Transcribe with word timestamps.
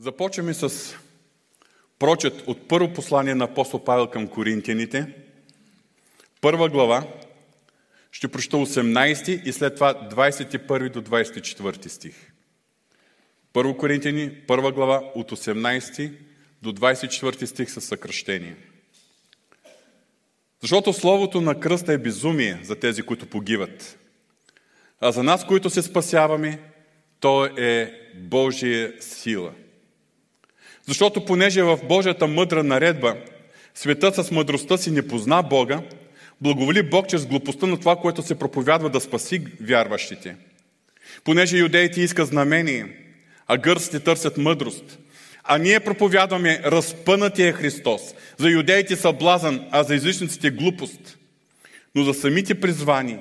Започваме 0.00 0.54
с 0.54 0.94
прочет 1.98 2.42
от 2.46 2.68
първо 2.68 2.92
послание 2.92 3.34
на 3.34 3.44
апостол 3.44 3.84
Павел 3.84 4.06
към 4.06 4.28
Коринтияните. 4.28 5.14
Първа 6.40 6.68
глава. 6.68 7.06
Ще 8.12 8.28
прочета 8.28 8.56
18 8.56 9.42
и 9.44 9.52
след 9.52 9.74
това 9.74 9.94
21 9.94 10.88
до 10.88 11.02
24 11.02 11.88
стих. 11.88 12.32
Първо 13.52 13.76
Коринтияни, 13.76 14.30
първа 14.46 14.72
глава 14.72 15.02
от 15.14 15.30
18 15.30 16.12
до 16.62 16.72
24 16.72 17.44
стих 17.44 17.70
със 17.70 17.84
съкръщение. 17.84 18.56
Защото 20.60 20.92
Словото 20.92 21.40
на 21.40 21.60
кръста 21.60 21.92
е 21.92 21.98
безумие 21.98 22.60
за 22.62 22.76
тези, 22.76 23.02
които 23.02 23.26
погиват. 23.26 23.98
А 25.00 25.12
за 25.12 25.22
нас, 25.22 25.46
които 25.46 25.70
се 25.70 25.82
спасяваме, 25.82 26.60
то 27.20 27.44
е 27.46 28.00
Божия 28.14 28.92
сила– 29.00 29.52
защото 30.88 31.24
понеже 31.24 31.62
в 31.62 31.78
Божията 31.88 32.26
мъдра 32.26 32.62
наредба 32.64 33.16
светът 33.74 34.14
с 34.14 34.30
мъдростта 34.30 34.76
си 34.76 34.90
не 34.90 35.08
позна 35.08 35.42
Бога, 35.42 35.80
благоволи 36.40 36.82
Бог 36.82 37.08
чрез 37.08 37.26
глупостта 37.26 37.66
на 37.66 37.78
това, 37.80 37.96
което 37.96 38.22
се 38.22 38.38
проповядва 38.38 38.90
да 38.90 39.00
спаси 39.00 39.42
вярващите. 39.60 40.36
Понеже 41.24 41.56
юдеите 41.56 42.00
искат 42.00 42.28
знамение, 42.28 42.86
а 43.46 43.56
гърците 43.56 44.00
търсят 44.00 44.38
мъдрост, 44.38 44.98
а 45.44 45.58
ние 45.58 45.80
проповядваме 45.80 46.60
разпънатия 46.64 47.52
Христос. 47.52 48.02
За 48.38 48.48
юдеите 48.50 48.96
са 48.96 49.12
блазън, 49.12 49.66
а 49.70 49.82
за 49.82 49.94
езичниците 49.94 50.50
глупост. 50.50 51.18
Но 51.94 52.04
за 52.04 52.14
самите 52.14 52.60
призвани 52.60 53.18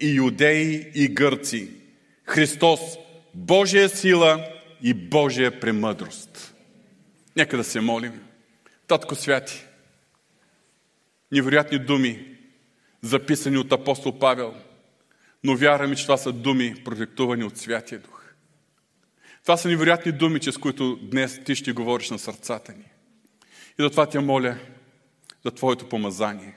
и 0.00 0.08
юдеи 0.08 0.86
и 0.94 1.08
гърци 1.08 1.68
Христос, 2.24 2.80
Божия 3.34 3.88
сила 3.88 4.44
и 4.82 4.94
Божия 4.94 5.60
премъдрост. 5.60 6.53
Нека 7.36 7.56
да 7.56 7.64
се 7.64 7.80
молим. 7.80 8.22
Татко 8.86 9.14
Святи, 9.14 9.64
невероятни 11.32 11.78
думи, 11.78 12.36
записани 13.02 13.58
от 13.58 13.72
апостол 13.72 14.18
Павел, 14.18 14.54
но 15.44 15.56
вярваме, 15.56 15.96
че 15.96 16.02
това 16.02 16.16
са 16.16 16.32
думи, 16.32 16.74
продиктувани 16.84 17.44
от 17.44 17.58
Святия 17.58 17.98
Дух. 17.98 18.24
Това 19.42 19.56
са 19.56 19.68
невероятни 19.68 20.12
думи, 20.12 20.40
чрез 20.40 20.56
които 20.56 20.98
днес 21.02 21.40
ти 21.44 21.54
ще 21.54 21.72
говориш 21.72 22.10
на 22.10 22.18
сърцата 22.18 22.72
ни. 22.72 22.84
И 23.78 23.82
затова 23.82 24.06
те 24.06 24.18
моля 24.18 24.58
за 25.44 25.50
Твоето 25.50 25.88
помазание. 25.88 26.54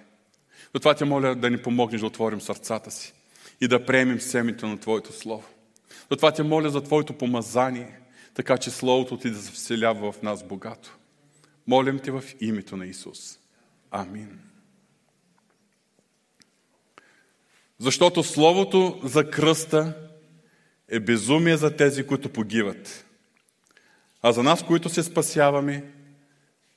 Затова 0.73 0.94
те 0.94 1.05
моля 1.05 1.36
да 1.36 1.50
ни 1.50 1.58
помогнеш 1.58 2.02
да 2.02 2.08
отворим 2.08 2.42
сърцата 2.42 2.92
си 2.92 3.14
и 3.61 3.67
да 3.67 3.86
приемем 3.86 4.20
семето 4.20 4.67
на 4.67 4.80
Твоето 4.80 5.14
Слово. 5.14 5.48
Затова 6.11 6.31
те 6.31 6.44
моля 6.44 6.70
за 6.70 6.83
Твоето 6.83 7.14
помазание– 7.14 8.00
така 8.38 8.57
че 8.57 8.71
Словото 8.71 9.17
Ти 9.17 9.30
да 9.30 9.41
се 9.41 9.52
вселява 9.52 10.11
в 10.11 10.21
нас 10.21 10.43
богато. 10.43 10.97
Молим 11.67 11.99
Те 11.99 12.11
в 12.11 12.23
името 12.41 12.77
на 12.77 12.85
Исус. 12.85 13.39
Амин. 13.91 14.39
Защото 17.80 18.23
Словото 18.23 18.99
за 19.03 19.30
кръста 19.30 19.97
е 20.88 20.99
безумие 20.99 21.58
за 21.58 21.75
тези, 21.75 22.08
които 22.08 22.30
погиват. 22.30 23.05
А 24.21 24.31
за 24.31 24.43
нас, 24.43 24.63
които 24.63 24.89
се 24.89 25.03
спасяваме, 25.03 25.91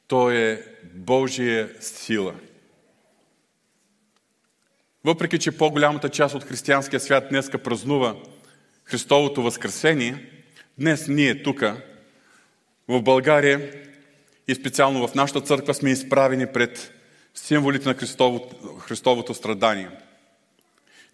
то 0.06 0.30
е 0.30 0.66
Божия 0.94 1.74
сила. 1.80 2.34
Въпреки, 5.04 5.38
че 5.38 5.58
по-голямата 5.58 6.08
част 6.08 6.34
от 6.34 6.44
християнския 6.44 7.00
свят 7.00 7.28
днеска 7.30 7.58
празнува 7.58 8.16
Христовото 8.84 9.42
възкресение, 9.42 10.39
Днес 10.80 11.08
ние 11.08 11.42
тук, 11.42 11.60
в 12.88 13.02
България 13.02 13.72
и 14.48 14.54
специално 14.54 15.08
в 15.08 15.14
нашата 15.14 15.40
църква 15.40 15.74
сме 15.74 15.90
изправени 15.90 16.46
пред 16.46 16.92
символите 17.34 17.88
на 17.88 17.94
Христовото, 17.94 18.76
Христовото 18.78 19.34
страдание. 19.34 19.88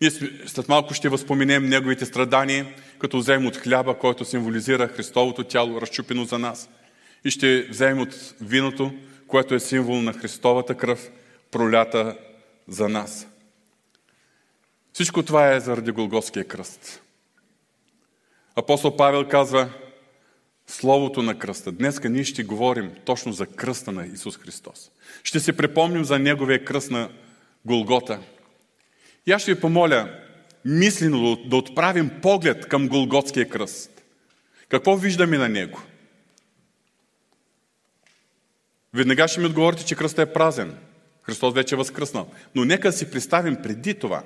Ние 0.00 0.10
след 0.46 0.68
малко 0.68 0.94
ще 0.94 1.08
възпоменем 1.08 1.68
Неговите 1.68 2.06
страдания, 2.06 2.66
като 2.98 3.18
вземем 3.18 3.46
от 3.46 3.56
хляба, 3.56 3.98
който 3.98 4.24
символизира 4.24 4.88
Христовото 4.88 5.44
тяло, 5.44 5.80
разчупено 5.80 6.24
за 6.24 6.38
нас. 6.38 6.68
И 7.24 7.30
ще 7.30 7.62
вземем 7.62 8.00
от 8.00 8.34
виното, 8.40 8.92
което 9.26 9.54
е 9.54 9.60
символ 9.60 10.02
на 10.02 10.12
Христовата 10.12 10.74
кръв, 10.74 11.10
пролята 11.50 12.18
за 12.68 12.88
нас. 12.88 13.26
Всичко 14.92 15.22
това 15.22 15.52
е 15.52 15.60
заради 15.60 15.90
Голготския 15.90 16.44
кръст. 16.44 17.02
Апостол 18.56 18.96
Павел 18.96 19.28
казва 19.28 19.68
Словото 20.66 21.22
на 21.22 21.38
кръста. 21.38 21.72
Днеска 21.72 22.08
ние 22.08 22.24
ще 22.24 22.44
говорим 22.44 22.92
точно 23.04 23.32
за 23.32 23.46
кръста 23.46 23.92
на 23.92 24.06
Исус 24.06 24.38
Христос. 24.38 24.90
Ще 25.22 25.40
се 25.40 25.56
припомним 25.56 26.04
за 26.04 26.18
Неговия 26.18 26.64
кръст 26.64 26.90
на 26.90 27.10
Голгота. 27.64 28.20
И 29.26 29.32
аз 29.32 29.42
ще 29.42 29.54
ви 29.54 29.60
помоля 29.60 30.20
мислено 30.64 31.36
да 31.36 31.56
отправим 31.56 32.10
поглед 32.22 32.68
към 32.68 32.88
Голготския 32.88 33.48
кръст. 33.48 34.02
Какво 34.68 34.96
виждаме 34.96 35.38
на 35.38 35.48
него? 35.48 35.82
Веднага 38.94 39.28
ще 39.28 39.40
ми 39.40 39.46
отговорите, 39.46 39.84
че 39.84 39.94
кръстът 39.94 40.28
е 40.28 40.32
празен. 40.32 40.78
Христос 41.22 41.54
вече 41.54 41.74
е 41.74 41.78
възкръснал. 41.78 42.30
Но 42.54 42.64
нека 42.64 42.92
си 42.92 43.10
представим 43.10 43.56
преди 43.62 43.94
това, 43.94 44.22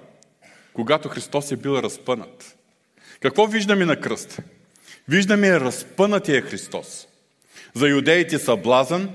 когато 0.73 1.09
Христос 1.09 1.53
е 1.53 1.57
бил 1.57 1.71
разпънат. 1.71 2.57
Какво 3.21 3.47
виждаме 3.47 3.85
на 3.85 4.01
кръст? 4.01 4.39
Виждаме 5.09 5.61
разпънатия 5.61 6.43
Христос. 6.43 7.07
За 7.75 7.89
юдеите 7.89 8.39
са 8.39 8.57
блазън, 8.57 9.11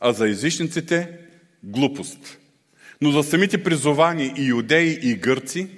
а 0.00 0.12
за 0.12 0.28
езичниците– 0.28 1.18
глупост. 1.62 2.38
Но 3.00 3.10
за 3.10 3.22
самите 3.22 3.62
призовани 3.62 4.34
и 4.36 4.46
юдеи 4.46 4.98
и 5.02 5.14
гърци, 5.14 5.68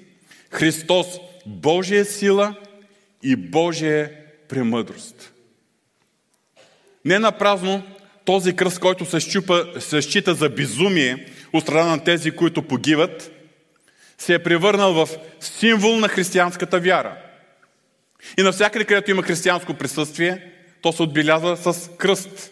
Христос– 0.50 1.06
Божия 1.46 2.04
сила 2.04 2.54
и 3.22 3.36
Божия 3.36 4.12
премъдрост. 4.48 5.32
Не 7.04 7.18
на 7.18 7.32
празно 7.32 7.82
този 8.24 8.56
кръст, 8.56 8.78
който 8.78 9.04
се, 9.04 9.20
щупа, 9.20 9.66
се 9.80 10.02
счита 10.02 10.34
за 10.34 10.48
безумие 10.48 11.26
от 11.52 11.62
страна 11.62 11.90
на 11.90 12.04
тези, 12.04 12.30
които 12.30 12.62
погиват, 12.62 13.30
се 14.18 14.34
е 14.34 14.42
превърнал 14.42 14.92
в 14.92 15.08
символ 15.40 15.96
на 15.96 16.08
християнската 16.08 16.80
вяра. 16.80 17.23
И 18.38 18.42
навсякъде, 18.42 18.84
където 18.84 19.10
има 19.10 19.22
християнско 19.22 19.74
присъствие, 19.74 20.52
то 20.82 20.92
се 20.92 21.02
отбелязва 21.02 21.56
с 21.56 21.90
кръст. 21.96 22.50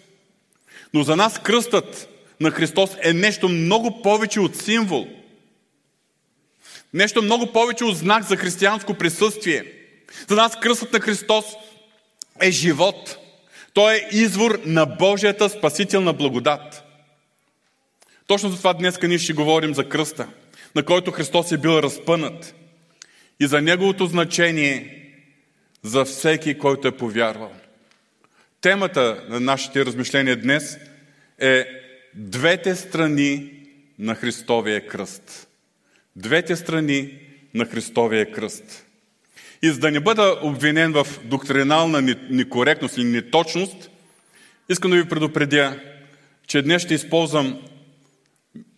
Но 0.94 1.02
за 1.02 1.16
нас 1.16 1.38
кръстът 1.38 2.08
на 2.40 2.50
Христос 2.50 2.90
е 3.02 3.12
нещо 3.12 3.48
много 3.48 4.02
повече 4.02 4.40
от 4.40 4.56
символ. 4.56 5.08
Нещо 6.94 7.22
много 7.22 7.52
повече 7.52 7.84
от 7.84 7.96
знак 7.96 8.24
за 8.24 8.36
християнско 8.36 8.94
присъствие. 8.94 9.64
За 10.28 10.36
нас 10.36 10.60
кръстът 10.60 10.92
на 10.92 11.00
Христос 11.00 11.44
е 12.40 12.50
живот. 12.50 13.18
Той 13.74 13.94
е 13.94 14.08
извор 14.12 14.60
на 14.64 14.86
Божията 14.86 15.48
спасителна 15.48 16.12
благодат. 16.12 16.82
Точно 18.26 18.48
за 18.48 18.56
това 18.56 18.72
днес 18.72 18.98
ние 19.02 19.18
ще 19.18 19.32
говорим 19.32 19.74
за 19.74 19.88
кръста, 19.88 20.28
на 20.74 20.82
който 20.82 21.10
Христос 21.10 21.52
е 21.52 21.58
бил 21.58 21.70
разпънат 21.70 22.54
и 23.40 23.46
за 23.46 23.60
неговото 23.60 24.06
значение 24.06 25.01
за 25.82 26.04
всеки, 26.04 26.58
който 26.58 26.88
е 26.88 26.96
повярвал. 26.96 27.52
Темата 28.60 29.24
на 29.28 29.40
нашите 29.40 29.86
размишления 29.86 30.36
днес 30.36 30.78
е 31.38 31.66
двете 32.14 32.76
страни 32.76 33.52
на 33.98 34.14
Христовия 34.14 34.86
кръст. 34.86 35.48
Двете 36.16 36.56
страни 36.56 37.18
на 37.54 37.64
Христовия 37.64 38.32
кръст. 38.32 38.86
И 39.62 39.70
за 39.70 39.78
да 39.78 39.90
не 39.90 40.00
бъда 40.00 40.38
обвинен 40.42 40.92
в 40.92 41.06
доктринална 41.24 42.16
некоректност 42.30 42.96
или 42.96 43.04
неточност, 43.04 43.90
искам 44.68 44.90
да 44.90 44.96
ви 44.96 45.08
предупредя, 45.08 45.80
че 46.46 46.62
днес 46.62 46.82
ще 46.82 46.94
използвам 46.94 47.62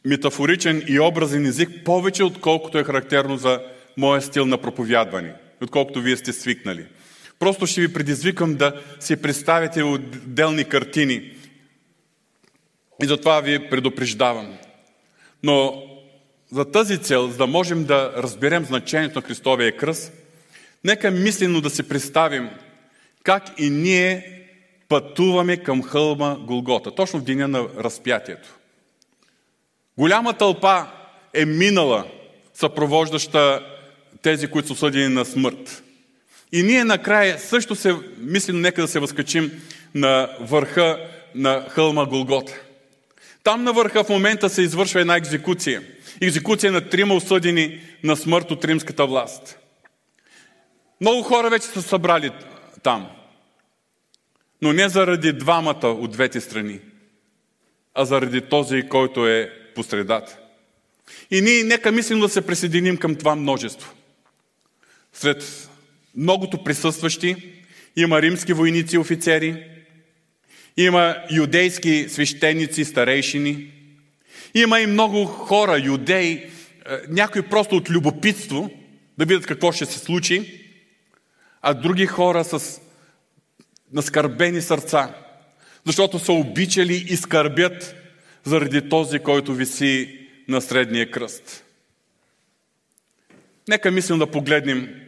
метафоричен 0.05 0.83
и 0.89 1.01
образен 1.01 1.47
език 1.47 1.85
повече, 1.85 2.25
отколкото 2.25 2.79
е 2.79 2.85
характерно 2.85 3.37
за 3.37 3.61
моя 3.97 4.23
стил 4.23 4.47
на 4.47 4.59
проповядване, 4.59 5.35
отколкото 5.63 6.01
вие 6.01 6.17
сте 6.17 6.33
свикнали. 6.33 6.87
Просто 7.45 7.67
ще 7.67 7.81
ви 7.81 7.93
предизвикам 7.93 8.55
да 8.55 8.83
си 9.01 9.17
представите 9.17 9.83
отделни 9.83 10.65
картини. 10.65 11.33
И 13.03 13.07
затова 13.07 13.41
ви 13.41 13.71
предупреждавам. 13.71 14.59
Но 15.43 15.83
за 16.53 16.65
тази 16.65 16.99
цел, 16.99 17.29
за 17.29 17.37
да 17.37 17.47
можем 17.47 17.85
да 17.85 18.13
разберем 18.17 18.65
значението 18.65 19.19
на 19.19 19.23
Христовия 19.23 19.77
кръст, 19.77 20.13
нека 20.85 21.11
мислено 21.11 21.61
да 21.61 21.71
си 21.71 21.83
представим 21.83 22.51
как 23.23 23.45
и 23.59 23.71
ние 23.71 24.43
пътуваме 24.89 25.57
към 25.57 25.83
хълма 25.83 26.37
Голгота, 26.37 26.95
точно 26.95 27.21
в 27.21 27.25
деня 27.25 27.49
на 27.49 27.69
разпятието. 27.79 28.49
Голяма 29.99 30.33
тълпа 30.33 30.87
е 31.35 31.45
минала, 31.45 32.05
съпровождаща 32.55 33.67
тези, 34.23 34.47
които 34.47 34.69
са 34.69 34.75
съдени 34.75 35.15
на 35.15 35.25
смърт. 35.25 35.84
И 36.55 36.63
ние 36.63 36.85
накрая 36.85 37.39
също 37.39 37.75
се 37.75 37.97
мислим, 38.19 38.61
нека 38.61 38.83
да 38.83 38.89
се 38.89 38.99
възкачим 38.99 39.63
на 39.95 40.37
върха 40.41 41.11
на 41.35 41.67
хълма 41.69 42.07
Голгота. 42.07 42.61
Там 43.43 43.65
на 43.65 43.73
върха 43.73 44.05
в 44.05 44.09
момента 44.09 44.51
се 44.51 44.63
извършва 44.63 45.01
една 45.01 45.17
екзекуция. 45.17 45.83
Екзекуция 46.21 46.73
на 46.73 46.89
трима 46.89 47.15
осъдени 47.15 47.81
на 48.05 48.17
смърт 48.17 48.51
от 48.51 48.65
римската 48.65 49.07
власт. 49.07 49.59
Много 51.01 51.23
хора 51.23 51.51
вече 51.51 51.67
са 51.67 51.83
събрали 51.83 52.31
там. 52.83 53.11
Но 54.63 54.73
не 54.73 54.89
заради 54.89 55.33
двамата 55.33 55.87
от 55.87 56.11
двете 56.11 56.41
страни, 56.41 56.81
а 57.95 58.05
заради 58.05 58.41
този, 58.41 58.89
който 58.89 59.29
е 59.29 59.53
по 59.75 59.83
средата. 59.83 60.39
И 61.31 61.41
ние 61.41 61.65
нека 61.65 61.93
мислим 61.93 62.21
да 62.21 62.29
се 62.29 62.47
присъединим 62.47 62.97
към 62.97 63.17
това 63.17 63.35
множество. 63.35 63.93
Сред 65.13 65.71
многото 66.17 66.65
присъстващи. 66.65 67.37
Има 67.97 68.23
римски 68.23 68.53
войници 68.53 68.97
и 68.97 68.99
офицери, 68.99 69.65
има 70.77 71.17
юдейски 71.31 72.07
свещеници, 72.09 72.85
старейшини, 72.85 73.73
има 74.55 74.81
и 74.81 74.87
много 74.87 75.25
хора, 75.25 75.83
юдеи, 75.85 76.31
е, 76.33 76.49
някои 77.09 77.43
просто 77.43 77.77
от 77.77 77.91
любопитство, 77.91 78.71
да 79.19 79.25
видят 79.25 79.47
какво 79.47 79.73
ще 79.73 79.87
се 79.87 79.99
случи, 79.99 80.61
а 81.63 81.75
други 81.75 82.07
хора 82.07 82.45
с 82.45 82.81
наскърбени 83.93 84.61
сърца, 84.63 85.15
защото 85.87 86.19
са 86.19 86.33
обичали 86.33 87.07
и 87.09 87.17
скърбят 87.17 87.95
заради 88.45 88.89
този, 88.89 89.19
който 89.19 89.55
виси 89.55 90.21
на 90.49 90.61
средния 90.61 91.11
кръст. 91.11 91.65
Нека 93.69 93.91
мислим 93.91 94.19
да 94.19 94.31
погледнем 94.31 95.04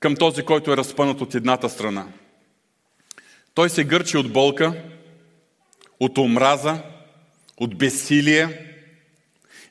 към 0.00 0.16
този, 0.16 0.42
който 0.42 0.72
е 0.72 0.76
разпънат 0.76 1.20
от 1.20 1.34
едната 1.34 1.68
страна. 1.68 2.06
Той 3.54 3.70
се 3.70 3.84
гърчи 3.84 4.16
от 4.16 4.32
болка, 4.32 4.82
от 6.00 6.18
омраза, 6.18 6.82
от 7.56 7.78
безсилие 7.78 8.66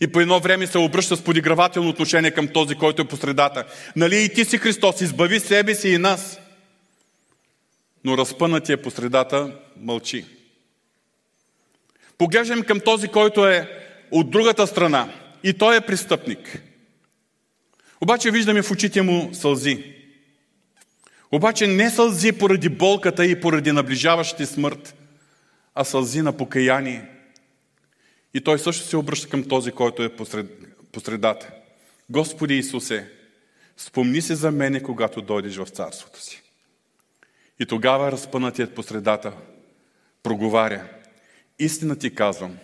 и 0.02 0.08
по 0.08 0.20
едно 0.20 0.40
време 0.40 0.68
се 0.68 0.78
обръща 0.78 1.16
с 1.16 1.24
подигравателно 1.24 1.90
отношение 1.90 2.32
към 2.32 2.48
този, 2.48 2.76
който 2.76 3.02
е 3.02 3.08
по 3.08 3.18
средата. 3.18 3.66
Нали 3.96 4.24
и 4.24 4.34
ти 4.34 4.46
си 4.46 4.58
Христос, 4.58 5.02
избави 5.02 5.40
себе 5.40 5.76
си 5.76 5.90
и 5.90 5.98
нас. 5.98 6.40
Но 8.04 8.18
разпънатия 8.18 8.82
по 8.82 8.92
средата 8.92 9.60
мълчи. 9.78 10.26
Поглеждам 12.18 12.64
към 12.64 12.80
този, 12.80 13.08
който 13.08 13.48
е 13.48 13.70
от 14.12 14.32
другата 14.32 14.68
страна 14.68 15.14
и 15.44 15.54
той 15.54 15.78
е 15.78 15.82
престъпник. 15.82 16.62
Обаче 18.02 18.32
виждаме 18.32 18.62
в 18.62 18.72
очите 18.72 19.02
му 19.02 19.30
сълзи. 19.34 19.95
Обаче 21.32 21.68
не 21.68 21.90
сълзи 21.90 22.32
поради 22.32 22.70
болката 22.70 23.26
и 23.26 23.42
поради 23.42 23.72
наближаващи 23.72 24.46
смърт, 24.46 24.96
а 25.76 25.84
сълзи 25.84 26.22
на 26.22 26.38
покаяние. 26.38 27.10
И 28.34 28.42
той 28.42 28.60
също 28.60 28.86
се 28.88 28.98
обръща 28.98 29.30
към 29.30 29.44
този, 29.44 29.72
който 29.72 30.04
е 30.04 30.16
посред, 30.16 30.48
посредата. 30.92 31.52
Господи 32.10 32.58
Исусе, 32.58 33.12
спомни 33.78 34.22
се 34.22 34.36
за 34.36 34.52
мене, 34.52 34.84
когато 34.84 35.22
дойдеш 35.22 35.56
в 35.56 35.66
царството 35.66 36.22
си. 36.22 36.42
И 37.60 37.66
тогава 37.66 38.12
разпънатият 38.12 38.76
посредата 38.76 39.34
проговаря. 40.24 40.88
Истина 41.60 41.96
ти 41.96 42.16
казвам, 42.16 42.58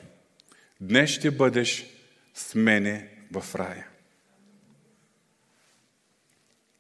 днес 0.81 1.09
ще 1.09 1.31
бъдеш 1.31 1.85
с 2.33 2.55
мене 2.55 3.07
в 3.31 3.55
рая. 3.55 3.90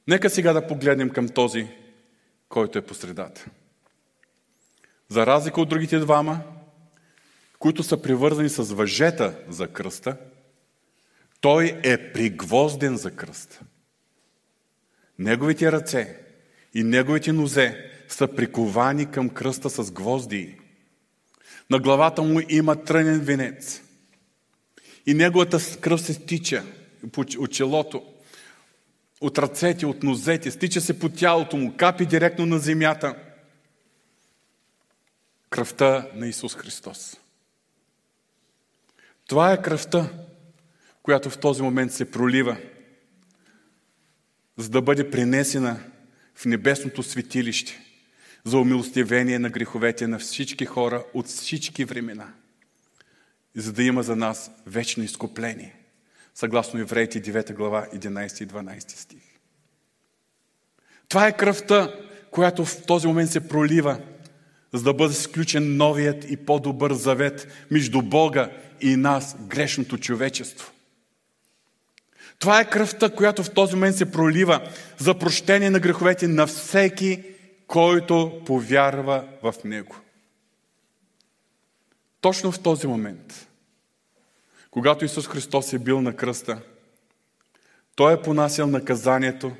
Нека 0.07 0.29
сега 0.29 0.53
да 0.53 0.67
погледнем 0.67 1.09
към 1.09 1.29
този, 1.29 1.67
който 2.49 2.77
е 2.77 2.81
по 2.81 2.93
средата. 2.93 3.45
За 5.09 5.25
разлика 5.25 5.61
от 5.61 5.69
другите 5.69 5.99
двама, 5.99 6.41
които 7.59 7.83
са 7.83 8.01
привързани 8.01 8.49
с 8.49 8.63
въжета 8.63 9.39
за 9.49 9.67
кръста, 9.67 10.17
той 11.41 11.79
е 11.83 12.13
пригвозден 12.13 12.97
за 12.97 13.11
кръста. 13.11 13.59
Неговите 15.19 15.71
ръце 15.71 16.19
и 16.73 16.83
неговите 16.83 17.31
нозе 17.31 17.91
са 18.07 18.27
приковани 18.27 19.11
към 19.11 19.29
кръста 19.29 19.69
с 19.69 19.91
гвозди. 19.91 20.59
На 21.69 21.79
главата 21.79 22.21
му 22.21 22.39
има 22.49 22.83
трънен 22.83 23.19
венец. 23.19 23.81
И 25.05 25.13
неговата 25.13 25.79
кръв 25.81 26.01
се 26.01 26.13
стича 26.13 26.63
от 27.37 27.51
челото, 27.51 28.10
от 29.21 29.37
ръцете, 29.37 29.85
от 29.85 30.03
нозете, 30.03 30.51
стича 30.51 30.81
се 30.81 30.99
по 30.99 31.09
тялото 31.09 31.57
му, 31.57 31.77
капи 31.77 32.05
директно 32.05 32.45
на 32.45 32.59
земята. 32.59 33.15
Кръвта 35.49 36.09
на 36.15 36.27
Исус 36.27 36.55
Христос. 36.55 37.17
Това 39.27 39.53
е 39.53 39.61
кръвта, 39.61 40.09
която 41.03 41.29
в 41.29 41.37
този 41.37 41.61
момент 41.61 41.93
се 41.93 42.11
пролива, 42.11 42.57
за 44.57 44.69
да 44.69 44.81
бъде 44.81 45.11
принесена 45.11 45.79
в 46.35 46.45
небесното 46.45 47.03
светилище 47.03 47.79
за 48.43 48.57
умилостивение 48.57 49.39
на 49.39 49.49
греховете 49.49 50.07
на 50.07 50.19
всички 50.19 50.65
хора 50.65 51.05
от 51.13 51.27
всички 51.27 51.85
времена, 51.85 52.33
за 53.55 53.73
да 53.73 53.83
има 53.83 54.03
за 54.03 54.15
нас 54.15 54.51
вечно 54.65 55.03
изкупление, 55.03 55.75
съгласно 56.35 56.79
Евреите 56.79 57.21
9 57.21 57.53
глава 57.53 57.87
11 57.93 58.43
и 58.43 58.47
12 58.47 58.89
стих. 58.89 59.23
Това 61.09 61.27
е 61.27 61.37
кръвта, 61.37 61.95
която 62.31 62.65
в 62.65 62.85
този 62.85 63.07
момент 63.07 63.31
се 63.31 63.47
пролива, 63.47 63.99
за 64.73 64.83
да 64.83 64.93
бъде 64.93 65.13
сключен 65.13 65.77
новият 65.77 66.31
и 66.31 66.37
по-добър 66.37 66.93
завет 66.93 67.47
между 67.71 68.01
Бога 68.01 68.51
и 68.81 68.95
нас, 68.95 69.35
грешното 69.39 69.97
човечество. 69.97 70.71
Това 72.39 72.59
е 72.59 72.69
кръвта, 72.69 73.09
която 73.09 73.43
в 73.43 73.53
този 73.53 73.75
момент 73.75 73.95
се 73.95 74.11
пролива 74.11 74.69
за 74.97 75.19
прощение 75.19 75.69
на 75.69 75.79
греховете 75.79 76.27
на 76.27 76.47
всеки, 76.47 77.23
който 77.67 78.41
повярва 78.45 79.27
в 79.43 79.55
Него. 79.63 79.95
Точно 82.21 82.51
в 82.51 82.59
този 82.59 82.87
момент, 82.87 83.47
когато 84.71 85.05
Исус 85.05 85.27
Христос 85.27 85.73
е 85.73 85.79
бил 85.79 86.01
на 86.01 86.15
кръста, 86.15 86.61
Той 87.95 88.13
е 88.13 88.21
понасял 88.21 88.67
наказанието 88.67 89.55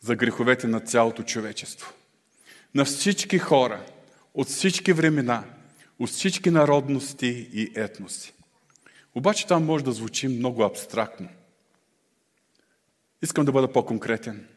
за 0.00 0.16
греховете 0.16 0.66
на 0.66 0.80
цялото 0.80 1.22
човечество. 1.22 1.92
На 2.74 2.84
всички 2.84 3.38
хора, 3.38 3.86
от 4.34 4.48
всички 4.48 4.92
времена, 4.92 5.44
от 5.98 6.10
всички 6.10 6.50
народности 6.50 7.48
и 7.52 7.72
етноси. 7.74 8.32
Обаче 9.14 9.44
това 9.44 9.58
може 9.58 9.84
да 9.84 9.92
звучи 9.92 10.28
много 10.28 10.62
абстрактно. 10.62 11.28
Искам 13.22 13.44
да 13.44 13.52
бъда 13.52 13.72
по-конкретен. 13.72 14.48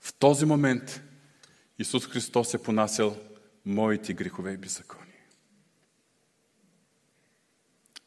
В 0.00 0.14
този 0.14 0.44
момент 0.44 1.00
Исус 1.78 2.06
Христос 2.06 2.54
е 2.54 2.62
понасял 2.62 3.16
моите 3.64 4.12
грехове 4.12 4.52
и 4.52 4.56
беззакони. 4.56 5.05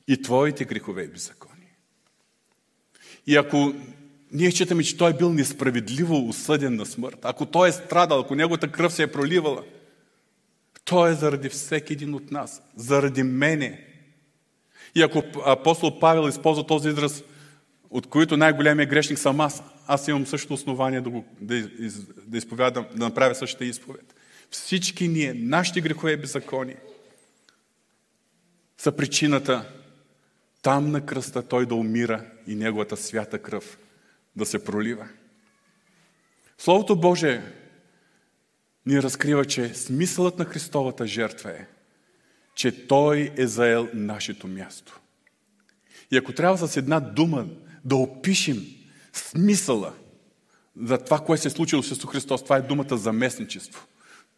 И 0.09 0.21
твоите 0.21 0.65
грехове 0.65 1.03
и 1.03 1.07
беззакони. 1.07 1.73
И 3.27 3.35
ако 3.35 3.73
ние 4.31 4.51
считаме, 4.51 4.83
че 4.83 4.97
Той 4.97 5.09
е 5.09 5.17
бил 5.17 5.33
несправедливо 5.33 6.29
осъден 6.29 6.75
на 6.75 6.85
смърт, 6.85 7.19
ако 7.21 7.45
Той 7.45 7.69
е 7.69 7.71
страдал, 7.71 8.19
ако 8.19 8.35
Неговата 8.35 8.71
кръв 8.71 8.93
се 8.93 9.03
е 9.03 9.11
проливала, 9.11 9.63
Той 10.85 11.11
е 11.11 11.13
заради 11.13 11.49
всеки 11.49 11.93
един 11.93 12.13
от 12.13 12.31
нас, 12.31 12.61
заради 12.75 13.23
мене. 13.23 13.85
И 14.95 15.01
ако 15.01 15.23
апостол 15.45 15.99
Павел 15.99 16.29
използва 16.29 16.67
този 16.67 16.89
израз, 16.89 17.23
от 17.89 18.07
които 18.07 18.37
най-големия 18.37 18.85
грешник 18.85 19.19
съм 19.19 19.41
аз, 19.41 19.63
аз 19.87 20.07
имам 20.07 20.25
същото 20.25 20.53
основание 20.53 21.01
да, 21.01 21.09
го, 21.09 21.25
да, 21.41 21.57
из, 21.57 22.05
да 22.27 22.37
изповядам, 22.37 22.85
да 22.95 23.05
направя 23.05 23.35
същата 23.35 23.65
изповед. 23.65 24.15
Всички 24.51 25.07
ние, 25.07 25.33
нашите 25.33 25.81
грехове 25.81 26.11
и 26.11 26.17
беззакони, 26.17 26.75
са 28.77 28.91
причината 28.91 29.78
там 30.61 30.91
на 30.91 31.05
кръста 31.05 31.47
той 31.47 31.65
да 31.65 31.75
умира 31.75 32.25
и 32.47 32.55
неговата 32.55 32.97
свята 32.97 33.39
кръв 33.39 33.77
да 34.35 34.45
се 34.45 34.63
пролива. 34.63 35.07
Словото 36.57 36.95
Божие 36.95 37.41
ни 38.85 39.01
разкрива, 39.03 39.45
че 39.45 39.73
смисълът 39.73 40.39
на 40.39 40.45
Христовата 40.45 41.07
жертва 41.07 41.51
е, 41.51 41.65
че 42.55 42.87
Той 42.87 43.31
е 43.37 43.47
заел 43.47 43.89
нашето 43.93 44.47
място. 44.47 44.99
И 46.11 46.17
ако 46.17 46.33
трябва 46.33 46.67
с 46.67 46.77
една 46.77 46.99
дума 46.99 47.45
да 47.85 47.95
опишем 47.95 48.65
смисъла 49.13 49.93
за 50.81 50.97
това, 50.97 51.19
което 51.19 51.41
се 51.41 51.47
е 51.47 51.51
случило 51.51 51.83
с 51.83 52.07
Христос, 52.07 52.43
това 52.43 52.57
е 52.57 52.61
думата 52.61 52.97
за 52.97 53.13
местничество. 53.13 53.87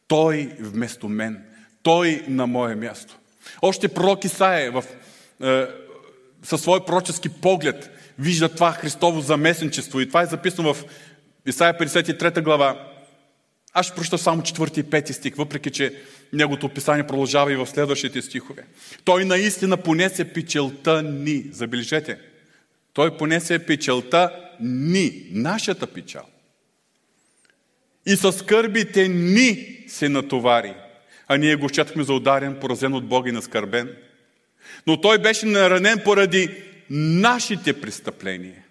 Той 0.08 0.56
вместо 0.60 1.10
мен. 1.10 1.46
Той 1.84 2.25
на 2.28 2.48
мое 2.48 2.75
място. 2.75 3.18
Още 3.62 3.88
пророк 3.88 4.25
Исаия 4.25 4.72
в, 4.72 4.84
е, 5.44 5.68
със 6.44 6.62
свой 6.62 6.86
пророчески 6.86 7.30
поглед 7.30 7.92
вижда 8.20 8.50
това 8.50 8.72
Христово 8.72 9.22
заместничество. 9.22 10.00
И 10.00 10.08
това 10.08 10.22
е 10.22 10.26
записано 10.26 10.74
в 10.74 10.84
Исаия 11.46 11.78
53 11.78 12.42
глава, 12.44 12.88
Аз 13.74 13.86
ще 13.86 13.96
проща 13.96 14.18
само 14.18 14.44
четвърти 14.44 14.80
и 14.80 14.84
пети 14.84 15.14
стих, 15.14 15.36
въпреки 15.36 15.72
че 15.72 15.94
неговото 16.34 16.66
описание 16.66 17.08
продължава 17.08 17.54
и 17.54 17.56
в 17.56 17.68
следващите 17.68 18.22
стихове. 18.22 18.64
Той 19.04 19.26
наистина 19.26 19.78
понесе 19.78 20.34
печелта 20.34 21.04
ни. 21.04 21.46
Забележете. 21.52 22.18
Той 22.94 23.18
понесе 23.18 23.66
печелта 23.66 24.32
ни, 24.60 25.24
нашата 25.32 25.88
печал. 25.88 26.26
И 28.06 28.16
със 28.16 28.36
скърбите 28.36 29.08
ни 29.08 29.78
се 29.88 30.10
натовари. 30.10 30.74
А 31.28 31.38
ние 31.38 31.56
го 31.56 31.70
четахме 31.70 32.04
за 32.04 32.14
ударен, 32.14 32.58
поразен 32.62 32.94
от 32.94 33.06
Бога 33.06 33.30
и 33.30 33.34
наскърбен. 33.34 33.96
Но 34.88 35.01
той 35.01 35.18
беше 35.18 35.46
наранен 35.46 36.01
поради 36.03 36.63
нашите 36.89 37.82
престъпления. 37.82 38.63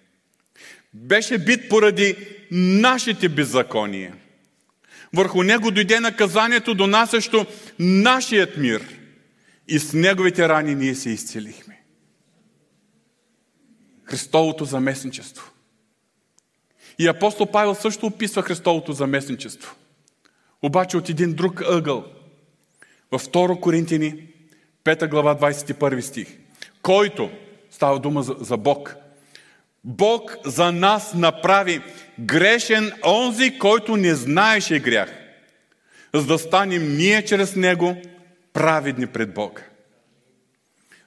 Беше 0.93 1.37
бит 1.37 1.69
поради 1.69 2.15
нашите 2.51 3.29
беззакония. 3.29 4.13
Върху 5.13 5.43
него 5.43 5.71
дойде 5.71 5.99
наказанието, 5.99 6.75
донасящо 6.75 7.45
нашият 7.79 8.57
мир. 8.57 8.97
И 9.67 9.79
с 9.79 9.93
неговите 9.93 10.49
рани 10.49 10.75
ние 10.75 10.95
се 10.95 11.09
изцелихме. 11.09 11.81
Христовото 14.03 14.65
заместничество. 14.65 15.51
И 16.99 17.07
апостол 17.07 17.45
Павел 17.45 17.75
също 17.75 18.05
описва 18.05 18.41
Христовото 18.41 18.93
заместничество. 18.93 19.75
Обаче 20.61 20.97
от 20.97 21.09
един 21.09 21.33
друг 21.33 21.61
ъгъл. 21.65 22.05
Във 23.11 23.27
2 23.27 23.59
Коринтини, 23.59 24.27
5 24.83 25.07
глава, 25.07 25.35
21 25.35 25.99
стих. 25.99 26.27
Който, 26.81 27.31
става 27.71 27.99
дума 27.99 28.23
за, 28.23 28.35
за 28.39 28.57
Бог, 28.57 28.95
Бог 29.83 30.37
за 30.45 30.71
нас 30.71 31.13
направи 31.13 31.81
грешен 32.19 32.91
онзи, 33.05 33.57
който 33.59 33.97
не 33.97 34.15
знаеше 34.15 34.79
грях, 34.79 35.13
за 36.13 36.25
да 36.25 36.37
станем 36.39 36.97
ние 36.97 37.25
чрез 37.25 37.55
Него 37.55 38.01
праведни 38.53 39.07
пред 39.07 39.33
Бога. 39.33 39.61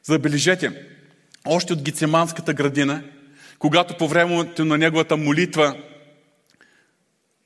Забележете, 0.02 0.84
още 1.46 1.72
от 1.72 1.82
Гицеманската 1.82 2.54
градина, 2.54 3.02
когато 3.58 3.96
по 3.96 4.08
времето 4.08 4.64
на 4.64 4.78
неговата 4.78 5.16
молитва, 5.16 5.76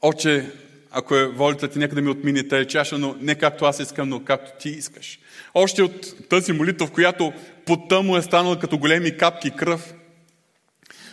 Отче, 0.03 0.51
ако 0.99 1.15
е 1.15 1.27
волята 1.27 1.69
ти, 1.69 1.79
нека 1.79 1.95
да 1.95 2.03
ми 2.03 2.11
отмине 2.11 2.49
тази 2.49 2.67
чаша, 2.67 2.99
но 2.99 3.17
не 3.21 3.35
както 3.35 3.65
аз 3.65 3.81
искам, 3.81 4.09
но 4.09 4.25
както 4.25 4.51
ти 4.61 4.69
искаш. 4.69 5.19
Още 5.55 5.83
от 5.83 6.29
тази 6.29 6.53
молитва, 6.53 6.87
в 6.87 6.91
която 6.91 7.33
потъм 7.67 8.07
му 8.07 8.17
е 8.17 8.23
станала 8.23 8.59
като 8.59 8.79
големи 8.79 9.17
капки 9.17 9.51
кръв. 9.51 9.95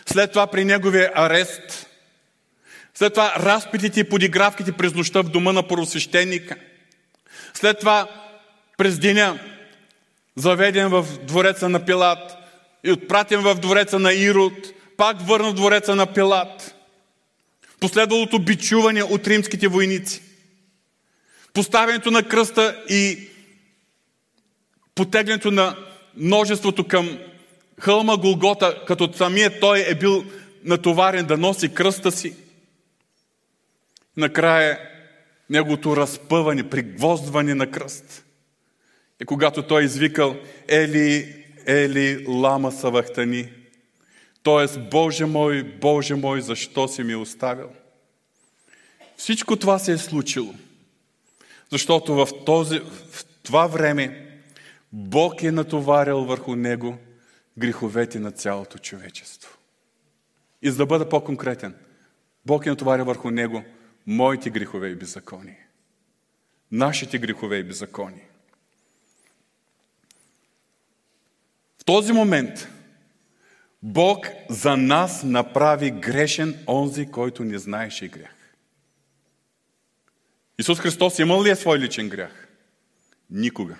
След 0.06 0.30
това 0.30 0.46
при 0.46 0.64
неговия 0.64 1.12
арест, 1.14 1.86
след 2.94 3.12
това 3.12 3.34
разпитите 3.36 4.00
и 4.00 4.08
подигравките 4.08 4.72
през 4.72 4.94
нощта 4.94 5.20
в 5.22 5.28
дома 5.28 5.52
на 5.52 5.68
първосвещеника. 5.68 6.56
След 7.54 7.78
това 7.78 8.08
през 8.78 8.98
деня 8.98 9.38
заведен 10.36 10.88
в 10.88 11.06
двореца 11.22 11.68
на 11.68 11.84
Пилат 11.84 12.36
и 12.84 12.92
отпратен 12.92 13.40
в 13.40 13.54
двореца 13.54 13.98
на 13.98 14.12
Ирод, 14.12 14.52
пак 14.96 15.20
върна 15.20 15.50
в 15.50 15.54
двореца 15.54 15.94
на 15.94 16.06
Пилат. 16.06 16.75
Последвалото 17.86 18.38
бичуване 18.38 19.02
от 19.02 19.26
римските 19.26 19.68
войници. 19.68 20.22
Поставянето 21.52 22.10
на 22.10 22.22
кръста 22.22 22.84
и 22.88 23.28
потеглянето 24.94 25.50
на 25.50 25.76
множеството 26.16 26.88
към 26.88 27.18
хълма 27.80 28.16
Голгота, 28.16 28.84
като 28.86 29.12
самият 29.12 29.60
той 29.60 29.84
е 29.88 29.94
бил 29.94 30.24
натоварен 30.64 31.26
да 31.26 31.36
носи 31.36 31.74
кръста 31.74 32.12
си. 32.12 32.34
Накрая 34.16 34.78
неговото 35.50 35.96
разпъване, 35.96 36.70
пригвоздване 36.70 37.54
на 37.54 37.70
кръст. 37.70 38.24
И 39.22 39.24
когато 39.24 39.62
той 39.62 39.84
извикал 39.84 40.36
Ели, 40.68 41.44
Ели, 41.66 42.24
лама 42.28 42.72
савахтани, 42.72 43.48
т.е. 44.46 44.78
Боже 44.78 45.26
мой, 45.26 45.62
Боже 45.62 46.14
мой, 46.14 46.40
защо 46.40 46.88
си 46.88 47.02
ми 47.02 47.14
оставил? 47.14 47.70
Всичко 49.16 49.56
това 49.56 49.78
се 49.78 49.92
е 49.92 49.98
случило. 49.98 50.54
Защото 51.70 52.14
в, 52.14 52.28
този, 52.44 52.78
в 52.80 53.24
това 53.42 53.66
време 53.66 54.38
Бог 54.92 55.42
е 55.42 55.50
натоварил 55.50 56.24
върху 56.24 56.56
него 56.56 56.98
греховете 57.58 58.18
на 58.18 58.30
цялото 58.30 58.78
човечество. 58.78 59.58
И 60.62 60.70
за 60.70 60.76
да 60.76 60.86
бъда 60.86 61.08
по-конкретен, 61.08 61.74
Бог 62.44 62.66
е 62.66 62.70
натоварил 62.70 63.04
върху 63.04 63.30
него 63.30 63.64
моите 64.06 64.50
грехове 64.50 64.88
и 64.88 64.94
беззакония. 64.94 65.58
Нашите 66.72 67.18
грехове 67.18 67.56
и 67.56 67.64
беззакония. 67.64 68.26
В 71.78 71.84
този 71.84 72.12
момент 72.12 72.68
Бог 73.88 74.26
за 74.48 74.76
нас 74.76 75.22
направи 75.24 75.90
грешен 75.90 76.58
онзи, 76.68 77.06
който 77.06 77.44
не 77.44 77.58
знаеше 77.58 78.08
грях. 78.08 78.34
Исус 80.58 80.78
Христос 80.78 81.18
имал 81.18 81.44
ли 81.44 81.50
е 81.50 81.56
свой 81.56 81.78
личен 81.78 82.08
грях? 82.08 82.48
Никога. 83.30 83.76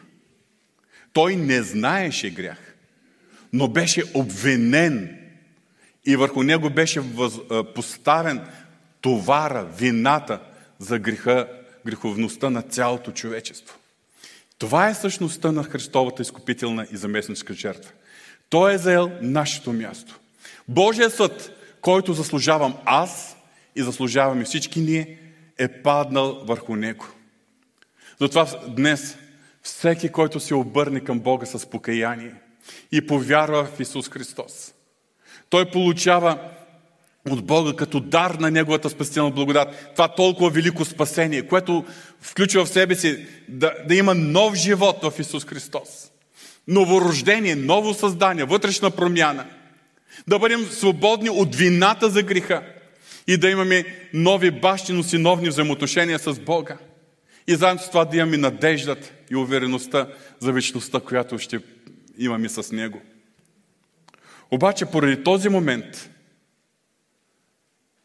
Той 1.12 1.36
не 1.36 1.62
знаеше 1.62 2.30
грях, 2.30 2.74
но 3.52 3.68
беше 3.68 4.02
обвинен 4.14 5.18
и 6.04 6.16
върху 6.16 6.42
него 6.42 6.70
беше 6.70 7.00
поставен 7.74 8.46
товара, 9.00 9.64
вината 9.64 10.40
за 10.78 10.98
греха, 10.98 11.48
греховността 11.86 12.50
на 12.50 12.62
цялото 12.62 13.12
човечество. 13.12 13.78
Това 14.58 14.88
е 14.88 14.94
същността 14.94 15.52
на 15.52 15.64
Христовата 15.64 16.22
изкупителна 16.22 16.86
и 16.92 16.96
заместническа 16.96 17.54
жертва. 17.54 17.90
Той 18.50 18.74
е 18.74 18.78
заел 18.78 19.10
нашето 19.22 19.72
място. 19.72 20.18
Божия 20.68 21.10
съд, 21.10 21.58
който 21.80 22.12
заслужавам 22.12 22.74
аз 22.84 23.36
и 23.76 23.82
заслужаваме 23.82 24.44
всички 24.44 24.80
ние, 24.80 25.18
е 25.58 25.68
паднал 25.68 26.44
върху 26.44 26.76
него. 26.76 27.06
Затова 28.20 28.46
днес 28.68 29.18
всеки, 29.62 30.08
който 30.08 30.40
се 30.40 30.54
обърне 30.54 31.00
към 31.00 31.20
Бога 31.20 31.46
с 31.46 31.66
покаяние 31.70 32.34
и 32.92 33.06
повярва 33.06 33.64
в 33.64 33.80
Исус 33.80 34.08
Христос, 34.08 34.74
той 35.50 35.70
получава 35.70 36.38
от 37.30 37.46
Бога 37.46 37.72
като 37.76 38.00
дар 38.00 38.30
на 38.30 38.50
Неговата 38.50 38.90
спасителна 38.90 39.30
благодат. 39.30 39.92
Това 39.92 40.08
толкова 40.08 40.50
велико 40.50 40.84
спасение, 40.84 41.46
което 41.46 41.84
включва 42.20 42.64
в 42.64 42.68
себе 42.68 42.94
си 42.94 43.26
да, 43.48 43.74
да 43.88 43.94
има 43.94 44.14
нов 44.14 44.54
живот 44.54 44.98
в 45.02 45.20
Исус 45.20 45.44
Христос. 45.44 46.10
Новорождение, 46.68 47.56
ново 47.56 47.94
създание, 47.94 48.44
вътрешна 48.44 48.90
промяна. 48.90 49.46
Да 50.28 50.38
бъдем 50.38 50.64
свободни 50.64 51.30
от 51.30 51.54
вината 51.54 52.10
за 52.10 52.22
греха 52.22 52.62
и 53.26 53.36
да 53.36 53.50
имаме 53.50 53.84
нови 54.14 54.50
бащи, 54.50 55.02
синовни 55.02 55.48
взаимоотношения 55.48 56.18
с 56.18 56.40
Бога. 56.40 56.78
И 57.46 57.54
заедно 57.54 57.82
с 57.82 57.88
това 57.88 58.04
да 58.04 58.16
имаме 58.16 58.36
надеждата 58.36 59.12
и 59.30 59.36
увереността 59.36 60.08
за 60.40 60.52
вечността, 60.52 61.00
която 61.00 61.38
ще 61.38 61.60
имаме 62.18 62.48
с 62.48 62.72
Него. 62.72 63.02
Обаче 64.50 64.86
поради 64.86 65.22
този 65.22 65.48
момент, 65.48 66.10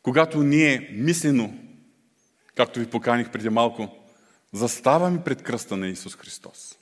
когато 0.02 0.44
ние 0.44 0.90
мислено, 0.94 1.60
както 2.56 2.80
ви 2.80 2.86
поканих 2.86 3.32
преди 3.32 3.50
малко, 3.50 3.98
заставаме 4.54 5.24
пред 5.24 5.42
кръста 5.42 5.78
на 5.78 5.88
Исус 5.88 6.16
Христос. 6.16 6.78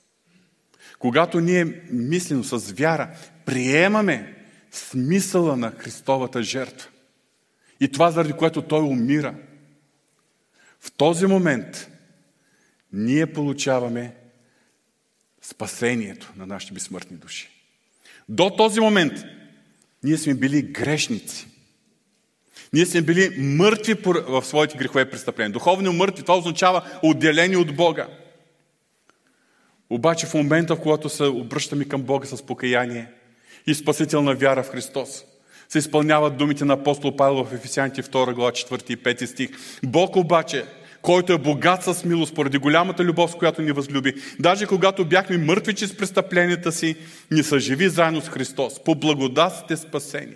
Когато 1.00 1.40
ние 1.40 1.64
мислено 1.90 2.44
с 2.44 2.72
вяра 2.72 3.10
приемаме 3.46 4.34
смисъла 4.70 5.56
на 5.56 5.70
Христовата 5.70 6.42
жертва 6.42 6.88
и 7.80 7.88
това 7.88 8.10
заради 8.10 8.32
което 8.32 8.62
Той 8.62 8.80
умира, 8.80 9.34
в 10.80 10.92
този 10.92 11.26
момент 11.26 11.90
ние 12.92 13.32
получаваме 13.32 14.14
спасението 15.42 16.32
на 16.36 16.46
нашите 16.46 16.74
безсмъртни 16.74 17.16
души. 17.16 17.50
До 18.28 18.50
този 18.50 18.80
момент 18.80 19.12
ние 20.02 20.18
сме 20.18 20.34
били 20.34 20.62
грешници. 20.62 21.46
Ние 22.72 22.86
сме 22.86 23.02
били 23.02 23.36
мъртви 23.38 23.94
в 24.04 24.44
своите 24.44 24.78
грехове 24.78 25.02
и 25.02 25.10
престъпления. 25.10 25.52
Духовно 25.52 25.92
мъртви, 25.92 26.22
това 26.22 26.38
означава 26.38 26.98
отделени 27.02 27.56
от 27.56 27.76
Бога. 27.76 28.08
Обаче 29.90 30.26
в 30.26 30.34
момента, 30.34 30.76
в 30.76 30.80
когато 30.80 31.08
се 31.08 31.24
обръщаме 31.24 31.84
към 31.84 32.02
Бога 32.02 32.26
с 32.26 32.42
покаяние 32.42 33.08
и 33.66 33.74
спасителна 33.74 34.34
вяра 34.34 34.62
в 34.62 34.68
Христос, 34.68 35.24
се 35.68 35.78
изпълняват 35.78 36.36
думите 36.36 36.64
на 36.64 36.74
апостол 36.74 37.16
Павел 37.16 37.44
в 37.44 37.54
Ефесяните 37.54 38.02
2 38.02 38.34
глава 38.34 38.50
4 38.50 38.90
и 38.90 38.96
5 38.96 39.24
стих. 39.24 39.50
Бог 39.82 40.16
обаче, 40.16 40.64
който 41.02 41.32
е 41.32 41.38
богат 41.38 41.84
с 41.84 42.04
милост, 42.04 42.34
поради 42.34 42.58
голямата 42.58 43.04
любов, 43.04 43.30
с 43.30 43.34
която 43.34 43.62
ни 43.62 43.72
възлюби, 43.72 44.14
даже 44.40 44.66
когато 44.66 45.04
бяхме 45.04 45.38
мъртви 45.38 45.74
чрез 45.74 45.96
престъпленията 45.96 46.72
си, 46.72 46.96
ни 47.30 47.42
съживи 47.42 47.88
заедно 47.88 48.20
с 48.20 48.28
Христос. 48.28 48.84
По 48.84 48.94
благодат 48.94 49.52
сте 49.56 49.76
спасени. 49.76 50.34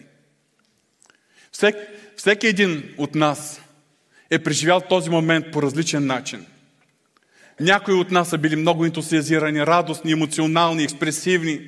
Всек, 1.53 1.77
всеки 2.17 2.47
един 2.47 2.95
от 2.99 3.15
нас 3.15 3.61
е 4.31 4.39
преживял 4.39 4.81
този 4.81 5.11
момент 5.11 5.47
по 5.53 5.63
различен 5.63 6.07
начин. 6.07 6.47
Някои 7.61 7.95
от 7.95 8.11
нас 8.11 8.29
са 8.29 8.39
били 8.39 8.57
много 8.57 8.85
ентусиазирани, 8.85 9.67
радостни, 9.67 10.13
емоционални, 10.13 10.83
експресивни. 10.83 11.61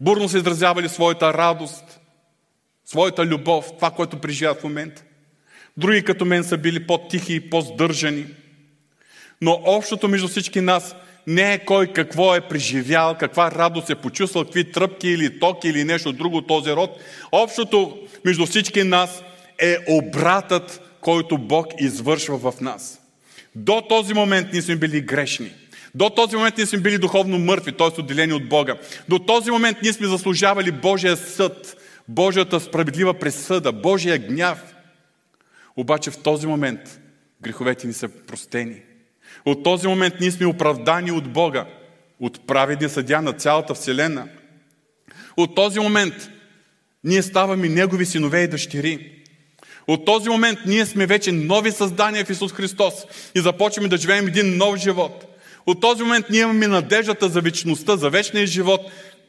Бурно 0.00 0.28
са 0.28 0.38
изразявали 0.38 0.88
своята 0.88 1.34
радост, 1.34 2.00
своята 2.84 3.26
любов, 3.26 3.72
това, 3.76 3.90
което 3.90 4.20
преживяват 4.20 4.60
в 4.60 4.64
момента. 4.64 5.02
Други 5.76 6.04
като 6.04 6.24
мен 6.24 6.44
са 6.44 6.58
били 6.58 6.86
по-тихи 6.86 7.34
и 7.34 7.50
по-здържани. 7.50 8.26
Но 9.40 9.62
общото 9.64 10.08
между 10.08 10.28
всички 10.28 10.60
нас 10.60 10.94
не 11.26 11.52
е 11.52 11.64
кой 11.64 11.86
какво 11.86 12.34
е 12.34 12.48
преживял, 12.48 13.16
каква 13.18 13.50
радост 13.50 13.90
е 13.90 13.94
почувствал, 13.94 14.44
какви 14.44 14.72
тръпки 14.72 15.08
или 15.08 15.40
токи 15.40 15.68
или 15.68 15.84
нещо 15.84 16.12
друго 16.12 16.36
от 16.36 16.46
този 16.46 16.70
род. 16.70 17.00
Общото 17.32 17.98
между 18.24 18.46
всички 18.46 18.84
нас 18.84 19.22
е 19.58 19.76
обратът, 19.88 20.82
който 21.00 21.38
Бог 21.38 21.66
извършва 21.78 22.38
в 22.38 22.60
нас. 22.60 22.99
До 23.54 23.82
този 23.88 24.14
момент 24.14 24.48
ние 24.52 24.62
сме 24.62 24.76
били 24.76 25.00
грешни. 25.00 25.52
До 25.94 26.10
този 26.10 26.36
момент 26.36 26.56
ние 26.56 26.66
сме 26.66 26.78
били 26.78 26.98
духовно 26.98 27.38
мъртви, 27.38 27.72
т.е. 27.72 28.00
отделени 28.00 28.32
от 28.32 28.48
Бога. 28.48 28.76
До 29.08 29.18
този 29.18 29.50
момент 29.50 29.78
ние 29.82 29.92
сме 29.92 30.06
заслужавали 30.06 30.72
Божия 30.72 31.16
съд, 31.16 31.76
Божията 32.08 32.60
справедлива 32.60 33.14
пресъда, 33.14 33.72
Божия 33.72 34.18
гняв. 34.18 34.74
Обаче 35.76 36.10
в 36.10 36.18
този 36.18 36.46
момент 36.46 37.00
греховете 37.42 37.86
ни 37.86 37.92
са 37.92 38.08
простени. 38.08 38.76
От 39.44 39.64
този 39.64 39.88
момент 39.88 40.14
ние 40.20 40.30
сме 40.30 40.46
оправдани 40.46 41.12
от 41.12 41.32
Бога, 41.32 41.66
от 42.20 42.46
праведния 42.46 42.90
съдя 42.90 43.20
на 43.20 43.32
цялата 43.32 43.74
Вселена. 43.74 44.28
От 45.36 45.54
този 45.54 45.80
момент 45.80 46.30
ние 47.04 47.22
ставаме 47.22 47.68
Негови 47.68 48.06
синове 48.06 48.42
и 48.42 48.48
дъщери. 48.48 49.19
От 49.90 50.04
този 50.04 50.28
момент 50.28 50.58
ние 50.66 50.86
сме 50.86 51.06
вече 51.06 51.32
нови 51.32 51.72
създания 51.72 52.24
в 52.24 52.30
Исус 52.30 52.52
Христос 52.52 52.94
и 53.34 53.40
започваме 53.40 53.88
да 53.88 53.96
живеем 53.96 54.26
един 54.26 54.56
нов 54.56 54.76
живот. 54.76 55.38
От 55.66 55.80
този 55.80 56.02
момент 56.02 56.26
ние 56.30 56.40
имаме 56.40 56.66
надеждата 56.66 57.28
за 57.28 57.40
вечността, 57.40 57.96
за 57.96 58.10
вечния 58.10 58.46
живот, 58.46 58.80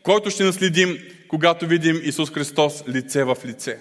който 0.03 0.30
ще 0.30 0.44
наследим, 0.44 0.98
когато 1.27 1.68
видим 1.68 2.01
Исус 2.03 2.32
Христос 2.32 2.84
лице 2.88 3.24
в 3.24 3.38
лице. 3.46 3.80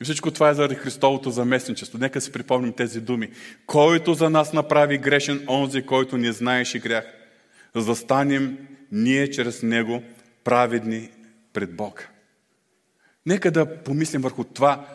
И 0.00 0.04
всичко 0.04 0.30
това 0.30 0.48
е 0.48 0.54
заради 0.54 0.74
Христовото 0.74 1.30
заместничество. 1.30 1.98
Нека 1.98 2.20
си 2.20 2.32
припомним 2.32 2.72
тези 2.72 3.00
думи. 3.00 3.28
Който 3.66 4.14
за 4.14 4.30
нас 4.30 4.52
направи 4.52 4.98
грешен, 4.98 5.44
онзи, 5.48 5.82
който 5.82 6.18
не 6.18 6.32
знаеше 6.32 6.78
грях. 6.78 7.04
За 7.76 7.84
да 7.84 7.96
станем 7.96 8.58
ние 8.92 9.30
чрез 9.30 9.62
Него 9.62 10.02
праведни 10.44 11.08
пред 11.52 11.76
Бога. 11.76 12.02
Нека 13.26 13.50
да 13.50 13.82
помислим 13.82 14.22
върху 14.22 14.44
това, 14.44 14.86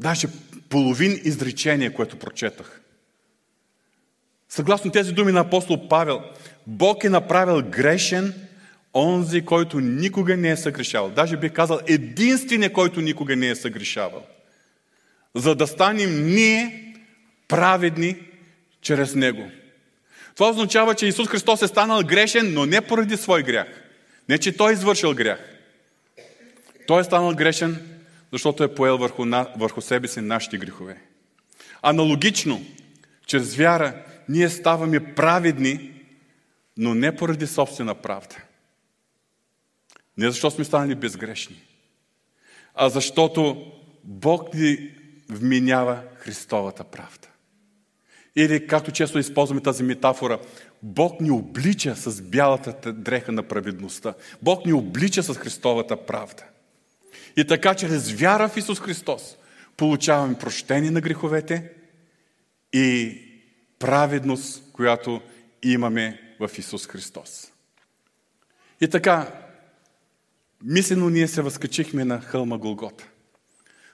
даже 0.00 0.28
половин 0.68 1.20
изречение, 1.24 1.92
което 1.92 2.16
прочетах. 2.16 2.80
Съгласно 4.48 4.90
тези 4.90 5.12
думи 5.12 5.32
на 5.32 5.40
апостол 5.40 5.88
Павел, 5.88 6.22
Бог 6.66 7.04
е 7.04 7.08
направил 7.08 7.62
грешен 7.70 8.34
онзи, 8.94 9.44
който 9.44 9.80
никога 9.80 10.36
не 10.36 10.50
е 10.50 10.56
съгрешавал. 10.56 11.10
Даже 11.10 11.36
бих 11.36 11.52
казал 11.52 11.80
единствения, 11.86 12.72
който 12.72 13.00
никога 13.00 13.36
не 13.36 13.48
е 13.48 13.54
съгрешавал. 13.54 14.26
За 15.34 15.54
да 15.54 15.66
станем 15.66 16.26
ние 16.26 16.94
праведни 17.48 18.16
чрез 18.80 19.14
Него. 19.14 19.50
Това 20.34 20.50
означава, 20.50 20.94
че 20.94 21.06
Исус 21.06 21.28
Христос 21.28 21.62
е 21.62 21.68
станал 21.68 22.02
грешен, 22.02 22.54
но 22.54 22.66
не 22.66 22.80
поради 22.80 23.16
свой 23.16 23.42
грях. 23.42 23.66
Не, 24.28 24.38
че 24.38 24.56
Той 24.56 24.70
е 24.70 24.74
извършил 24.74 25.14
грях. 25.14 25.38
Той 26.86 27.00
е 27.00 27.04
станал 27.04 27.34
грешен, 27.34 27.99
защото 28.32 28.64
е 28.64 28.74
поел 28.74 28.98
върху, 28.98 29.24
върху 29.56 29.80
себе 29.80 30.08
си 30.08 30.20
нашите 30.20 30.58
грехове. 30.58 31.02
Аналогично, 31.82 32.62
чрез 33.26 33.56
вяра, 33.56 34.04
ние 34.28 34.48
ставаме 34.48 35.14
праведни, 35.14 35.92
но 36.76 36.94
не 36.94 37.16
поради 37.16 37.46
собствена 37.46 37.94
правда. 37.94 38.36
Не 40.16 40.30
защото 40.30 40.54
сме 40.54 40.64
станали 40.64 40.94
безгрешни, 40.94 41.62
а 42.74 42.88
защото 42.88 43.72
Бог 44.04 44.54
ни 44.54 44.90
вменява 45.28 46.02
Христовата 46.16 46.84
правда. 46.84 47.28
Или, 48.36 48.66
както 48.66 48.92
често 48.92 49.18
използваме 49.18 49.60
тази 49.60 49.82
метафора, 49.82 50.38
Бог 50.82 51.20
ни 51.20 51.30
облича 51.30 51.96
с 51.96 52.22
бялата 52.22 52.92
дреха 52.92 53.32
на 53.32 53.42
праведността. 53.42 54.14
Бог 54.42 54.66
ни 54.66 54.72
облича 54.72 55.22
с 55.22 55.34
Христовата 55.34 56.06
правда. 56.06 56.44
И 57.36 57.46
така, 57.46 57.74
чрез 57.74 58.12
вяра 58.12 58.48
в 58.48 58.56
Исус 58.56 58.80
Христос, 58.80 59.36
получаваме 59.76 60.38
прощение 60.38 60.90
на 60.90 61.00
греховете 61.00 61.70
и 62.72 63.18
праведност, 63.78 64.72
която 64.72 65.22
имаме 65.62 66.36
в 66.40 66.50
Исус 66.58 66.86
Христос. 66.86 67.52
И 68.80 68.88
така, 68.88 69.32
мислено 70.62 71.10
ние 71.10 71.28
се 71.28 71.42
възкачихме 71.42 72.04
на 72.04 72.20
хълма 72.20 72.58
Голгота. 72.58 73.08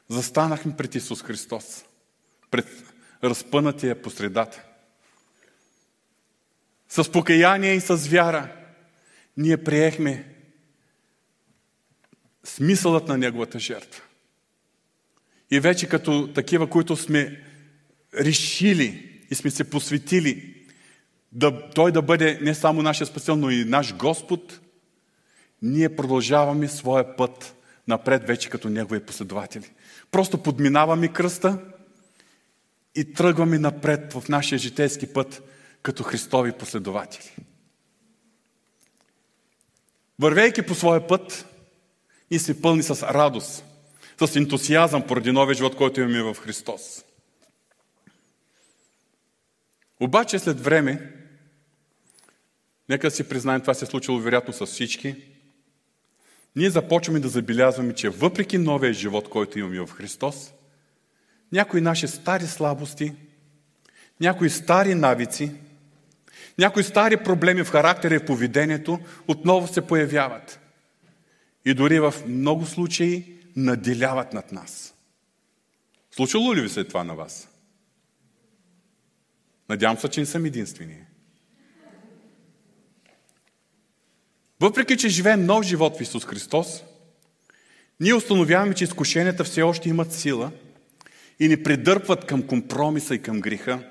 Застанахме 0.09 0.77
пред 0.77 0.94
Исус 0.94 1.22
Христос, 1.22 1.85
пред 2.51 2.66
разпънатия 3.25 4.03
по 4.03 4.11
средата. 4.11 4.62
С 6.88 7.12
покаяние 7.12 7.72
и 7.72 7.81
с 7.81 7.96
вяра 7.96 8.53
ние 9.37 9.64
приехме 9.64 10.36
смисълът 12.46 13.09
на 13.09 13.18
Неговата 13.18 13.59
жертва. 13.59 14.02
И 15.50 15.61
вече 15.61 15.88
като 15.88 16.32
такива, 16.35 16.70
които 16.70 16.96
сме 16.96 17.42
решили 18.20 19.20
и 19.30 19.35
сме 19.35 19.50
се 19.50 19.70
посветили 19.70 20.54
да, 21.32 21.70
Той 21.70 21.92
да 21.92 22.02
бъде 22.02 22.38
не 22.42 22.54
само 22.54 22.82
нашия 22.82 23.06
спасител, 23.06 23.37
но 23.37 23.50
и 23.50 23.64
наш 23.64 23.94
Господ, 23.94 24.61
ние 25.62 25.96
продължаваме 25.96 26.68
своя 26.68 27.16
път 27.16 27.56
напред 27.88 28.26
вече 28.26 28.50
като 28.50 28.68
Негови 28.68 29.00
последователи. 29.00 29.70
Просто 30.11 30.42
подминаваме 30.42 31.09
кръста 31.09 31.59
и 32.94 33.12
тръгваме 33.12 33.59
напред 33.59 34.12
в 34.12 34.28
нашия 34.28 34.59
житейски 34.59 35.06
път 35.06 35.42
като 35.82 36.02
Христови 36.02 36.52
последователи. 36.52 37.37
Вървейки 40.18 40.62
по 40.62 40.74
своя 40.74 41.06
път, 41.06 41.46
ние 42.30 42.40
сме 42.40 42.60
пълни 42.60 42.82
с 42.82 43.02
радост, 43.02 43.64
с 44.20 44.36
ентусиазъм 44.36 45.06
поради 45.06 45.32
новия 45.32 45.54
живот, 45.54 45.76
който 45.76 46.00
имаме 46.00 46.22
в 46.22 46.40
Христос. 46.40 47.04
Обаче 50.00 50.38
след 50.38 50.60
време, 50.60 51.12
нека 52.88 53.10
си 53.10 53.28
признаем, 53.28 53.60
това 53.60 53.74
се 53.74 53.84
е 53.84 53.88
случило 53.88 54.18
вероятно 54.18 54.52
с 54.54 54.66
всички, 54.66 55.16
ние 56.56 56.70
започваме 56.70 57.20
да 57.20 57.28
забелязваме, 57.28 57.94
че 57.94 58.08
въпреки 58.08 58.58
новия 58.58 58.92
живот, 58.92 59.28
който 59.28 59.58
имаме 59.58 59.80
в 59.80 59.92
Христос, 59.92 60.52
някои 61.52 61.80
наши 61.80 62.08
стари 62.08 62.46
слабости, 62.46 63.12
някои 64.20 64.50
стари 64.50 64.94
навици, 64.94 65.52
някои 66.58 66.82
стари 66.82 67.16
проблеми 67.16 67.64
в 67.64 67.70
характера 67.70 68.14
и 68.14 68.24
поведението 68.24 68.98
отново 69.28 69.68
се 69.68 69.86
появяват. 69.86 70.60
И 71.66 71.74
дори 71.74 72.00
в 72.00 72.14
много 72.26 72.66
случаи 72.66 73.24
наделяват 73.57 74.33
над 74.33 74.52
нас. 74.52 74.94
Случило 76.11 76.55
ли 76.55 76.61
ви 76.61 76.68
се 76.68 76.85
това 76.85 77.05
на 77.05 77.14
вас? 77.14 77.48
Надявам 79.68 79.98
се, 79.98 80.09
че 80.09 80.20
не 80.20 80.26
съм 80.26 80.44
единствения. 80.44 81.07
Въпреки, 84.61 84.96
че 84.96 85.09
живеем 85.09 85.46
нов 85.46 85.64
живот 85.64 85.98
в 85.98 86.00
Исус 86.00 86.24
Христос, 86.24 86.85
ние 88.00 88.14
установяваме, 88.14 88.74
че 88.74 88.85
изкушенията 88.85 89.44
все 89.44 89.62
още 89.62 89.88
имат 89.88 90.12
сила 90.12 90.52
и 91.40 91.48
ни 91.48 91.62
придърпват 91.62 92.26
към 92.26 92.46
компромиса 92.46 93.14
и 93.14 93.22
към 93.22 93.40
греха. 93.40 93.90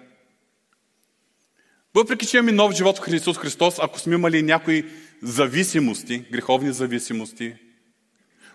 Въпреки, 1.94 2.26
че 2.26 2.38
имаме 2.38 2.52
нов 2.52 2.74
живот 2.76 3.00
в 3.00 3.14
Исус 3.14 3.38
Христос, 3.38 3.76
ако 3.82 4.00
сме 4.00 4.16
имали 4.16 4.42
някои 4.42 4.92
зависимости, 5.22 6.20
греховни 6.20 6.74
зависимости, 6.74 7.56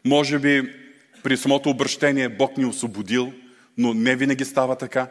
може 0.05 0.39
би 0.39 0.75
при 1.23 1.37
самото 1.37 1.71
обращение 1.71 2.29
Бог 2.29 2.57
ни 2.57 2.63
е 2.63 2.67
освободил, 2.67 3.33
но 3.79 3.95
не 3.95 4.17
винаги 4.17 4.45
става 4.45 4.77
така. 4.77 5.09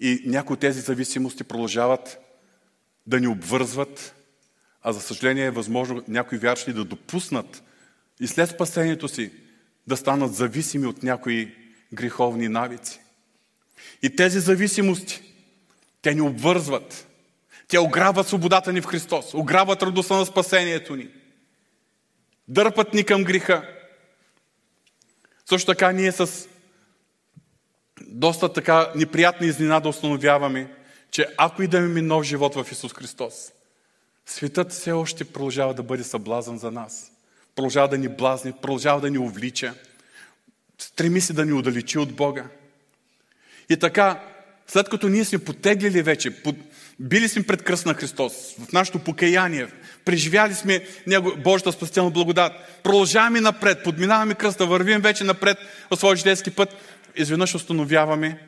И 0.00 0.22
някои 0.26 0.54
от 0.54 0.60
тези 0.60 0.80
зависимости 0.80 1.44
продължават 1.44 2.18
да 3.06 3.20
ни 3.20 3.26
обвързват, 3.26 4.14
а 4.82 4.92
за 4.92 5.00
съжаление 5.00 5.44
е 5.44 5.50
възможно 5.50 6.02
някои 6.08 6.38
вярващи 6.38 6.72
да 6.72 6.84
допуснат 6.84 7.62
и 8.20 8.26
след 8.26 8.50
спасението 8.50 9.08
си 9.08 9.30
да 9.86 9.96
станат 9.96 10.34
зависими 10.34 10.86
от 10.86 11.02
някои 11.02 11.54
греховни 11.92 12.48
навици. 12.48 13.00
И 14.02 14.16
тези 14.16 14.40
зависимости, 14.40 15.22
те 16.02 16.14
ни 16.14 16.20
обвързват. 16.20 17.06
Те 17.68 17.78
ограбват 17.78 18.28
свободата 18.28 18.72
ни 18.72 18.80
в 18.80 18.86
Христос, 18.86 19.34
ограбват 19.34 19.82
радостта 19.82 20.16
на 20.16 20.26
спасението 20.26 20.96
ни. 20.96 21.08
Дърпат 22.48 22.94
ни 22.94 23.04
към 23.04 23.24
греха. 23.24 23.79
Също 25.50 25.66
така 25.66 25.92
ние 25.92 26.12
с 26.12 26.48
доста 28.06 28.52
така 28.52 28.92
неприятна 28.96 29.46
изненада 29.46 29.88
установяваме, 29.88 30.74
че 31.10 31.26
ако 31.36 31.62
и 31.62 31.66
да 31.66 31.80
нов 31.80 32.24
живот 32.24 32.54
в 32.54 32.66
Исус 32.72 32.92
Христос, 32.92 33.52
светът 34.26 34.72
все 34.72 34.92
още 34.92 35.24
продължава 35.24 35.74
да 35.74 35.82
бъде 35.82 36.04
съблазан 36.04 36.58
за 36.58 36.70
нас. 36.70 37.12
Продължава 37.54 37.88
да 37.88 37.98
ни 37.98 38.08
блазни, 38.08 38.52
продължава 38.52 39.00
да 39.00 39.10
ни 39.10 39.18
увлича, 39.18 39.74
стреми 40.78 41.20
се 41.20 41.32
да 41.32 41.46
ни 41.46 41.52
удалечи 41.52 41.98
от 41.98 42.12
Бога. 42.12 42.44
И 43.68 43.76
така, 43.76 44.22
след 44.66 44.88
като 44.88 45.08
ние 45.08 45.24
сме 45.24 45.38
потеглили 45.38 46.02
вече, 46.02 46.42
били 47.00 47.28
сме 47.28 47.42
пред 47.42 47.62
кръст 47.62 47.86
на 47.86 47.94
Христос, 47.94 48.32
в 48.58 48.72
нашето 48.72 48.98
покаяние, 48.98 49.68
преживяли 50.04 50.54
сме 50.54 50.86
Него, 51.06 51.32
Божията 51.36 51.72
спасителна 51.72 52.10
благодат, 52.10 52.52
продължаваме 52.82 53.40
напред, 53.40 53.84
подминаваме 53.84 54.34
кръста, 54.34 54.66
вървим 54.66 55.00
вече 55.00 55.24
напред 55.24 55.58
в 55.90 55.96
своя 55.96 56.16
житейски 56.16 56.50
път, 56.50 56.76
изведнъж 57.16 57.54
установяваме, 57.54 58.46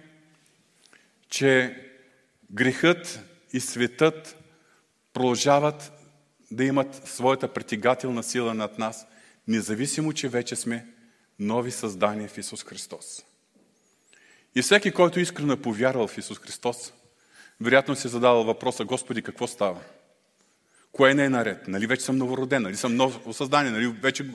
че 1.31 1.77
грехът 2.51 3.21
и 3.53 3.61
светът 3.61 4.37
продължават 5.12 5.93
да 6.51 6.65
имат 6.65 7.09
своята 7.09 7.49
притегателна 7.49 8.23
сила 8.23 8.55
над 8.55 8.79
нас, 8.79 9.07
независимо, 9.49 10.12
че 10.12 10.29
вече 10.29 10.57
сме 10.57 10.87
нови 11.38 11.71
създания 11.71 12.29
в 12.29 12.38
Исус 12.38 12.65
Христос. 12.65 13.23
И 14.55 14.62
всеки, 14.62 14.91
който 14.91 15.21
искрено 15.21 15.53
е 15.53 15.62
повярвал 15.62 16.09
в 16.09 16.19
Исус 16.19 16.38
Христос, 16.38 16.93
вероятно 17.61 17.97
си 17.97 18.07
е 18.07 18.11
задавал 18.11 18.45
въпроса, 18.45 18.85
Господи, 18.85 19.23
какво 19.23 19.47
става? 19.47 19.81
Кое 20.92 21.14
не 21.14 21.24
е 21.24 21.28
наред? 21.28 21.68
Нали 21.68 21.87
вече 21.87 22.05
съм 22.05 22.16
новороден? 22.16 22.62
Нали 22.62 22.76
съм 22.76 22.96
ново 22.96 23.33
създание? 23.33 23.72
Нали 23.72 23.87
вече 23.87 24.26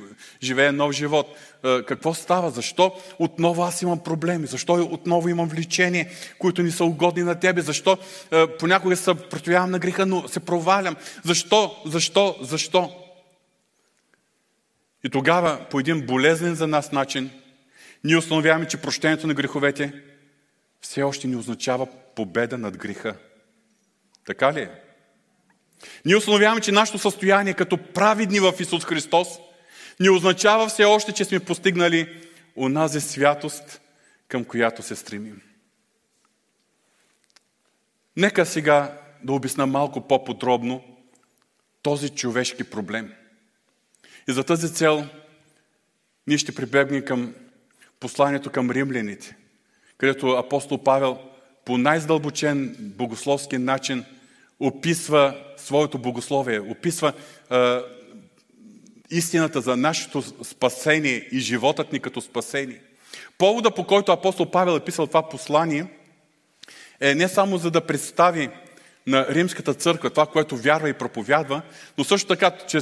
живея 0.43 0.73
нов 0.73 0.91
живот? 0.91 1.37
Какво 1.61 2.13
става? 2.13 2.51
Защо 2.51 2.95
отново 3.19 3.63
аз 3.63 3.81
имам 3.81 4.03
проблеми? 4.03 4.47
Защо 4.47 4.73
отново 4.73 5.29
имам 5.29 5.47
влечение, 5.47 6.11
които 6.39 6.63
ни 6.63 6.71
са 6.71 6.85
угодни 6.85 7.23
на 7.23 7.39
Тебе? 7.39 7.61
Защо 7.61 7.97
понякога 8.59 8.95
се 8.95 9.13
противявам 9.15 9.71
на 9.71 9.79
греха, 9.79 10.05
но 10.05 10.27
се 10.27 10.39
провалям? 10.39 10.95
Защо? 11.23 11.75
Защо? 11.85 12.35
Защо? 12.41 13.03
И 15.03 15.09
тогава, 15.09 15.65
по 15.69 15.79
един 15.79 16.05
болезнен 16.05 16.55
за 16.55 16.67
нас 16.67 16.91
начин, 16.91 17.29
ние 18.03 18.17
установяваме, 18.17 18.67
че 18.67 18.77
прощението 18.77 19.27
на 19.27 19.33
греховете 19.33 19.93
все 20.81 21.03
още 21.03 21.27
ни 21.27 21.35
означава 21.35 21.87
победа 22.15 22.57
над 22.57 22.77
греха. 22.77 23.15
Така 24.25 24.53
ли 24.53 24.59
е? 24.59 24.69
Ние 26.05 26.15
установяваме, 26.15 26.61
че 26.61 26.71
нашето 26.71 26.99
състояние 26.99 27.53
като 27.53 27.77
праведни 27.77 28.39
в 28.39 28.53
Исус 28.59 28.85
Христос 28.85 29.27
ни 29.99 30.09
означава 30.09 30.67
все 30.67 30.85
още, 30.85 31.11
че 31.11 31.25
сме 31.25 31.39
постигнали 31.39 32.23
онази 32.55 33.01
святост, 33.01 33.81
към 34.27 34.45
която 34.45 34.83
се 34.83 34.95
стремим. 34.95 35.41
Нека 38.17 38.45
сега 38.45 39.01
да 39.23 39.33
обясна 39.33 39.67
малко 39.67 40.07
по-подробно 40.07 40.83
този 41.81 42.09
човешки 42.09 42.63
проблем. 42.63 43.13
И 44.29 44.33
за 44.33 44.43
тази 44.43 44.73
цел 44.73 45.07
ние 46.27 46.37
ще 46.37 46.55
прибегнем 46.55 47.05
към 47.05 47.33
посланието 47.99 48.49
към 48.49 48.71
римляните, 48.71 49.35
където 49.97 50.27
апостол 50.27 50.83
Павел 50.83 51.19
по 51.65 51.77
най-здълбочен 51.77 52.75
богословски 52.79 53.57
начин 53.57 54.05
описва 54.59 55.35
своето 55.57 55.97
богословие, 55.97 56.59
описва 56.59 57.13
е, 57.51 57.79
истината 59.11 59.61
за 59.61 59.77
нашето 59.77 60.23
спасение 60.43 61.27
и 61.31 61.39
животът 61.39 61.93
ни 61.93 61.99
като 61.99 62.21
спасение. 62.21 62.81
Повода, 63.37 63.71
по 63.71 63.83
който 63.83 64.11
апостол 64.11 64.51
Павел 64.51 64.71
е 64.71 64.85
писал 64.85 65.07
това 65.07 65.29
послание, 65.29 65.85
е 66.99 67.15
не 67.15 67.27
само 67.27 67.57
за 67.57 67.71
да 67.71 67.81
представи 67.81 68.49
на 69.07 69.27
римската 69.29 69.73
църква 69.73 70.09
това, 70.09 70.25
което 70.25 70.57
вярва 70.57 70.89
и 70.89 70.93
проповядва, 70.93 71.61
но 71.97 72.03
също 72.03 72.27
така, 72.27 72.51
че 72.67 72.79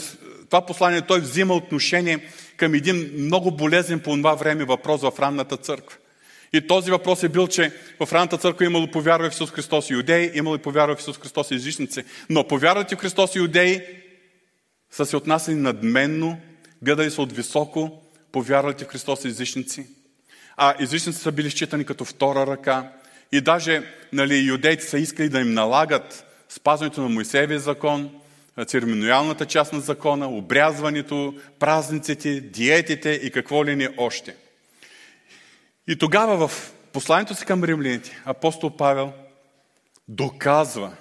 това 0.49 0.65
послание 0.65 1.01
той 1.01 1.19
взима 1.19 1.53
отношение 1.53 2.19
към 2.57 2.73
един 2.73 3.11
много 3.17 3.51
болезен 3.51 3.99
по 3.99 4.15
това 4.15 4.35
време 4.35 4.65
въпрос 4.65 5.01
в 5.01 5.13
ранната 5.19 5.57
църква. 5.57 5.97
И 6.55 6.67
този 6.67 6.91
въпрос 6.91 7.23
е 7.23 7.29
бил, 7.29 7.47
че 7.47 7.71
в 7.99 8.13
ранната 8.13 8.37
църква 8.37 8.65
имало 8.65 8.91
повярва 8.91 9.29
в 9.29 9.33
Исус 9.33 9.51
Христос 9.51 9.89
и 9.89 9.93
юдеи, 9.93 10.31
имало 10.33 10.55
и 10.55 10.59
повярва 10.59 10.95
в 10.95 10.99
Исус 10.99 11.19
Христос 11.19 11.51
езичници. 11.51 12.03
Но 12.29 12.47
повярвате 12.47 12.95
в 12.95 12.99
Христос 12.99 13.35
и 13.35 13.39
юдеи 13.39 13.81
са 14.91 15.05
се 15.05 15.17
отнасяли 15.17 15.55
надменно, 15.55 16.37
гледали 16.81 17.11
са 17.11 17.21
от 17.21 17.31
високо, 17.33 18.01
повярвате 18.31 18.85
в 18.85 18.87
Христос 18.87 19.25
езичници. 19.25 19.87
А 20.57 20.75
езичници 20.79 21.19
са 21.19 21.31
били 21.31 21.51
считани 21.51 21.85
като 21.85 22.05
втора 22.05 22.47
ръка. 22.47 22.91
И 23.31 23.41
даже 23.41 23.83
нали, 24.13 24.37
юдеите 24.37 24.83
са 24.83 24.99
искали 24.99 25.29
да 25.29 25.39
им 25.39 25.53
налагат 25.53 26.25
спазването 26.49 27.01
на 27.01 27.09
Моисеевия 27.09 27.59
закон, 27.59 28.11
церемониалната 28.65 29.45
част 29.45 29.73
на 29.73 29.79
закона, 29.79 30.27
обрязването, 30.27 31.33
празниците, 31.59 32.41
диетите 32.41 33.09
и 33.09 33.31
какво 33.31 33.65
ли 33.65 33.75
не 33.75 33.89
още. 33.97 34.35
И 35.87 35.95
тогава 35.95 36.47
в 36.47 36.73
посланието 36.93 37.35
си 37.35 37.45
към 37.45 37.63
римляните 37.63 38.21
апостол 38.25 38.77
Павел 38.77 39.13
доказва, 40.07 40.95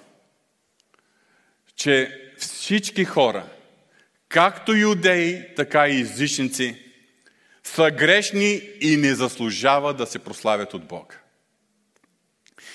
че 1.77 2.21
всички 2.39 3.05
хора, 3.05 3.47
както 4.29 4.73
юдеи, 4.75 5.55
така 5.57 5.89
и 5.89 6.01
езичници, 6.01 6.85
са 7.65 7.91
грешни 7.91 8.63
и 8.81 8.97
не 8.97 9.15
заслужават 9.15 9.97
да 9.97 10.07
се 10.07 10.19
прославят 10.19 10.75
от 10.75 10.85
Бога. 10.85 11.15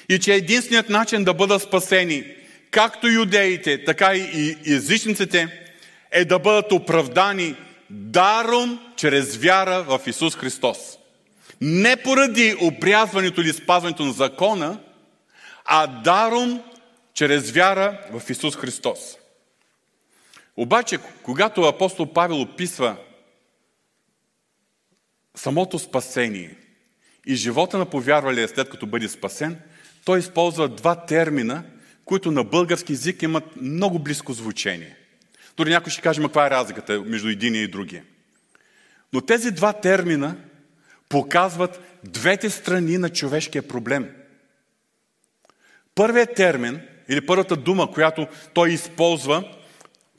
И 0.09 0.19
че 0.19 0.33
единственият 0.33 0.89
начин 0.89 1.23
да 1.23 1.33
бъдат 1.33 1.61
спасени 1.61 2.35
както 2.71 3.07
юдеите, 3.07 3.83
така 3.83 4.15
и 4.15 4.57
езичниците, 4.65 5.59
е 6.11 6.25
да 6.25 6.39
бъдат 6.39 6.71
оправдани 6.71 7.55
даром 7.89 8.79
чрез 8.95 9.37
вяра 9.37 9.83
в 9.83 10.01
Исус 10.07 10.35
Христос. 10.35 10.98
Не 11.61 12.03
поради 12.03 12.55
обрязването 12.61 13.41
или 13.41 13.53
спазването 13.53 14.05
на 14.05 14.11
закона, 14.11 14.79
а 15.65 15.87
даром 15.87 16.63
чрез 17.13 17.51
вяра 17.51 17.99
в 18.11 18.29
Исус 18.29 18.55
Христос. 18.55 18.99
Обаче, 20.57 20.99
когато 21.23 21.61
апостол 21.61 22.13
Павел 22.13 22.41
описва 22.41 22.95
самото 25.35 25.79
спасение 25.79 26.55
и 27.25 27.35
живота 27.35 27.77
на 27.77 27.85
повярвалия 27.85 28.47
след 28.47 28.69
като 28.69 28.87
бъде 28.87 29.09
спасен, 29.09 29.61
той 30.05 30.19
използва 30.19 30.67
два 30.67 31.05
термина– 31.05 31.63
които 32.09 32.31
на 32.31 32.43
български 32.43 32.93
язик 32.93 33.21
имат 33.21 33.43
много 33.61 33.99
близко 33.99 34.33
звучение. 34.33 34.95
Дори 35.57 35.69
някой 35.69 35.91
ще 35.91 36.01
каже, 36.01 36.21
каква 36.21 36.47
е 36.47 36.49
разликата 36.49 37.01
между 37.01 37.27
единия 37.27 37.63
и 37.63 37.67
другия. 37.67 38.03
Но 39.13 39.21
тези 39.21 39.51
два 39.51 39.73
термина 39.73 40.37
показват 41.09 41.99
двете 42.03 42.49
страни 42.49 42.97
на 42.97 43.09
човешкия 43.09 43.67
проблем. 43.67 44.15
Първият 45.95 46.35
термин, 46.35 46.81
или 47.09 47.25
първата 47.25 47.55
дума, 47.55 47.91
която 47.91 48.27
той 48.53 48.71
използва 48.71 49.43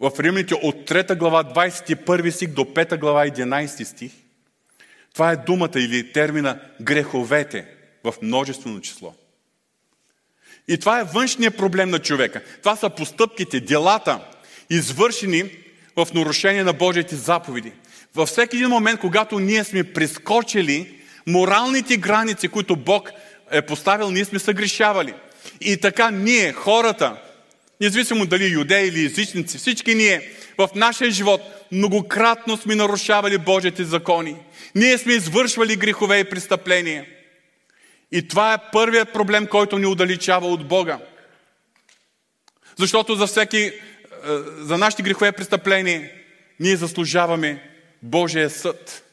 в 0.01 0.13
Римляните 0.21 0.55
от 0.55 0.91
3 0.91 1.17
глава 1.19 1.45
21 1.45 2.31
стих 2.31 2.49
до 2.49 2.65
5 2.65 2.99
глава 2.99 3.27
11 3.27 3.85
стих, 3.85 4.13
това 5.15 5.33
е 5.33 5.37
думата 5.37 5.71
или 5.77 6.13
термина 6.13 6.61
греховете 6.81 7.67
в 8.05 8.15
множествено 8.23 8.81
число. 8.81 9.15
И 10.69 10.79
това 10.79 11.01
е 11.01 11.05
външният 11.05 11.57
проблем 11.57 11.91
на 11.91 11.99
човека. 11.99 12.43
Това 12.59 12.77
са 12.77 12.91
постъпките, 12.91 13.61
делата, 13.61 14.21
извършени 14.71 15.51
в 16.05 16.15
нарушение 16.15 16.65
на 16.65 16.73
Божиите 16.73 17.17
заповеди. 17.17 17.73
Във 18.15 18.29
всеки 18.29 18.57
един 18.57 18.69
момент, 18.69 19.01
когато 19.01 19.39
ние 19.39 19.65
сме 19.65 19.85
прескочили 19.85 20.95
моралните 21.27 21.97
граници, 21.97 22.49
които 22.49 22.77
Бог 22.77 23.11
е 23.51 23.63
поставил, 23.63 24.11
ние 24.11 24.25
сме 24.25 24.39
съгрешавали. 24.39 25.15
И 25.61 25.77
така 25.77 26.11
ние, 26.11 26.53
хората, 26.53 27.17
независимо 27.81 28.27
дали 28.27 28.47
юдеи 28.47 28.89
или 28.89 29.05
езичници, 29.05 29.59
всички 29.59 29.95
ние 29.95 30.31
в 30.59 30.69
нашия 30.75 31.11
живот 31.11 31.41
многократно 31.73 32.57
сме 32.57 32.75
нарушавали 32.75 33.39
Божите 33.39 33.85
закони. 33.85 34.37
Ние 34.75 34.99
сме 34.99 35.13
извършвали 35.13 35.77
грехове 35.77 36.19
и 36.19 36.25
престъпления– 36.25 37.05
и 38.13 38.29
това 38.29 38.55
е 38.55 38.71
първият 38.73 39.13
проблем, 39.13 39.47
който 39.47 39.79
ни 39.79 39.87
удаличава 39.87 40.47
от 40.47 40.69
Бога. 40.69 40.99
Защото 42.77 43.15
за 43.15 43.27
всеки, 43.27 43.73
за 44.59 44.79
нашите 44.79 45.03
грехове 45.03 45.33
престъпления, 45.33 46.11
ние 46.61 46.77
заслужаваме 46.77 47.71
Божия 48.03 48.51
съд. 48.51 49.05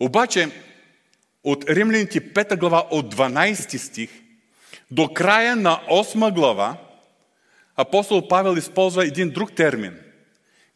Обаче, 0.00 0.50
от 1.44 1.70
Римляните 1.70 2.20
5 2.20 2.58
глава, 2.58 2.86
от 2.90 3.14
12 3.14 3.76
стих, 3.76 4.10
до 4.90 5.08
края 5.08 5.56
на 5.56 5.80
8 5.90 6.34
глава, 6.34 6.76
апостол 7.76 8.28
Павел 8.28 8.56
използва 8.56 9.06
един 9.06 9.30
друг 9.30 9.54
термин. 9.54 9.98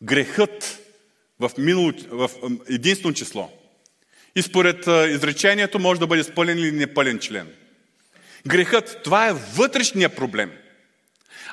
Грехът 0.02 0.78
в, 1.40 1.50
минало, 1.58 1.92
в 2.10 2.30
единствено 2.68 3.14
число– 3.14 3.52
И 4.36 4.42
според 4.42 4.86
изречението 4.86 5.78
може 5.78 6.00
да 6.00 6.06
бъде 6.06 6.24
с 6.24 6.34
пълен 6.34 6.58
или 6.58 6.72
непълен 6.72 7.18
член. 7.18 7.48
Грехът, 8.46 9.00
това 9.04 9.28
е 9.28 9.32
вътрешния 9.32 10.08
проблем. 10.08 10.52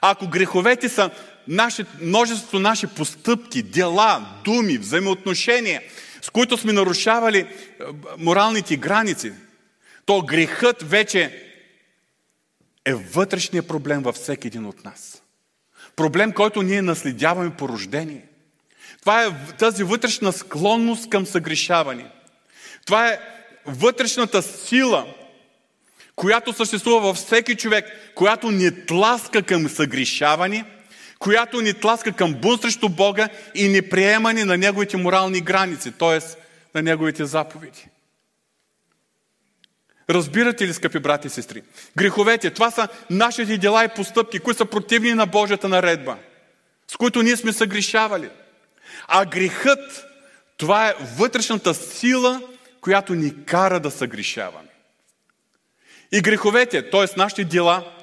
Ако 0.02 0.28
греховете 0.28 0.90
са 0.90 1.10
наши, 1.48 1.86
множеството 2.02 2.60
наши 2.60 2.88
постъпки, 2.88 3.64
дела, 3.64 4.26
думи, 4.44 4.78
взаимоотношения, 4.78 5.82
с 6.22 6.30
които 6.30 6.58
сме 6.58 6.74
нарушавали 6.74 7.48
моралните 8.18 8.78
граници, 8.78 9.34
то 10.06 10.22
грехът 10.22 10.90
вече 10.90 11.44
е 12.86 12.94
вътрешния 12.94 13.64
проблем 13.64 14.02
във 14.02 14.16
всеки 14.16 14.48
един 14.48 14.66
от 14.66 14.86
нас. 14.86 15.22
Проблем, 15.96 16.32
който 16.32 16.62
ние 16.62 16.82
наследяваме 16.82 17.56
по 17.56 17.70
рождение. 17.70 18.26
Това 19.00 19.24
е 19.26 19.30
тази 19.60 19.84
вътрешна 19.84 20.34
склонност 20.34 21.10
към 21.10 21.26
съгрешаване. 21.26 22.12
Това 22.86 23.08
е 23.08 23.20
вътрешната 23.66 24.42
сила, 24.42 25.06
която 26.18 26.54
съществува 26.54 27.00
във 27.00 27.18
всеки 27.18 27.56
човек, 27.56 27.86
която 28.16 28.52
ни 28.52 28.86
тласка 28.86 29.42
към 29.42 29.70
съгрешаване, 29.70 30.66
която 31.20 31.62
ни 31.62 31.74
тласка 31.74 32.12
към 32.12 32.34
бун 32.34 32.58
срещу 32.58 32.90
Бога 32.90 33.30
и 33.56 33.68
неприемане 33.68 34.46
на 34.46 34.58
Неговите 34.58 34.98
морални 34.98 35.42
граници, 35.42 35.92
т.е. 35.92 36.20
на 36.76 36.82
Неговите 36.82 37.26
заповеди. 37.26 37.88
Разбирате 40.10 40.68
ли, 40.68 40.74
скъпи 40.74 41.00
брати 41.00 41.28
и 41.28 41.30
сестри? 41.30 41.62
Греховете, 41.98 42.50
това 42.50 42.72
са 42.72 42.88
нашите 43.10 43.58
дела 43.58 43.84
и 43.84 43.96
постъпки, 43.96 44.40
които 44.40 44.58
са 44.58 44.66
противни 44.66 45.14
на 45.14 45.26
Божията 45.26 45.70
наредба, 45.70 46.18
с 46.88 46.98
които 46.98 47.22
ние 47.22 47.38
сме 47.38 47.54
съгрешавали. 47.54 48.30
А 49.08 49.26
грехът, 49.26 50.06
това 50.58 50.90
е 50.90 50.94
вътрешната 51.18 51.74
сила, 51.74 52.42
която 52.82 53.16
ни 53.16 53.46
кара 53.46 53.80
да 53.80 53.92
съгрешаваме. 53.92 54.77
И 56.12 56.22
греховете, 56.22 56.90
т.е. 56.90 57.06
нашите 57.18 57.44
дела 57.44 57.94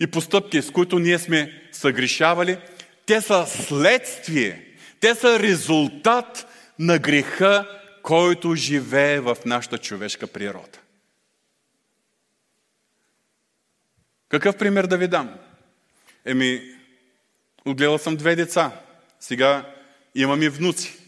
и 0.00 0.06
постъпки, 0.06 0.62
с 0.62 0.70
които 0.70 0.98
ние 0.98 1.18
сме 1.18 1.62
съгрешавали, 1.72 2.58
те 3.06 3.20
са 3.20 3.46
следствие, 3.46 4.64
те 5.00 5.14
са 5.14 5.38
резултат 5.38 6.46
на 6.78 6.98
греха, 6.98 7.80
който 8.02 8.54
живее 8.54 9.20
в 9.20 9.36
нашата 9.44 9.78
човешка 9.78 10.26
природа. 10.26 10.78
Какъв 14.28 14.58
пример 14.58 14.86
да 14.86 14.98
ви 14.98 15.08
дам? 15.08 15.34
Еми, 16.24 16.62
отгледал 17.64 17.98
съм 17.98 18.16
две 18.16 18.36
деца. 18.36 18.72
Сега 19.20 19.74
имам 20.14 20.42
и 20.42 20.48
внуци. 20.48 20.98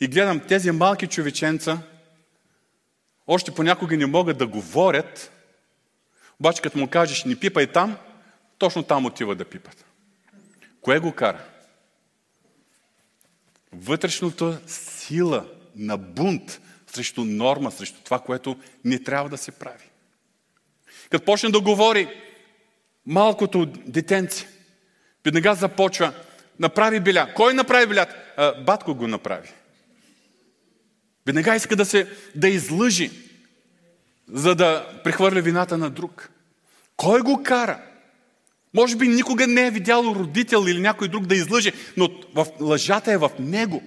И 0.00 0.08
гледам 0.08 0.40
тези 0.40 0.70
малки 0.70 1.06
човеченца, 1.06 1.78
още 3.26 3.54
понякога 3.54 3.96
не 3.96 4.06
могат 4.06 4.38
да 4.38 4.46
говорят, 4.46 5.32
обаче 6.42 6.62
като 6.62 6.78
му 6.78 6.88
кажеш 6.88 7.24
не 7.24 7.36
пипай 7.36 7.66
там, 7.66 7.96
точно 8.58 8.82
там 8.82 9.06
отива 9.06 9.34
да 9.34 9.44
пипат. 9.44 9.84
Кое 10.80 10.98
го 10.98 11.12
кара? 11.12 11.44
Вътрешната 13.72 14.60
сила 14.66 15.46
на 15.76 15.96
бунт 15.96 16.60
срещу 16.86 17.24
норма, 17.24 17.70
срещу 17.70 18.00
това, 18.04 18.18
което 18.18 18.56
не 18.84 18.98
трябва 18.98 19.28
да 19.28 19.38
се 19.38 19.52
прави. 19.52 19.84
Като 21.10 21.24
почне 21.24 21.50
да 21.50 21.60
говори, 21.60 22.08
малкото 23.06 23.66
детенце, 23.66 24.48
веднага 25.24 25.54
започва, 25.54 26.12
направи 26.58 27.00
беля. 27.00 27.32
Кой 27.34 27.54
направи 27.54 27.86
белят? 27.86 28.08
Батко 28.66 28.94
го 28.94 29.08
направи. 29.08 29.48
Веднага 31.26 31.56
иска 31.56 31.76
да 31.76 31.84
се 31.84 32.10
да 32.34 32.48
излъжи, 32.48 33.10
за 34.28 34.54
да 34.54 35.00
прехвърля 35.04 35.40
вината 35.40 35.78
на 35.78 35.90
друг. 35.90 36.30
Кой 36.96 37.20
го 37.20 37.42
кара? 37.42 37.78
Може 38.74 38.96
би 38.96 39.08
никога 39.08 39.46
не 39.46 39.66
е 39.66 39.70
видял 39.70 40.02
родител 40.02 40.64
или 40.68 40.80
някой 40.80 41.08
друг 41.08 41.26
да 41.26 41.34
излъже, 41.34 41.72
но 41.96 42.10
в, 42.34 42.46
лъжата 42.60 43.12
е 43.12 43.18
в 43.18 43.30
него. 43.38 43.82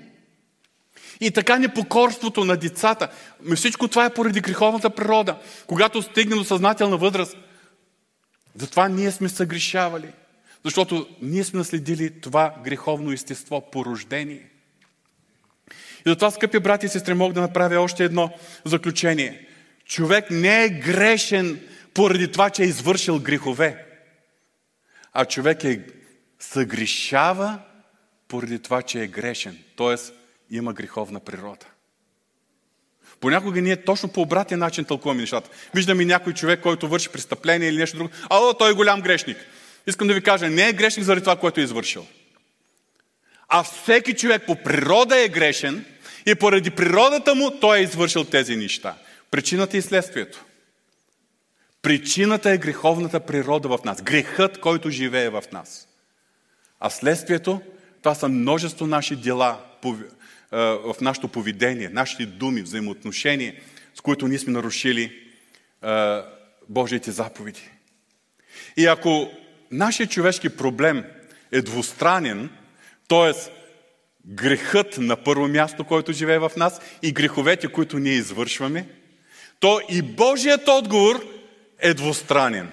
И 1.21 1.32
така 1.32 1.60
непокорството 1.60 2.45
на 2.45 2.58
децата. 2.58 3.10
Всичко 3.56 3.88
това 3.88 4.06
е 4.06 4.13
поради 4.13 4.41
греховната 4.41 4.89
природа. 4.89 5.38
Когато 5.67 6.02
стигне 6.02 6.36
до 6.36 6.43
съзнателна 6.43 6.98
възраст, 6.98 7.38
затова 8.56 8.88
ние 8.88 9.12
сме 9.12 9.30
съгрешавали. 9.30 10.08
Защото 10.63 11.08
ние 11.21 11.43
сме 11.43 11.58
наследили 11.58 12.21
това 12.21 12.56
греховно 12.63 13.12
естество 13.12 13.71
по 13.71 13.86
рождение. 13.86 14.50
И 16.06 16.10
затова, 16.10 16.32
скъпи 16.32 16.60
брати 16.60 16.86
и 16.86 16.89
сестри, 16.89 17.13
мога 17.13 17.34
да 17.34 17.41
направя 17.41 17.80
още 17.80 18.04
едно 18.04 18.30
заключение. 18.65 19.48
Човек 19.86 20.32
не 20.32 20.63
е 20.63 20.69
грешен 20.69 21.67
поради 21.93 22.32
това, 22.32 22.50
че 22.50 22.63
е 22.63 22.65
извършил 22.65 23.19
грехове. 23.19 23.86
А 25.13 25.26
човек 25.26 25.63
е 25.63 25.82
съгрешава 26.39 27.60
поради 28.28 28.60
това, 28.60 28.82
че 28.82 29.02
е 29.02 29.08
грешен. 29.08 29.58
Тоест, 29.76 30.13
има 30.52 30.74
греховна 30.74 31.19
природа. 31.19 31.65
Понякога 33.19 33.62
ние 33.62 33.84
точно 33.84 34.10
по 34.10 34.21
обратен 34.21 34.60
начин 34.60 34.86
тълкуваме 34.86 35.21
нещата. 35.21 35.50
Виждаме 35.74 36.06
някой 36.06 36.34
човек, 36.34 36.62
който 36.62 36.88
върши 36.88 37.10
престъпление 37.10 37.69
или 37.69 37.78
нещо 37.78 37.98
друго. 37.98 38.10
А, 38.30 38.54
той 38.54 38.71
е 38.71 38.74
голям 38.74 39.02
грешник. 39.02 39.38
Искам 39.88 40.08
да 40.08 40.13
ви 40.13 40.21
кажа, 40.21 40.50
не 40.50 40.69
е 40.69 40.74
грешник 40.74 41.06
заради 41.06 41.21
това, 41.21 41.36
което 41.36 41.60
е 41.60 41.63
извършил. 41.63 42.08
А 43.48 43.63
всеки 43.63 44.15
човек 44.15 44.45
по 44.45 44.56
природа 44.56 45.19
е 45.19 45.30
грешен 45.30 45.86
и 46.26 46.36
поради 46.36 46.71
природата 46.71 47.36
му 47.36 47.52
той 47.60 47.78
е 47.78 47.84
извършил 47.84 48.24
тези 48.24 48.56
неща. 48.56 48.95
Причината 49.36 49.78
и 49.78 49.82
следствието. 49.82 50.45
Причината 51.82 52.52
е 52.52 52.58
греховната 52.58 53.19
природа 53.19 53.67
в 53.67 53.80
нас. 53.86 54.02
Грехът, 54.02 54.60
който 54.60 54.89
живее 54.89 55.30
в 55.30 55.43
нас. 55.52 55.88
А 56.80 56.89
следствието, 56.89 57.62
това 58.02 58.15
са 58.15 58.28
множество 58.30 58.88
наши 58.88 59.15
дела, 59.15 59.60
в 60.52 60.95
нашето 61.02 61.28
поведение, 61.28 61.89
нашите 61.89 62.26
думи, 62.26 62.62
взаимоотношения, 62.62 63.56
с 63.95 64.02
които 64.02 64.28
ние 64.28 64.39
сме 64.39 64.54
нарушили 64.54 65.24
Божиите 66.69 67.12
заповеди. 67.12 67.69
И 68.78 68.86
ако 68.86 69.32
нашия 69.71 70.08
човешки 70.08 70.50
проблем 70.50 71.04
е 71.52 71.62
двустранен, 71.62 72.50
т.е. 73.08 73.52
грехът 74.26 74.98
на 74.98 75.24
първо 75.24 75.48
място, 75.48 75.84
който 75.84 76.13
живее 76.13 76.39
в 76.39 76.52
нас 76.58 76.82
и 77.02 77.12
греховете, 77.12 77.67
които 77.67 78.00
ние 78.00 78.13
извършваме, 78.13 78.88
то 79.60 79.80
и 79.89 80.02
Божият 80.02 80.68
отговор 80.68 81.26
е 81.80 81.94
двустранен. 81.94 82.72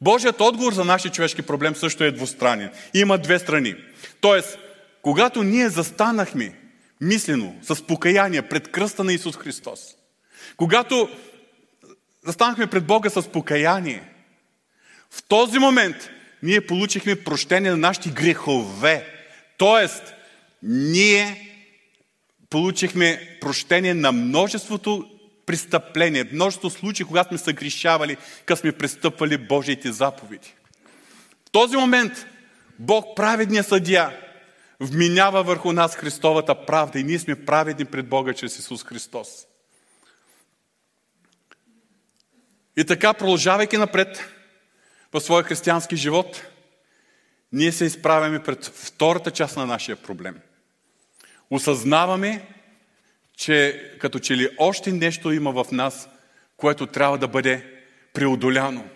Божият 0.00 0.40
отговор 0.40 0.72
за 0.72 0.84
нашия 0.84 1.12
човешки 1.12 1.42
проблем 1.42 1.76
също 1.76 2.04
е 2.04 2.10
двустранен. 2.10 2.70
Има 2.94 3.18
две 3.18 3.38
страни. 3.38 3.74
Тоест, 4.20 4.58
когато 5.02 5.42
ние 5.42 5.68
застанахме 5.68 6.54
мислено, 7.00 7.56
с 7.62 7.86
покаяние 7.86 8.42
пред 8.42 8.70
кръста 8.72 9.04
на 9.04 9.12
Исус 9.12 9.36
Христос. 9.36 9.80
Когато 10.56 11.08
застанахме 12.26 12.66
пред 12.66 12.86
Бога 12.86 13.10
с 13.10 13.28
покаяние, 13.28 14.02
в 15.10 15.22
този 15.22 15.58
момент 15.58 16.10
ние 16.42 16.66
получихме 16.66 17.16
прощение 17.16 17.70
на 17.70 17.76
нашите 17.76 18.10
грехове. 18.10 19.06
Тоест, 19.56 20.14
ние 20.62 21.48
получихме 22.50 23.38
прощение 23.40 23.94
на 23.94 24.12
множеството 24.12 25.11
престъпления, 25.46 26.28
множество 26.32 26.70
случаи, 26.70 27.06
когато 27.06 27.28
сме 27.28 27.38
съгрешавали, 27.38 28.16
когато 28.40 28.60
сме 28.60 28.72
престъпвали 28.72 29.38
Божиите 29.38 29.92
заповеди. 29.92 30.54
В 31.48 31.50
този 31.50 31.76
момент 31.76 32.12
Бог, 32.78 33.16
праведния 33.16 33.64
съдия, 33.64 34.18
вминява 34.80 35.42
върху 35.42 35.72
нас 35.72 35.96
Христовата 35.96 36.66
правда 36.66 36.98
и 36.98 37.04
ние 37.04 37.18
сме 37.18 37.44
праведни 37.44 37.84
пред 37.84 38.08
Бога 38.08 38.34
чрез 38.34 38.58
Исус 38.58 38.84
Христос. 38.84 39.28
И 42.76 42.84
така, 42.84 43.14
продължавайки 43.14 43.76
напред 43.76 44.28
в 45.12 45.20
своя 45.20 45.44
християнски 45.44 45.96
живот, 45.96 46.42
ние 47.52 47.72
се 47.72 47.84
изправяме 47.84 48.42
пред 48.42 48.64
втората 48.64 49.30
част 49.30 49.56
на 49.56 49.66
нашия 49.66 49.96
проблем. 49.96 50.40
Осъзнаваме, 51.50 52.48
че 53.36 53.90
като 53.98 54.18
че 54.18 54.36
ли 54.36 54.48
още 54.58 54.92
нещо 54.92 55.32
има 55.32 55.64
в 55.64 55.72
нас, 55.72 56.08
което 56.56 56.86
трябва 56.86 57.18
да 57.18 57.28
бъде 57.28 57.82
преодоляно. 58.12 58.88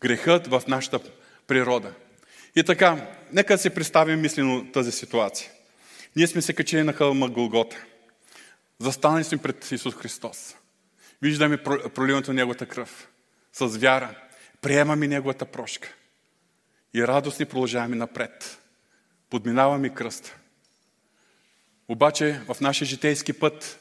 Грехът 0.00 0.46
в 0.46 0.62
нашата 0.68 1.00
природа. 1.46 1.92
И 2.56 2.62
така, 2.62 3.06
нека 3.32 3.58
си 3.58 3.70
представим 3.70 4.20
мислено 4.20 4.72
тази 4.72 4.92
ситуация. 4.92 5.50
Ние 6.16 6.26
сме 6.26 6.42
се 6.42 6.52
качили 6.52 6.82
на 6.82 6.92
хълма 6.92 7.28
Голгота. 7.28 7.84
Застанали 8.78 9.24
сме 9.24 9.38
пред 9.38 9.72
Исус 9.72 9.94
Христос. 9.94 10.56
Виждаме 11.22 11.62
проливането 11.94 12.30
на 12.30 12.34
Неговата 12.34 12.66
кръв. 12.66 13.08
С 13.52 13.66
вяра. 13.66 14.14
Приемаме 14.60 15.08
Неговата 15.08 15.44
прошка. 15.44 15.94
И 16.94 17.06
радостни 17.06 17.46
продължаваме 17.46 17.96
напред. 17.96 18.58
Подминаваме 19.30 19.94
кръста. 19.94 20.36
Обаче 21.90 22.40
в 22.48 22.60
нашия 22.60 22.88
житейски 22.88 23.32
път 23.32 23.78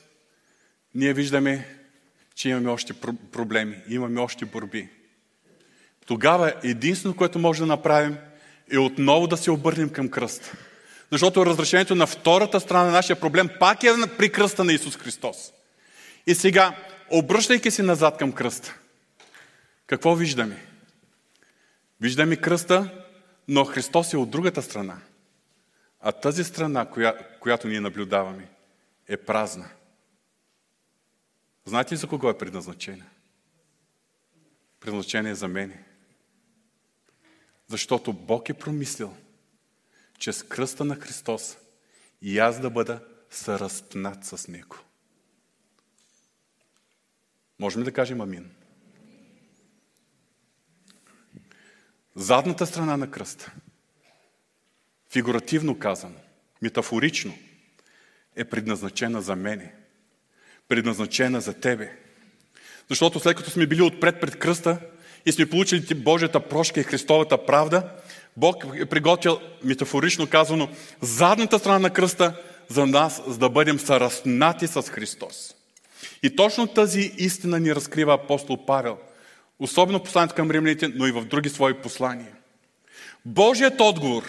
ние 0.96 1.14
виждаме, 1.14 1.76
че 2.36 2.50
имаме 2.50 2.70
още 2.70 2.94
проблеми, 3.32 3.82
имаме 3.90 4.22
още 4.22 4.46
борби. 4.46 4.90
Тогава 6.06 6.54
единственото, 6.64 7.18
което 7.18 7.40
може 7.40 7.60
да 7.60 7.66
направим, 7.66 8.18
е 8.72 8.78
отново 8.78 9.28
да 9.28 9.38
се 9.38 9.52
обърнем 9.52 9.90
към 9.90 10.10
кръста. 10.10 10.52
Защото 11.12 11.46
разрешението 11.46 11.96
на 11.96 12.08
втората 12.08 12.60
страна 12.60 12.84
на 12.84 12.92
нашия 12.92 13.20
проблем 13.20 13.50
пак 13.60 13.84
е 13.84 13.94
при 14.18 14.32
кръста 14.32 14.64
на 14.64 14.74
Исус 14.74 14.98
Христос. 14.98 15.54
И 16.28 16.36
сега, 16.36 16.76
обръщайки 17.10 17.72
се 17.72 17.84
назад 17.84 18.18
към 18.18 18.32
кръста, 18.32 18.76
какво 19.88 20.16
виждаме? 20.16 20.66
Виждаме 22.02 22.36
кръста, 22.36 23.04
но 23.48 23.66
Христос 23.66 24.14
е 24.14 24.18
от 24.18 24.30
другата 24.30 24.62
страна. 24.62 24.98
А 26.00 26.12
тази 26.12 26.44
страна, 26.44 26.90
коя, 26.90 27.38
която 27.40 27.68
ние 27.68 27.80
наблюдаваме, 27.80 28.50
е 29.08 29.18
празна. 29.18 29.70
Знаете 31.66 31.94
ли 31.94 31.98
за 31.98 32.08
кого 32.08 32.30
е 32.30 32.38
предназначена? 32.38 33.06
Предназначение 34.80 35.32
е 35.32 35.36
за 35.36 35.48
мене. 35.48 35.84
Защото 37.68 38.14
Бог 38.14 38.50
е 38.50 38.54
промислил, 38.54 39.16
че 40.18 40.34
с 40.34 40.44
кръста 40.44 40.86
на 40.86 40.96
Христос 40.96 41.58
и 42.22 42.40
аз 42.40 42.60
да 42.60 42.70
бъда 42.70 43.06
съразпнат 43.30 44.26
с 44.26 44.48
Него. 44.48 44.76
Можем 47.60 47.82
ли 47.82 47.86
да 47.86 47.94
кажем 47.94 48.22
амин? 48.22 48.52
Задната 52.16 52.66
страна 52.66 52.98
на 52.98 53.12
кръста, 53.12 53.54
фигуративно 55.12 55.80
казано, 55.80 56.16
метафорично, 56.62 57.34
е 58.36 58.46
предназначена 58.46 59.22
за 59.22 59.36
мене. 59.36 59.74
Предназначена 60.68 61.42
за 61.42 61.54
тебе. 61.54 61.92
Защото 62.90 63.20
след 63.20 63.38
като 63.38 63.50
сме 63.50 63.68
били 63.68 63.82
отпред 63.82 64.22
пред 64.22 64.40
кръста 64.40 64.80
и 65.26 65.32
сме 65.32 65.50
получили 65.50 65.96
Божията 65.96 66.40
прошка 66.40 66.80
и 66.80 66.84
Христовата 66.84 67.46
правда, 67.46 67.90
Бог 68.38 68.66
е 68.76 68.86
приготвил, 68.86 69.40
метафорично 69.64 70.28
казано, 70.28 70.70
задната 71.02 71.60
страна 71.60 71.80
на 71.80 71.90
кръста 71.90 72.42
за 72.68 72.86
нас, 72.86 73.22
за 73.28 73.38
да 73.38 73.50
бъдем 73.50 73.80
съраснати 73.80 74.68
с 74.68 74.82
Христос. 74.82 75.56
И 76.24 76.36
точно 76.36 76.68
тази 76.68 77.14
истина 77.18 77.60
ни 77.60 77.76
разкрива 77.76 78.14
апостол 78.14 78.66
Павел– 78.66 78.98
Особено 79.60 80.04
посланието 80.04 80.36
към 80.36 80.52
римляните, 80.52 80.88
но 80.88 81.08
и 81.08 81.12
в 81.12 81.26
други 81.26 81.50
свои 81.50 81.74
послания. 81.74 82.32
Божият 83.26 83.82
отговор 83.82 84.24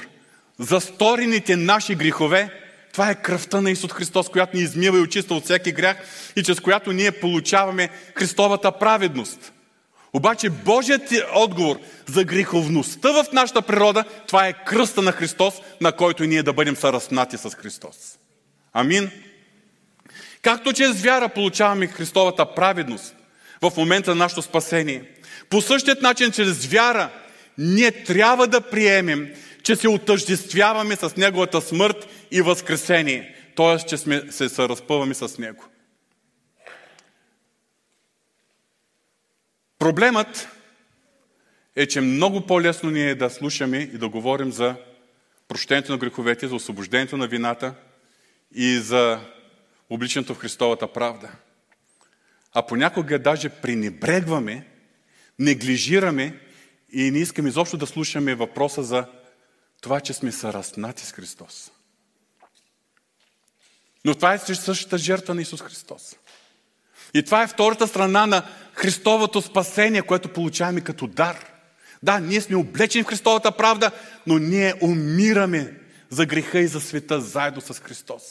за 0.61 0.81
сторените 0.81 1.57
наши 1.57 1.95
грехове, 1.95 2.51
това 2.93 3.11
е 3.11 3.23
кръвта 3.23 3.61
на 3.61 3.71
Исус 3.71 3.93
Христос, 3.93 4.29
която 4.29 4.57
ни 4.57 4.63
измива 4.63 4.99
и 4.99 5.01
очиства 5.01 5.37
от 5.37 5.45
всеки 5.45 5.73
грях 5.73 5.97
и 6.37 6.43
чрез 6.43 6.61
която 6.61 6.93
ние 6.93 7.11
получаваме 7.11 7.89
Христовата 8.15 8.73
праведност. 8.73 9.53
Обаче 10.13 10.51
Божият 10.51 11.13
отговор 11.35 11.81
за 12.07 12.25
греховността 12.25 13.13
в 13.13 13.25
нашата 13.33 13.63
природа, 13.63 14.05
това 14.27 14.47
е 14.47 14.65
кръста 14.67 15.03
на 15.03 15.13
Христос, 15.13 15.55
на 15.81 15.93
който 15.93 16.25
и 16.25 16.29
ние 16.29 16.43
да 16.43 16.53
бъдем 16.53 16.77
съраснати 16.77 17.37
с 17.39 17.51
Христос. 17.51 17.97
Амин. 18.73 19.11
Както 20.43 20.73
чрез 20.73 21.03
вяра 21.03 21.29
получаваме 21.29 21.87
Христовата 21.87 22.55
праведност 22.55 23.15
в 23.63 23.73
момента 23.77 24.11
на 24.11 24.17
нашето 24.17 24.43
спасение– 24.43 25.05
по 25.51 25.61
същият 25.61 26.03
начин, 26.03 26.33
чрез 26.33 26.67
вяра, 26.67 27.11
ние 27.59 27.91
трябва 27.91 28.47
да 28.47 28.61
приемем, 28.61 29.29
че 29.63 29.77
се 29.77 29.89
отъждествяваме 29.89 30.97
с 30.97 31.17
Неговата 31.17 31.61
смърт 31.61 32.09
и 32.31 32.43
възкресение. 32.43 33.35
Т.е. 33.57 33.87
че 33.87 33.97
сме, 33.97 34.23
се 34.31 34.49
съразпъваме 34.49 35.15
с 35.15 35.39
Него. 35.39 35.65
Проблемът 39.79 40.49
е, 41.77 41.87
че 41.87 42.01
много 42.01 42.47
по-лесно 42.47 42.91
ни 42.91 43.11
е 43.11 43.15
да 43.15 43.31
слушаме 43.31 43.79
и 43.79 43.99
да 43.99 44.09
говорим 44.09 44.53
за 44.53 44.75
прощението 45.49 45.93
на 45.93 45.99
греховете, 45.99 46.49
за 46.49 46.55
освобождението 46.55 47.17
на 47.17 47.27
вината 47.27 47.75
и 48.55 48.79
за 48.79 49.21
обличането 49.91 50.35
в 50.35 50.39
Христовата 50.39 50.93
правда. 50.93 51.31
А 52.53 52.67
понякога 52.67 53.19
даже 53.19 53.49
пренебрегваме 53.49 54.67
неглижираме 55.41 56.35
и 56.93 57.11
не 57.11 57.19
искаме 57.19 57.49
изобщо 57.49 57.77
да 57.77 57.87
слушаме 57.87 58.35
въпроса 58.35 58.83
за 58.83 59.07
това, 59.81 60.01
че 60.01 60.13
сме 60.13 60.33
съраснати 60.33 61.07
с 61.07 61.13
Христос. 61.13 61.71
Но 64.05 64.15
това 64.15 64.35
е 64.35 64.39
същата 64.39 64.99
жертва 64.99 65.35
на 65.35 65.43
Исус 65.43 65.63
Христос. 65.63 66.17
И 67.15 67.23
това 67.23 67.43
е 67.43 67.49
втората 67.49 67.89
страна 67.89 68.27
на 68.27 68.49
Христовото 68.75 69.43
спасение, 69.43 70.03
което 70.03 70.33
получаваме 70.33 70.81
като 70.81 71.07
дар. 71.07 71.47
Да, 72.03 72.19
ние 72.19 72.41
сме 72.41 72.57
облечени 72.57 73.05
в 73.05 73.07
Христовата 73.07 73.57
правда, 73.57 73.91
но 74.27 74.39
ние 74.39 74.75
умираме 74.83 75.75
за 76.11 76.27
греха 76.27 76.59
и 76.59 76.67
за 76.67 76.81
света 76.81 77.21
заедно 77.21 77.61
с 77.61 77.75
Христос. 77.81 78.23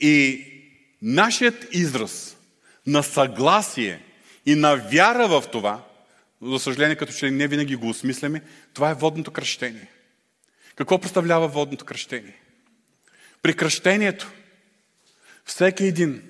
И 0.00 0.44
нашият 1.02 1.74
израз 1.74 2.36
на 2.86 3.02
съгласие 3.02 4.02
и 4.46 4.54
на 4.54 4.76
вяра 4.76 5.28
в 5.28 5.44
това, 5.52 5.87
за 6.42 6.58
съжаление, 6.58 6.96
като 6.96 7.12
че 7.12 7.30
не 7.30 7.48
винаги 7.48 7.76
го 7.76 7.88
осмисляме, 7.88 8.42
това 8.74 8.90
е 8.90 8.94
водното 8.94 9.30
кръщение. 9.30 9.88
Какво 10.74 10.98
представлява 10.98 11.48
водното 11.48 11.84
кръщение? 11.84 12.40
При 13.42 13.56
кръщението 13.56 14.30
всеки 15.44 15.84
един, 15.84 16.22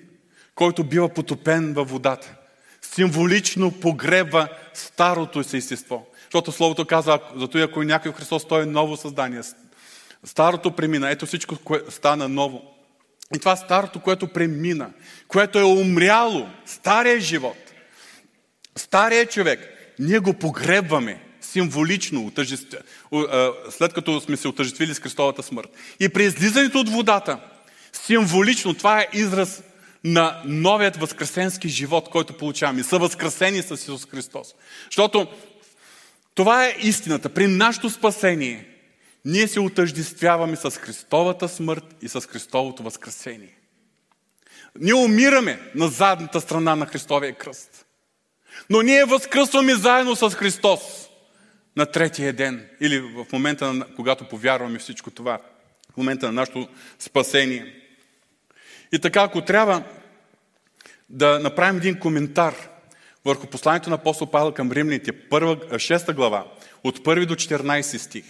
който 0.55 0.85
бива 0.85 1.09
потопен 1.09 1.73
във 1.75 1.91
водата, 1.91 2.35
символично 2.81 3.81
погреба 3.81 4.49
старото 4.75 5.45
си 5.45 5.57
естество. 5.57 6.07
Защото 6.25 6.53
Словото 6.53 6.87
казва, 6.87 7.21
зато 7.37 7.59
и 7.59 7.63
ако 7.63 7.83
някой 7.83 8.13
в 8.13 8.15
Христос, 8.15 8.49
той 8.49 8.63
е 8.63 8.67
ново 8.67 8.97
създание. 8.97 9.41
Старото 10.25 10.77
премина. 10.77 11.11
Ето 11.11 11.27
всичко 11.27 11.57
кое 11.65 11.83
стана 11.89 12.29
ново. 12.29 12.75
И 13.37 13.39
това 13.39 13.57
старото, 13.57 14.01
което 14.01 14.29
премина, 14.29 14.91
което 15.29 15.59
е 15.59 15.65
умряло, 15.65 16.49
стария 16.67 17.21
живот, 17.21 17.69
Стария 18.79 19.27
човек, 19.27 19.78
ние 19.99 20.19
го 20.19 20.35
погребваме 20.35 21.21
символично, 21.41 22.33
след 23.71 23.93
като 23.93 24.21
сме 24.21 24.37
се 24.37 24.49
отъжествили 24.49 24.95
с 24.95 25.01
Христовата 25.01 25.43
смърт. 25.43 25.69
И 26.01 26.09
при 26.09 26.25
излизането 26.25 26.81
от 26.81 26.89
водата, 26.89 27.41
символично, 27.93 28.75
това 28.75 29.01
е 29.01 29.09
израз 29.13 29.63
на 30.05 30.43
новият 30.45 30.97
възкресенски 30.97 31.69
живот, 31.69 32.09
който 32.09 32.37
получаваме. 32.37 32.83
Са 32.83 32.99
възкресени 32.99 33.63
с 33.63 33.75
Исус 33.75 34.07
Христос. 34.07 34.55
Защото 34.85 35.27
това 36.35 36.67
е 36.67 36.77
истината. 36.83 37.29
При 37.29 37.47
нашето 37.47 37.91
спасение 37.91 38.69
ние 39.25 39.49
се 39.49 39.61
отъждествяваме 39.61 40.57
с 40.57 40.71
Христовата 40.71 41.49
смърт 41.49 41.85
и 42.03 42.09
с 42.09 42.21
Христовото 42.21 42.83
възкресение. 42.83 43.55
Ние 44.81 44.95
умираме 44.95 45.61
на 45.75 45.89
задната 45.89 46.41
страна 46.41 46.77
на 46.77 46.87
Христовия 46.87 47.35
кръст. 47.35 47.78
Но 48.71 48.83
ние 48.83 49.05
възкръсваме 49.05 49.75
заедно 49.75 50.17
с 50.17 50.31
Христос 50.31 50.81
на 51.77 51.87
третия 51.87 52.33
ден 52.33 52.69
или 52.81 53.01
в 53.01 53.27
момента, 53.33 53.87
когато 53.97 54.29
повярваме 54.29 54.79
всичко 54.79 55.11
това, 55.11 55.39
в 55.93 55.97
момента 55.97 56.27
на 56.27 56.33
нашето 56.33 56.69
спасение. 56.99 57.75
И 58.93 58.99
така, 58.99 59.23
ако 59.23 59.41
трябва 59.41 59.83
да 61.09 61.39
направим 61.39 61.77
един 61.77 61.99
коментар 61.99 62.55
върху 63.25 63.47
посланието 63.47 63.91
на 63.91 63.97
апостол 63.97 64.31
Павел 64.31 64.53
към 64.53 64.73
римляните, 64.73 65.13
6 65.13 66.15
глава, 66.15 66.47
от 66.85 66.99
1 66.99 67.27
до 67.27 67.35
14 67.35 67.97
стих. 67.97 68.25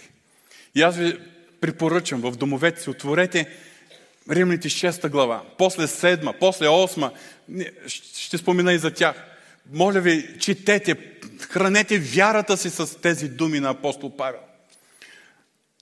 И 0.75 0.81
аз 0.81 0.97
ви 0.97 1.19
препоръчам 1.61 2.21
в 2.21 2.31
домовете 2.31 2.81
си, 2.81 2.89
отворете 2.89 3.47
Римляните 4.29 4.69
6 4.69 5.09
глава, 5.09 5.43
после 5.57 5.83
7, 5.83 6.33
после 6.39 6.65
8, 6.65 7.11
ще 7.97 8.37
спомена 8.37 8.73
и 8.73 8.77
за 8.77 8.91
тях. 8.91 9.25
Моля 9.73 9.99
ви, 9.99 10.39
четете, 10.39 10.95
хранете 11.39 11.99
вярата 11.99 12.57
си 12.57 12.69
с 12.69 13.01
тези 13.01 13.29
думи 13.29 13.59
на 13.59 13.69
апостол 13.69 14.17
Павел. 14.17 14.39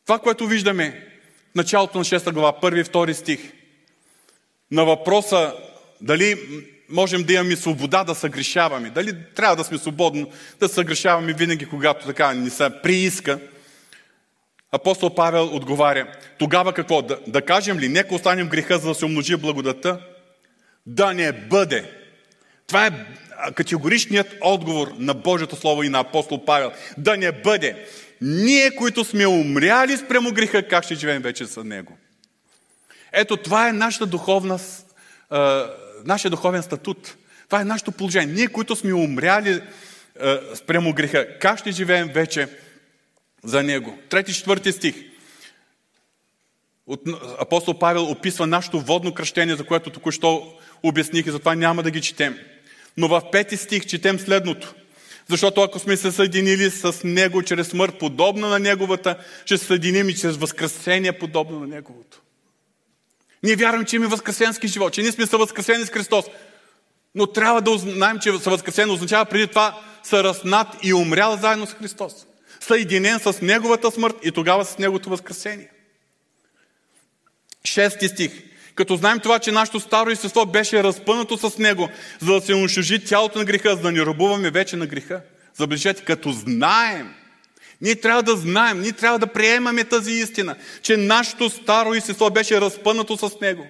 Това, 0.05 0.19
което 0.19 0.47
виждаме 0.47 1.07
в 1.51 1.55
началото 1.55 1.97
на 1.97 2.03
6 2.03 2.31
глава, 2.31 2.59
първи 2.59 2.79
и 2.79 2.83
втори 2.83 3.13
стих, 3.13 3.39
на 4.71 4.85
въпроса 4.85 5.53
дали 6.01 6.35
можем 6.89 7.23
да 7.23 7.33
имаме 7.33 7.55
свобода 7.55 8.03
да 8.03 8.15
съгрешаваме, 8.15 8.89
дали 8.89 9.25
трябва 9.35 9.55
да 9.55 9.63
сме 9.63 9.77
свободни 9.77 10.25
да 10.59 10.69
съгрешаваме 10.69 11.33
винаги, 11.33 11.65
когато 11.65 12.05
така 12.05 12.33
ни 12.33 12.49
се 12.49 12.69
прииска, 12.83 13.39
апостол 14.71 15.15
Павел 15.15 15.55
отговаря, 15.55 16.07
тогава 16.39 16.73
какво? 16.73 17.01
Да, 17.01 17.19
да 17.27 17.41
кажем 17.41 17.79
ли, 17.79 17.89
нека 17.89 18.15
останем 18.15 18.49
греха, 18.49 18.77
за 18.77 18.88
да 18.88 18.95
се 18.95 19.05
умножи 19.05 19.35
благодата? 19.35 19.99
Да 20.85 21.13
не 21.13 21.31
бъде. 21.31 21.97
Това 22.68 22.86
е 22.86 22.91
категоричният 23.55 24.28
отговор 24.41 24.91
на 24.97 25.13
Божието 25.13 25.55
Слово 25.55 25.84
и 25.84 25.89
на 25.89 25.99
апостол 25.99 26.45
Павел. 26.45 26.72
Да 26.97 27.18
не 27.18 27.32
бъде. 27.32 27.86
Ние, 28.22 28.76
които 28.76 29.03
сме 29.03 29.28
умряли 29.28 29.97
спрямо 29.97 30.32
греха, 30.32 30.68
как 30.68 30.84
ще 30.84 30.95
живеем 30.95 31.22
вече 31.22 31.45
с 31.45 31.63
него? 31.63 31.97
Ето 33.11 33.38
това 33.38 33.70
е 33.70 33.74
нашата 33.74 34.05
духовна 34.05 34.59
нашия 36.03 36.32
духовен 36.32 36.63
статут. 36.63 37.15
Това 37.45 37.61
е 37.61 37.65
нашето 37.65 37.91
положение. 37.91 38.36
Ние, 38.36 38.47
които 38.47 38.76
сме 38.76 38.93
умряли 38.93 39.61
е, 40.22 40.38
спрямо 40.55 40.93
греха, 40.93 41.39
как 41.39 41.59
ще 41.59 41.72
живеем 41.72 42.07
вече 42.07 42.47
за 43.43 43.63
Него? 43.63 43.97
Трети, 44.09 44.34
четвърти 44.34 44.72
стих. 44.72 44.95
От, 46.88 47.01
апостол 47.39 47.80
Павел 47.80 48.11
описва 48.11 48.47
нашето 48.47 48.82
водно 48.82 49.13
кръщение, 49.13 49.55
за 49.55 49.65
което 49.65 49.89
току-що 49.89 50.53
обясних 50.84 51.28
и 51.28 51.32
затова 51.32 51.55
няма 51.55 51.84
да 51.84 51.91
ги 51.91 52.01
четем. 52.01 52.38
Но 52.98 53.08
в 53.08 53.22
пети 53.32 53.58
стих 53.58 53.86
четем 53.86 54.20
следното. 54.20 54.76
Защото 55.30 55.62
ако 55.62 55.80
сме 55.80 55.98
се 55.98 56.12
съединили 56.12 56.72
с 56.72 57.04
Него 57.04 57.43
чрез 57.43 57.68
смърт, 57.68 58.00
подобна 58.00 58.48
на 58.48 58.60
Неговата, 58.60 59.18
ще 59.45 59.58
се 59.58 59.66
съединим 59.66 60.10
и 60.10 60.16
чрез 60.16 60.38
възкресение, 60.38 61.20
подобно 61.20 61.60
на 61.60 61.68
Неговото. 61.68 62.22
Ние 63.43 63.56
вярваме, 63.56 63.86
че 63.86 63.95
имаме 63.95 64.12
възкресенски 64.12 64.68
живот, 64.68 64.93
че 64.93 65.02
ние 65.02 65.12
сме 65.12 65.26
съвъзкресени 65.26 65.86
с 65.86 65.89
Христос. 65.89 66.26
Но 67.16 67.28
трябва 67.28 67.62
да 67.62 67.78
знаем, 67.78 68.20
че 68.20 68.38
съвъзкресен 68.38 68.91
означава 68.91 69.26
преди 69.26 69.48
това 69.48 69.82
съраснат 70.04 70.68
и 70.84 70.93
умрял 70.93 71.38
заедно 71.38 71.68
с 71.68 71.74
Христос. 71.74 72.14
Съединен 72.60 73.20
с 73.20 73.41
Неговата 73.41 73.91
смърт 73.91 74.16
и 74.24 74.32
тогава 74.32 74.66
с 74.66 74.78
Неговото 74.78 75.10
възкресение. 75.10 75.70
Шести 77.64 78.08
стих. 78.08 78.32
Като 78.78 78.95
знаем 78.95 79.19
това, 79.19 79.39
че 79.39 79.51
нашето 79.51 79.80
старо 79.80 80.09
естество 80.09 80.45
беше 80.45 80.84
разпънато 80.84 81.38
с 81.38 81.57
него, 81.57 81.89
за 82.21 82.34
да 82.34 82.41
се 82.41 82.53
унищожи 82.53 83.05
тялото 83.05 83.39
на 83.39 83.45
греха, 83.45 83.75
за 83.75 83.82
да 83.82 83.91
ни 83.91 84.01
рубуваме 84.01 84.49
вече 84.51 84.75
на 84.75 84.86
греха. 84.86 85.21
Забележете, 85.55 86.03
като 86.03 86.32
знаем, 86.32 87.13
ние 87.82 87.95
трябва 87.95 88.23
да 88.23 88.36
знаем, 88.36 88.82
ние 88.82 88.91
трябва 88.91 89.19
да 89.19 89.28
приемаме 89.28 89.84
тази 89.84 90.11
истина, 90.11 90.55
че 90.82 90.97
нашето 90.97 91.49
старо 91.49 91.93
естество 91.93 92.30
беше 92.30 92.61
разпънато 92.61 93.17
с 93.17 93.39
него. 93.41 93.67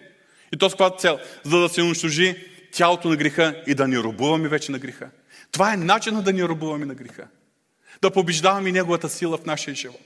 И 0.53 0.57
то 0.57 0.69
с 0.69 0.73
каква 0.73 0.89
цел? 0.89 1.19
За 1.43 1.59
да 1.59 1.69
се 1.69 1.81
унищожи 1.81 2.35
тялото 2.71 3.09
на 3.09 3.15
греха 3.15 3.55
и 3.67 3.73
да 3.73 3.87
ни 3.87 3.97
рубуваме 3.97 4.47
вече 4.47 4.71
на 4.71 4.79
греха. 4.79 5.09
Това 5.51 5.73
е 5.73 5.77
начинът 5.77 6.25
да 6.25 6.33
ни 6.33 6.43
рубуваме 6.43 6.85
на 6.85 6.95
греха. 6.95 7.27
Да 8.01 8.11
побеждаваме 8.11 8.71
неговата 8.71 9.09
сила 9.09 9.37
в 9.37 9.45
нашия 9.45 9.75
живот. 9.75 10.01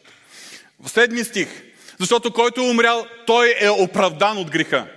В 0.83 0.89
седми 0.89 1.23
стих. 1.23 1.70
Защото 2.01 2.33
който 2.33 2.61
е 2.61 2.69
умрял, 2.69 3.07
той 3.25 3.55
е 3.59 3.69
оправдан 3.69 4.37
от 4.37 4.51
греха. 4.51 4.87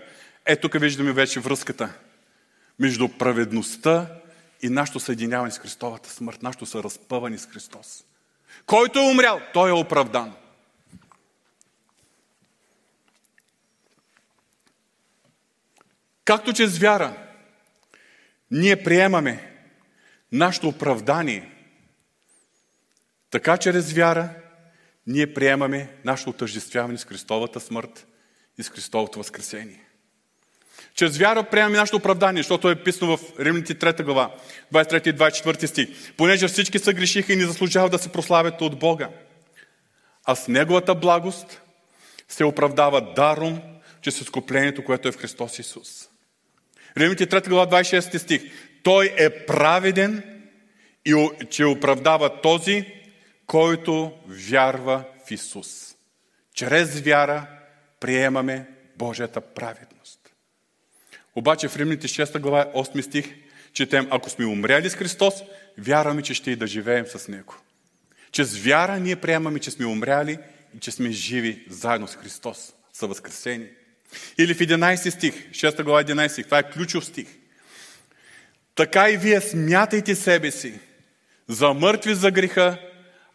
Е, 0.46 0.56
тук 0.56 0.80
виждаме 0.80 1.12
вече 1.12 1.40
връзката 1.40 1.92
между 2.78 3.08
праведността 3.08 4.06
и 4.62 4.68
нашето 4.68 5.00
съединяване 5.00 5.50
с 5.50 5.58
Христовата 5.58 6.10
смърт, 6.10 6.42
нашето 6.42 6.66
съразпъване 6.66 7.38
с 7.38 7.46
Христос. 7.46 8.04
Който 8.66 8.98
е 8.98 9.10
умрял, 9.10 9.40
той 9.52 9.70
е 9.70 9.72
оправдан. 9.72 10.34
Както 16.24 16.52
чрез 16.52 16.78
вяра 16.78 17.16
ние 18.50 18.82
приемаме 18.82 19.56
нашето 20.32 20.68
оправдание, 20.68 21.50
така 23.30 23.56
чрез 23.56 23.92
вяра 23.92 24.43
ние 25.06 25.34
приемаме 25.34 25.88
нашето 26.04 26.30
отъждествяване 26.30 26.98
с 26.98 27.04
Христовата 27.04 27.60
смърт 27.60 28.06
и 28.58 28.62
с 28.62 28.68
Христовото 28.68 29.18
възкресение. 29.18 29.80
Чрез 30.94 31.18
вяра 31.18 31.44
приемаме 31.44 31.76
нашето 31.76 31.96
оправдание, 31.96 32.42
защото 32.42 32.70
е 32.70 32.82
писано 32.82 33.16
в 33.16 33.38
Римните 33.40 33.74
3 33.74 34.02
глава, 34.02 34.34
23 34.72 35.08
и 35.08 35.14
24 35.14 35.66
стих. 35.66 35.88
Понеже 36.16 36.48
всички 36.48 36.78
са 36.78 36.92
грешиха 36.92 37.32
и 37.32 37.36
не 37.36 37.46
заслужават 37.46 37.92
да 37.92 37.98
се 37.98 38.12
прославят 38.12 38.60
от 38.60 38.78
Бога. 38.78 39.08
А 40.24 40.34
с 40.34 40.48
Неговата 40.48 40.94
благост 40.94 41.62
се 42.28 42.44
оправдава 42.44 43.12
даром, 43.14 43.60
че 44.00 44.10
с 44.10 44.20
изкуплението, 44.20 44.84
което 44.84 45.08
е 45.08 45.12
в 45.12 45.16
Христос 45.16 45.58
Исус. 45.58 46.08
Римните 46.96 47.26
3 47.26 47.48
глава, 47.48 47.82
26 47.82 48.16
стих. 48.16 48.42
Той 48.82 49.14
е 49.16 49.30
праведен 49.46 50.22
и 51.04 51.28
че 51.50 51.64
оправдава 51.64 52.40
този, 52.40 52.93
който 53.46 54.12
вярва 54.26 55.04
в 55.26 55.30
Исус. 55.30 55.96
Чрез 56.54 57.00
вяра 57.00 57.46
приемаме 58.00 58.66
Божията 58.96 59.40
праведност. 59.40 60.20
Обаче 61.34 61.68
в 61.68 61.76
Римните 61.76 62.08
6 62.08 62.38
глава, 62.38 62.72
8 62.74 63.00
стих, 63.00 63.34
четем, 63.72 64.08
ако 64.10 64.30
сме 64.30 64.46
умряли 64.46 64.90
с 64.90 64.94
Христос, 64.94 65.34
вярваме, 65.78 66.22
че 66.22 66.34
ще 66.34 66.50
и 66.50 66.56
да 66.56 66.66
живеем 66.66 67.06
с 67.06 67.28
Него. 67.28 67.54
Чрез 68.32 68.58
вяра 68.58 69.00
ние 69.00 69.16
приемаме, 69.16 69.58
че 69.58 69.70
сме 69.70 69.86
умряли 69.86 70.38
и 70.76 70.80
че 70.80 70.90
сме 70.90 71.10
живи 71.10 71.66
заедно 71.70 72.08
с 72.08 72.16
Христос, 72.16 72.72
са 72.92 73.06
възкресени. 73.06 73.66
Или 74.38 74.54
в 74.54 74.58
11 74.58 75.10
стих, 75.10 75.50
6 75.50 75.82
глава 75.82 76.04
11 76.04 76.28
стих, 76.28 76.44
това 76.44 76.58
е 76.58 76.70
ключов 76.70 77.04
стих. 77.04 77.28
Така 78.74 79.10
и 79.10 79.16
вие 79.16 79.40
смятайте 79.40 80.14
себе 80.14 80.50
си 80.50 80.80
за 81.48 81.72
мъртви 81.72 82.14
за 82.14 82.30
греха, 82.30 82.78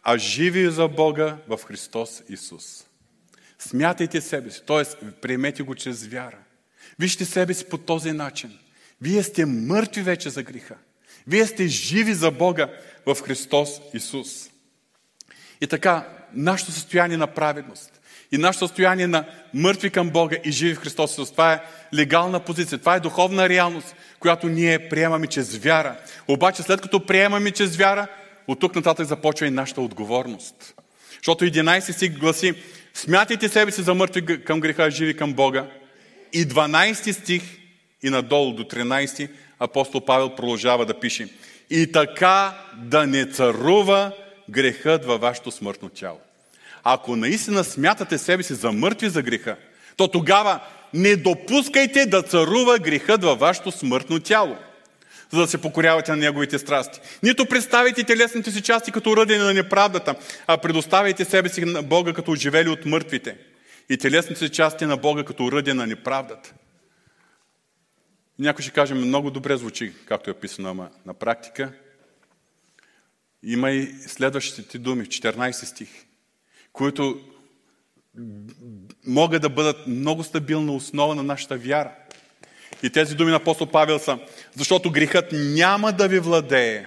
а 0.02 0.18
живи 0.18 0.70
за 0.70 0.88
Бога 0.88 1.36
в 1.48 1.58
Христос 1.64 2.22
Исус. 2.28 2.84
Смятайте 3.58 4.20
себе 4.20 4.50
си, 4.50 4.62
т.е. 4.66 5.06
приемете 5.10 5.62
го 5.62 5.74
чрез 5.74 6.06
вяра. 6.06 6.38
Вижте 6.98 7.24
себе 7.24 7.54
си 7.54 7.64
по 7.64 7.78
този 7.78 8.12
начин. 8.12 8.58
Вие 9.00 9.22
сте 9.22 9.46
мъртви 9.46 10.02
вече 10.02 10.30
за 10.30 10.42
греха. 10.42 10.76
Вие 11.26 11.46
сте 11.46 11.66
живи 11.66 12.14
за 12.14 12.30
Бога 12.30 12.68
в 13.06 13.16
Христос 13.22 13.80
Исус. 13.94 14.50
И 15.60 15.66
така, 15.66 16.08
нашето 16.32 16.72
състояние 16.72 17.16
на 17.16 17.26
праведност 17.26 18.00
и 18.32 18.38
нашето 18.38 18.66
състояние 18.66 19.06
на 19.06 19.24
мъртви 19.54 19.90
към 19.90 20.10
Бога 20.10 20.36
и 20.44 20.50
живи 20.50 20.74
в 20.74 20.78
Христос 20.78 21.12
Исус, 21.12 21.30
това 21.30 21.52
е 21.52 21.60
легална 21.94 22.40
позиция, 22.40 22.78
това 22.78 22.96
е 22.96 23.00
духовна 23.00 23.48
реалност, 23.48 23.96
която 24.20 24.48
ние 24.48 24.88
приемаме 24.88 25.26
чрез 25.26 25.56
вяра. 25.56 25.96
Обаче, 26.28 26.62
след 26.62 26.80
като 26.80 27.06
приемаме 27.06 27.50
чрез 27.50 27.76
вяра, 27.76 28.06
от 28.50 28.60
тук 28.60 28.74
нататък 28.74 29.06
започва 29.06 29.46
и 29.46 29.50
нашата 29.50 29.80
отговорност. 29.80 30.74
Защото 31.16 31.44
11 31.44 31.80
си 31.80 32.08
гласи, 32.08 32.54
смятайте 32.94 33.48
себе 33.48 33.72
си 33.72 33.82
за 33.82 33.94
мъртви 33.94 34.44
към 34.44 34.60
греха, 34.60 34.90
живи 34.90 35.16
към 35.16 35.32
Бога. 35.32 35.66
И 36.32 36.46
12 36.46 37.12
стих 37.12 37.42
и 38.02 38.10
надолу 38.10 38.52
до 38.52 38.64
13 38.64 39.28
апостол 39.58 40.04
Павел 40.04 40.34
продължава 40.34 40.86
да 40.86 41.00
пише. 41.00 41.28
И 41.70 41.92
така 41.92 42.54
да 42.76 43.06
не 43.06 43.30
царува 43.30 44.12
грехът 44.48 45.04
във 45.04 45.20
вашето 45.20 45.50
смъртно 45.50 45.88
тяло. 45.88 46.18
Ако 46.82 47.16
наистина 47.16 47.64
смятате 47.64 48.18
себе 48.18 48.42
си 48.42 48.54
за 48.54 48.72
мъртви 48.72 49.08
за 49.08 49.22
греха, 49.22 49.56
то 49.96 50.08
тогава 50.08 50.60
не 50.94 51.16
допускайте 51.16 52.06
да 52.06 52.22
царува 52.22 52.78
грехът 52.78 53.24
във 53.24 53.38
вашето 53.38 53.70
смъртно 53.70 54.20
тяло, 54.20 54.56
за 55.32 55.40
да 55.40 55.46
се 55.46 55.60
покорявате 55.60 56.10
на 56.10 56.16
неговите 56.16 56.58
страсти. 56.58 57.00
Нито 57.22 57.46
представите 57.46 58.04
телесните 58.04 58.50
си 58.50 58.62
части 58.62 58.92
като 58.92 59.16
ръдене 59.16 59.44
на 59.44 59.54
неправдата, 59.54 60.14
а 60.46 60.58
предоставяйте 60.58 61.24
себе 61.24 61.48
си 61.48 61.64
на 61.64 61.82
Бога 61.82 62.12
като 62.12 62.30
оживели 62.30 62.68
от 62.68 62.86
мъртвите– 62.86 63.36
и 63.90 63.98
телесните 63.98 64.48
части 64.48 64.86
на 64.86 64.96
Бога 64.96 65.24
като 65.24 65.52
ръдя 65.52 65.74
на 65.74 65.86
неправдата. 65.86 66.54
Някой 68.38 68.62
ще 68.62 68.72
каже, 68.72 68.94
много 68.94 69.30
добре 69.30 69.56
звучи, 69.56 69.92
както 70.06 70.30
е 70.30 70.34
писано, 70.34 70.68
ама 70.68 70.90
на 71.06 71.14
практика. 71.14 71.72
Има 73.42 73.70
и 73.70 73.94
следващите 74.06 74.78
думи, 74.78 75.06
14 75.06 75.52
стих, 75.52 75.88
които 76.72 77.20
могат 79.06 79.42
да 79.42 79.48
бъдат 79.48 79.86
много 79.86 80.24
стабилна 80.24 80.72
основа 80.72 81.14
на 81.14 81.22
нашата 81.22 81.56
вяра. 81.56 81.92
И 82.82 82.90
тези 82.90 83.14
думи 83.14 83.30
на 83.30 83.36
апостол 83.36 83.66
Павел 83.66 83.98
са, 83.98 84.18
защото 84.56 84.90
грехът 84.90 85.28
няма 85.32 85.92
да 85.92 86.08
ви 86.08 86.18
владее, 86.18 86.86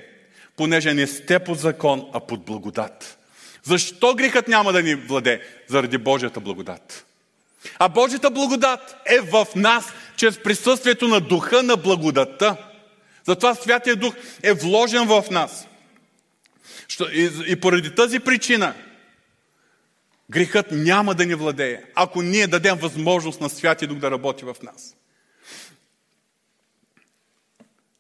понеже 0.57 0.93
не 0.93 1.07
сте 1.07 1.39
под 1.39 1.59
закон, 1.59 2.09
а 2.14 2.20
под 2.20 2.45
благодат. 2.45 3.18
Защо 3.64 4.16
грехът 4.16 4.47
няма 4.47 4.74
да 4.74 4.84
ни 4.84 4.95
владе? 4.95 5.41
Заради 5.68 5.97
Божията 5.97 6.39
благодат. 6.39 7.05
А 7.80 7.89
Божията 7.89 8.30
благодат 8.32 8.95
е 9.05 9.20
в 9.20 9.47
нас, 9.55 9.86
чрез 10.16 10.43
присъствието 10.43 11.07
на 11.07 11.20
духа 11.20 11.64
на 11.64 11.78
благодата. 11.78 12.57
Затова 13.28 13.55
Святия 13.55 13.95
Дух 13.95 14.14
е 14.43 14.53
вложен 14.53 15.07
в 15.07 15.24
нас. 15.32 15.68
И 17.47 17.55
поради 17.61 17.95
тази 17.95 18.20
причина 18.20 18.74
грехът 20.30 20.72
няма 20.72 21.16
да 21.16 21.26
ни 21.26 21.36
владее, 21.36 21.82
ако 21.95 22.22
ние 22.22 22.47
дадем 22.47 22.76
възможност 22.76 23.41
на 23.41 23.49
Святия 23.49 23.88
Дух 23.88 23.97
да 23.97 24.11
работи 24.11 24.45
в 24.45 24.55
нас. 24.64 24.95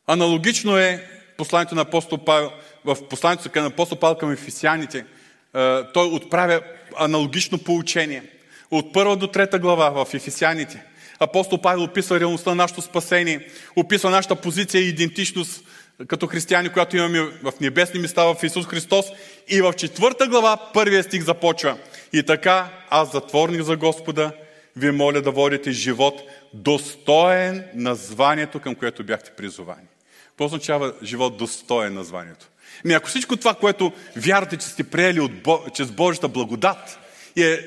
Аналогично 0.07 0.77
е 0.77 1.07
посланието 1.37 1.75
на 1.75 1.81
апостол 1.81 2.17
Павел, 2.17 2.51
в 2.85 2.97
посланието 3.09 3.61
на 3.61 3.65
апостол 3.65 3.99
Павел 3.99 4.17
към 4.17 4.31
ефесяните– 4.31 5.05
е, 5.55 5.81
той 5.93 6.07
отправя 6.07 6.61
аналогично 6.95 7.57
поучение. 7.57 8.23
От 8.71 8.93
първа 8.93 9.15
до 9.15 9.27
трета 9.27 9.59
глава 9.59 10.05
в 10.05 10.13
Ефесяните. 10.13 10.83
Апостол 11.19 11.61
Павел 11.61 11.83
описва 11.83 12.19
реалността 12.19 12.49
на 12.49 12.55
нашето 12.55 12.81
спасение, 12.81 13.47
описва 13.75 14.09
нашата 14.09 14.35
позиция 14.35 14.81
и 14.81 14.89
идентичност 14.89 15.63
като 16.07 16.27
християни, 16.27 16.69
която 16.69 16.97
имаме 16.97 17.19
в 17.43 17.53
небесни 17.61 17.99
места 17.99 18.23
в 18.23 18.43
Исус 18.43 18.65
Христос. 18.65 19.05
И 19.47 19.61
в 19.61 19.73
четвърта 19.73 20.27
глава 20.27 20.57
първия 20.73 21.03
стих 21.03 21.23
започва. 21.23 21.77
И 22.13 22.23
така, 22.23 22.69
аз 22.89 23.11
затворник 23.11 23.61
за 23.61 23.77
Господа, 23.77 24.31
ви 24.75 24.91
моля 24.91 25.21
да 25.21 25.31
водите 25.31 25.71
живот 25.71 26.21
достоен 26.53 27.63
на 27.75 27.95
званието, 27.95 28.59
към 28.59 28.75
което 28.75 29.03
бяхте 29.03 29.31
призовани. 29.31 29.92
Какво 30.33 30.45
означава 30.45 30.93
живот 31.03 31.37
достоен 31.37 31.93
на 31.93 32.03
званието? 32.03 32.49
Ми 32.85 32.93
ако 32.93 33.07
всичко 33.07 33.37
това, 33.37 33.53
което 33.53 33.91
вярвате, 34.15 34.57
че 34.57 34.67
сте 34.67 34.83
приели 34.83 35.19
от 35.19 35.43
Бо... 35.43 35.59
чрез 35.73 35.91
Божията 35.91 36.27
благодат, 36.27 36.99
е, 37.37 37.59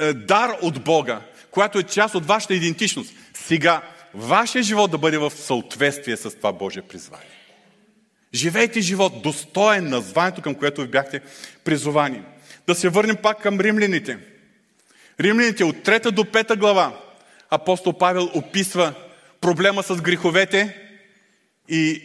е 0.00 0.12
дар 0.12 0.56
от 0.62 0.84
Бога, 0.84 1.20
която 1.50 1.78
е 1.78 1.82
част 1.82 2.14
от 2.14 2.26
вашата 2.26 2.54
идентичност, 2.54 3.14
сега 3.34 3.82
вашия 4.14 4.62
живот 4.62 4.90
да 4.90 4.98
бъде 4.98 5.18
в 5.18 5.30
съответствие 5.30 6.16
с 6.16 6.30
това 6.30 6.52
Божие 6.52 6.82
призвание. 6.82 7.28
Живейте 8.34 8.80
живот 8.80 9.22
достоен 9.22 9.88
на 9.88 10.00
званието, 10.00 10.42
към 10.42 10.54
което 10.54 10.80
ви 10.80 10.88
бяхте 10.88 11.20
призовани. 11.64 12.22
Да 12.66 12.74
се 12.74 12.88
върнем 12.88 13.16
пак 13.16 13.42
към 13.42 13.60
римляните. 13.60 14.18
Римляните 15.20 15.64
от 15.64 15.76
3 15.76 16.10
до 16.10 16.24
5 16.24 16.56
глава 16.56 17.00
апостол 17.50 17.92
Павел 17.92 18.30
описва 18.34 18.94
проблема 19.40 19.82
с 19.82 19.96
греховете 19.96 20.83
и 21.68 22.02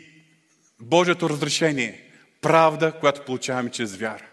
Божието 0.79 1.29
разрешение. 1.29 2.03
Правда, 2.41 2.91
която 2.99 3.25
получаваме 3.25 3.71
чрез 3.71 3.95
вяра. 3.95 4.25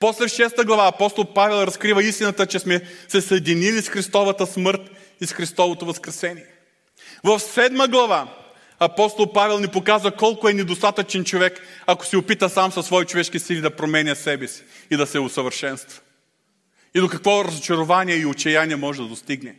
После 0.00 0.28
в 0.28 0.30
6 0.30 0.66
глава 0.66 0.88
апостол 0.88 1.24
Павел 1.34 1.66
разкрива 1.66 2.02
истината, 2.04 2.46
че 2.46 2.58
сме 2.58 2.80
се 3.08 3.20
съединили 3.20 3.82
с 3.82 3.88
Христовата 3.88 4.46
смърт 4.46 4.80
и 5.20 5.26
с 5.26 5.32
Христовото 5.32 5.86
възкресение. 5.86 6.46
В 7.24 7.38
7 7.38 7.90
глава 7.90 8.34
апостол 8.78 9.32
Павел 9.32 9.58
ни 9.58 9.68
показва 9.68 10.10
колко 10.10 10.48
е 10.48 10.54
недостатъчен 10.54 11.24
човек, 11.24 11.62
ако 11.86 12.06
се 12.06 12.16
опита 12.16 12.48
сам 12.48 12.72
със 12.72 12.86
свои 12.86 13.04
човешки 13.04 13.38
сили 13.38 13.60
да 13.60 13.76
променя 13.76 14.14
себе 14.14 14.48
си 14.48 14.62
и 14.90 14.96
да 14.96 15.06
се 15.06 15.18
усъвършенства. 15.18 16.00
И 16.94 17.00
до 17.00 17.08
какво 17.08 17.44
разочарование 17.44 18.16
и 18.16 18.26
отчаяние 18.26 18.76
може 18.76 19.02
да 19.02 19.08
достигне. 19.08 19.56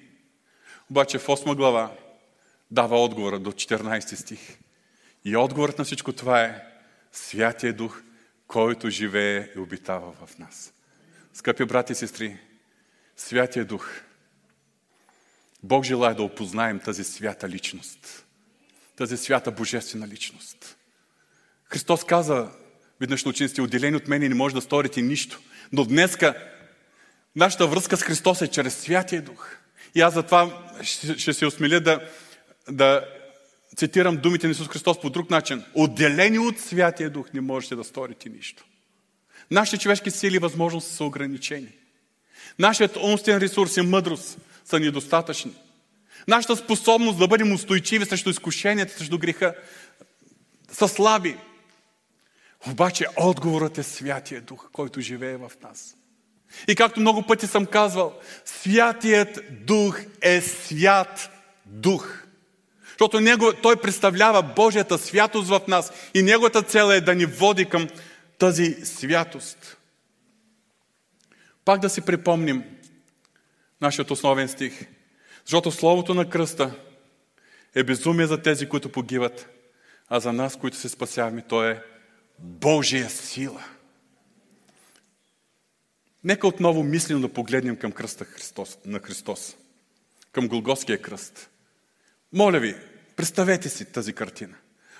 Обаче 0.91 1.17
в 1.17 1.27
8 1.27 1.55
глава 1.55 1.91
дава 2.71 3.03
отговора 3.03 3.39
до 3.39 3.51
14 3.51 4.15
стих. 4.15 4.57
И 5.25 5.37
отговорът 5.37 5.77
на 5.77 5.85
всичко 5.85 6.13
това 6.13 6.43
е 6.43 6.63
Святия 7.11 7.73
Дух, 7.73 8.01
който 8.47 8.89
живее 8.89 9.49
и 9.55 9.59
обитава 9.59 10.11
в 10.11 10.37
нас. 10.37 10.73
Скъпи 11.33 11.65
брати 11.65 11.91
и 11.91 11.95
сестри, 11.95 12.37
Святия 13.17 13.65
Дух, 13.65 13.89
Бог 15.63 15.83
желая 15.83 16.15
да 16.15 16.23
опознаем 16.23 16.79
тази 16.79 17.03
свята 17.03 17.49
личност, 17.49 18.25
тази 18.95 19.17
свята 19.17 19.51
божествена 19.51 20.07
личност. 20.07 20.77
Христос 21.63 22.03
каза 22.03 22.51
веднъж 22.99 23.23
на 23.23 23.29
учениците, 23.29 23.61
отделени 23.61 23.95
от 23.95 24.07
мене 24.07 24.29
не 24.29 24.35
може 24.35 24.55
да 24.55 24.61
сторите 24.61 25.01
нищо. 25.01 25.41
Но 25.71 25.85
днеска 25.85 26.51
нашата 27.35 27.67
връзка 27.67 27.97
с 27.97 28.03
Христос 28.03 28.41
е 28.41 28.47
чрез 28.47 28.75
Святия 28.77 29.21
Дух. 29.21 29.57
И 29.95 30.01
аз 30.01 30.13
затова 30.13 30.69
ще 31.17 31.33
се 31.33 31.45
осмеля 31.45 31.79
да, 31.79 32.09
да 32.69 33.14
цитирам 33.75 34.17
думите 34.17 34.47
на 34.47 34.51
Исус 34.51 34.67
Христос 34.67 35.01
по 35.01 35.09
друг 35.09 35.29
начин. 35.29 35.63
Отделени 35.73 36.39
от 36.39 36.59
Святия 36.59 37.09
Дух 37.09 37.27
не 37.33 37.41
можете 37.41 37.75
да 37.75 37.83
сторите 37.83 38.29
нищо. 38.29 38.65
Нашите 39.51 39.77
човешки 39.77 40.11
сили 40.11 40.35
и 40.35 40.39
възможности 40.39 40.93
са 40.93 41.03
ограничени. 41.03 41.67
Нашият 42.59 42.97
умствен 42.97 43.37
ресурс 43.37 43.77
и 43.77 43.81
мъдрост 43.81 44.37
са 44.65 44.79
недостатъчни. 44.79 45.51
Нашата 46.27 46.55
способност 46.55 47.19
да 47.19 47.27
бъдем 47.27 47.53
устойчиви 47.53 48.05
срещу 48.05 48.29
изкушенията, 48.29 48.97
срещу 48.97 49.17
греха, 49.17 49.55
са 50.71 50.87
слаби. 50.87 51.37
Обаче 52.67 53.05
отговорът 53.17 53.77
е 53.77 53.83
Святия 53.83 54.41
Дух, 54.41 54.69
който 54.71 55.01
живее 55.01 55.37
в 55.37 55.51
нас. 55.63 55.95
И 56.67 56.75
както 56.75 56.99
много 56.99 57.23
пъти 57.23 57.47
съм 57.47 57.65
казвал, 57.65 58.19
Святият 58.45 59.39
Дух 59.65 59.99
е 60.21 60.41
свят 60.41 61.29
Дух. 61.65 62.24
Защото 62.95 63.21
него, 63.21 63.53
той 63.53 63.75
представлява 63.75 64.43
Божията 64.43 64.97
святост 64.97 65.49
в 65.49 65.61
нас 65.67 65.91
и 66.13 66.21
неговата 66.21 66.63
цел 66.63 66.91
е 66.91 67.01
да 67.01 67.15
ни 67.15 67.25
води 67.25 67.65
към 67.65 67.87
тази 68.37 68.85
святост. 68.85 69.77
Пак 71.65 71.79
да 71.79 71.89
си 71.89 72.01
припомним 72.01 72.63
нашият 73.81 74.11
основен 74.11 74.47
стих. 74.47 74.87
Защото 75.45 75.71
Словото 75.71 76.13
на 76.13 76.29
кръста 76.29 76.75
е 77.75 77.83
безумие 77.83 78.27
за 78.27 78.41
тези, 78.41 78.69
които 78.69 78.91
погиват, 78.91 79.47
а 80.07 80.19
за 80.19 80.33
нас, 80.33 80.55
които 80.55 80.77
се 80.77 80.89
спасяваме, 80.89 81.41
то 81.41 81.63
е 81.63 81.83
Божия 82.39 83.09
сила. 83.09 83.63
Нека 86.23 86.47
отново 86.47 86.83
мислено 86.83 87.21
да 87.21 87.33
погледнем 87.33 87.77
към 87.77 87.91
кръста 87.91 88.25
Христос, 88.25 88.77
на 88.85 88.99
Христос, 88.99 89.55
към 90.31 90.47
Голгоския 90.47 91.01
кръст. 91.01 91.49
Моля 92.35 92.59
ви, 92.59 92.75
представете 93.15 93.69
си 93.69 93.85
тази 93.85 94.13
картина. 94.13 94.55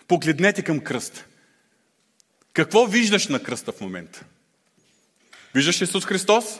Погледнете 0.08 0.64
към 0.64 0.80
кръста. 0.80 1.26
Какво 2.54 2.86
виждаш 2.86 3.28
на 3.28 3.44
кръста 3.44 3.72
в 3.72 3.82
момента? 3.82 4.26
Виждаш 5.56 5.82
Исус 5.82 6.06
Христос? 6.06 6.60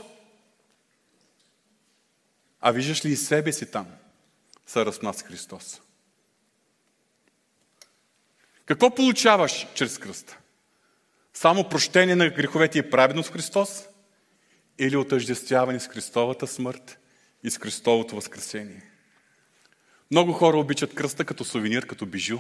А 2.62 2.72
виждаш 2.72 3.06
ли 3.06 3.10
и 3.10 3.16
себе 3.16 3.54
си 3.54 3.72
там? 3.72 3.88
Съразпнат 4.68 5.18
с 5.18 5.24
Христос. 5.24 5.82
Какво 8.66 8.96
получаваш 8.96 9.68
чрез 9.74 9.98
кръста? 9.98 10.38
Само 11.34 11.70
прощение 11.70 12.16
на 12.16 12.30
греховете 12.30 12.80
и 12.80 12.90
праведност 12.90 13.32
Христос? 13.32 13.86
Или 14.80 14.98
отъждествяване 14.98 15.80
с 15.80 15.88
Христовата 15.88 16.48
смърт 16.48 16.98
и 17.44 17.52
с 17.52 17.58
Христовото 17.58 18.16
възкресение? 18.16 18.95
Много 20.12 20.34
хора 20.34 20.58
обичат 20.58 20.96
кръста 20.96 21.26
като 21.26 21.46
сувенир, 21.46 21.88
като 21.88 22.06
бижу. 22.06 22.40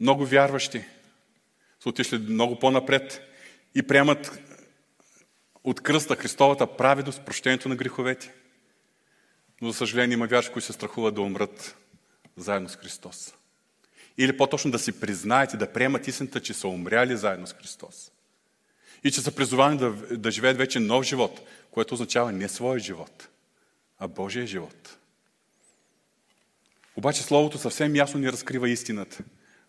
Много 0.00 0.26
вярващи 0.26 0.84
са 1.80 1.88
отишли 1.88 2.18
много 2.18 2.58
по-напред 2.58 3.22
и 3.74 3.82
приемат 3.82 4.40
от 5.64 5.80
кръста 5.80 6.16
Христовата 6.16 6.76
праведост, 6.76 7.24
прощението 7.24 7.68
на 7.68 7.76
греховете. 7.76 8.32
Но, 9.60 9.70
за 9.70 9.78
съжаление, 9.78 10.14
има 10.14 10.26
вярващи, 10.26 10.52
които 10.52 10.66
се 10.66 10.72
страхуват 10.72 11.14
да 11.14 11.20
умрат 11.20 11.76
заедно 12.36 12.68
с 12.68 12.76
Христос. 12.76 13.34
Или 14.18 14.36
по-точно 14.36 14.70
да 14.70 14.78
си 14.78 15.00
признаете, 15.00 15.56
да 15.56 15.72
приемат 15.72 16.08
истината, 16.08 16.40
че 16.40 16.54
са 16.54 16.68
умряли 16.68 17.16
заедно 17.16 17.46
с 17.46 17.52
Христос. 17.52 18.12
И 19.04 19.10
че 19.10 19.20
са 19.20 19.34
призовани 19.34 19.78
да, 19.78 19.90
да 20.16 20.30
живеят 20.30 20.56
вече 20.56 20.80
нов 20.80 21.04
живот, 21.04 21.40
което 21.70 21.94
означава 21.94 22.32
не 22.32 22.48
своя 22.48 22.78
живот, 22.78 23.28
а 23.98 24.08
Божия 24.08 24.46
живот. 24.46 24.97
Обаче 26.98 27.22
Словото 27.22 27.58
съвсем 27.58 27.96
ясно 27.96 28.20
ни 28.20 28.32
разкрива 28.32 28.68
истината. 28.68 29.18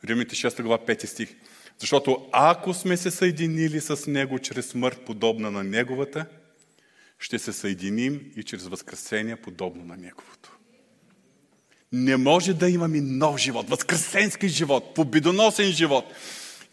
Римите 0.05 0.35
6 0.35 0.61
глава 0.61 0.85
5 0.85 1.05
стих. 1.05 1.35
Защото 1.79 2.29
ако 2.31 2.73
сме 2.73 2.97
се 2.97 3.11
съединили 3.11 3.81
с 3.81 4.07
Него 4.07 4.39
чрез 4.39 4.67
смърт, 4.67 5.05
подобна 5.05 5.51
на 5.51 5.63
Неговата, 5.63 6.25
ще 7.19 7.39
се 7.39 7.53
съединим 7.53 8.31
и 8.35 8.43
чрез 8.43 8.67
възкресение, 8.67 9.35
подобно 9.35 9.85
на 9.85 9.97
Неговото. 9.97 10.57
Не 11.91 12.17
може 12.17 12.53
да 12.53 12.69
имаме 12.69 13.01
нов 13.01 13.37
живот, 13.37 13.69
възкресенски 13.69 14.47
живот, 14.47 14.95
победоносен 14.95 15.71
живот, 15.71 16.05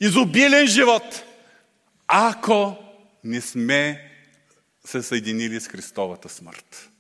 изобилен 0.01 0.67
живот, 0.67 1.25
ако 2.07 2.77
не 3.25 3.41
сме 3.41 4.11
се 4.85 5.03
съединили 5.03 5.61
с 5.61 5.69
Христовата 5.69 6.29
смърт. 6.29 6.91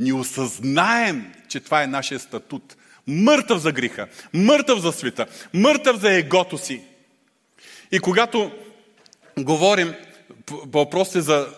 Ни 0.00 0.12
осъзнаем, 0.12 1.32
че 1.48 1.60
това 1.60 1.82
е 1.82 1.86
нашия 1.86 2.20
статут. 2.20 2.76
Мъртъв 3.06 3.60
за 3.60 3.72
греха, 3.72 4.08
мъртъв 4.32 4.80
за 4.80 4.92
света, 4.92 5.26
мъртъв 5.54 6.00
за 6.00 6.12
егото 6.12 6.58
си. 6.58 6.82
И 7.92 7.98
когато 7.98 8.52
говорим 9.38 9.94
по 10.46 10.56
въпроси 10.56 11.20
за 11.20 11.48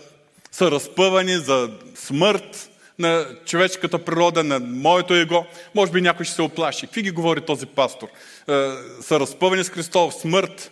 съразпъване, 0.52 1.38
за 1.38 1.70
смърт 1.94 2.70
на 2.98 3.26
човешката 3.44 4.04
природа, 4.04 4.44
на 4.44 4.60
моето 4.60 5.14
его, 5.14 5.46
може 5.74 5.92
би 5.92 6.00
някой 6.00 6.24
ще 6.24 6.34
се 6.34 6.42
оплаши. 6.42 6.86
Какви 6.86 7.02
ги 7.02 7.10
говори 7.10 7.40
този 7.40 7.66
пастор? 7.66 8.08
Е, 8.08 8.70
съразпъване 9.02 9.64
с 9.64 9.70
Христов, 9.70 10.14
смърт. 10.14 10.70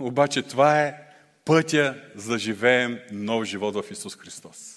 Обаче 0.00 0.42
това 0.42 0.80
е 0.80 0.94
пътя 1.44 1.94
за 2.14 2.38
живеем 2.38 2.98
нов 3.12 3.44
живот 3.44 3.74
в 3.74 3.90
Исус 3.90 4.16
Христос. 4.16 4.71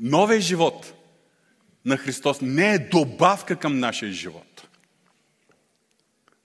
Новия 0.00 0.40
живот 0.40 0.94
на 1.84 1.96
Христос 1.96 2.40
не 2.40 2.74
е 2.74 2.78
добавка 2.78 3.56
към 3.56 3.78
нашия 3.78 4.12
живот. 4.12 4.68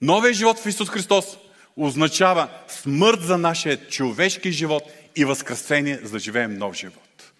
Новия 0.00 0.34
живот 0.34 0.58
в 0.58 0.66
Исус 0.66 0.90
Христос 0.90 1.38
означава 1.76 2.48
смърт 2.68 3.22
за 3.22 3.38
нашия 3.38 3.88
човешки 3.88 4.52
живот 4.52 4.82
и 5.16 5.24
възкресение, 5.24 6.00
за 6.02 6.10
да 6.10 6.18
живеем 6.18 6.58
нов 6.58 6.74
живот. 6.74 7.32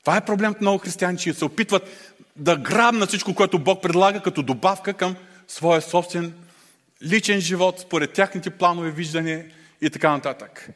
Това 0.00 0.16
е 0.16 0.24
проблемът 0.24 0.60
много 0.60 0.78
християни, 0.78 1.18
че 1.18 1.34
се 1.34 1.44
опитват 1.44 2.14
да 2.36 2.56
грабнат 2.56 3.08
всичко, 3.08 3.34
което 3.34 3.58
Бог 3.58 3.82
предлага 3.82 4.22
като 4.22 4.42
добавка 4.42 4.94
към 4.94 5.16
своя 5.48 5.82
собствен 5.82 6.34
личен 7.02 7.40
живот, 7.40 7.80
според 7.80 8.12
тяхните 8.12 8.50
планове, 8.50 8.90
виждания 8.90 9.50
и 9.80 9.90
така 9.90 10.10
нататък. 10.10 10.70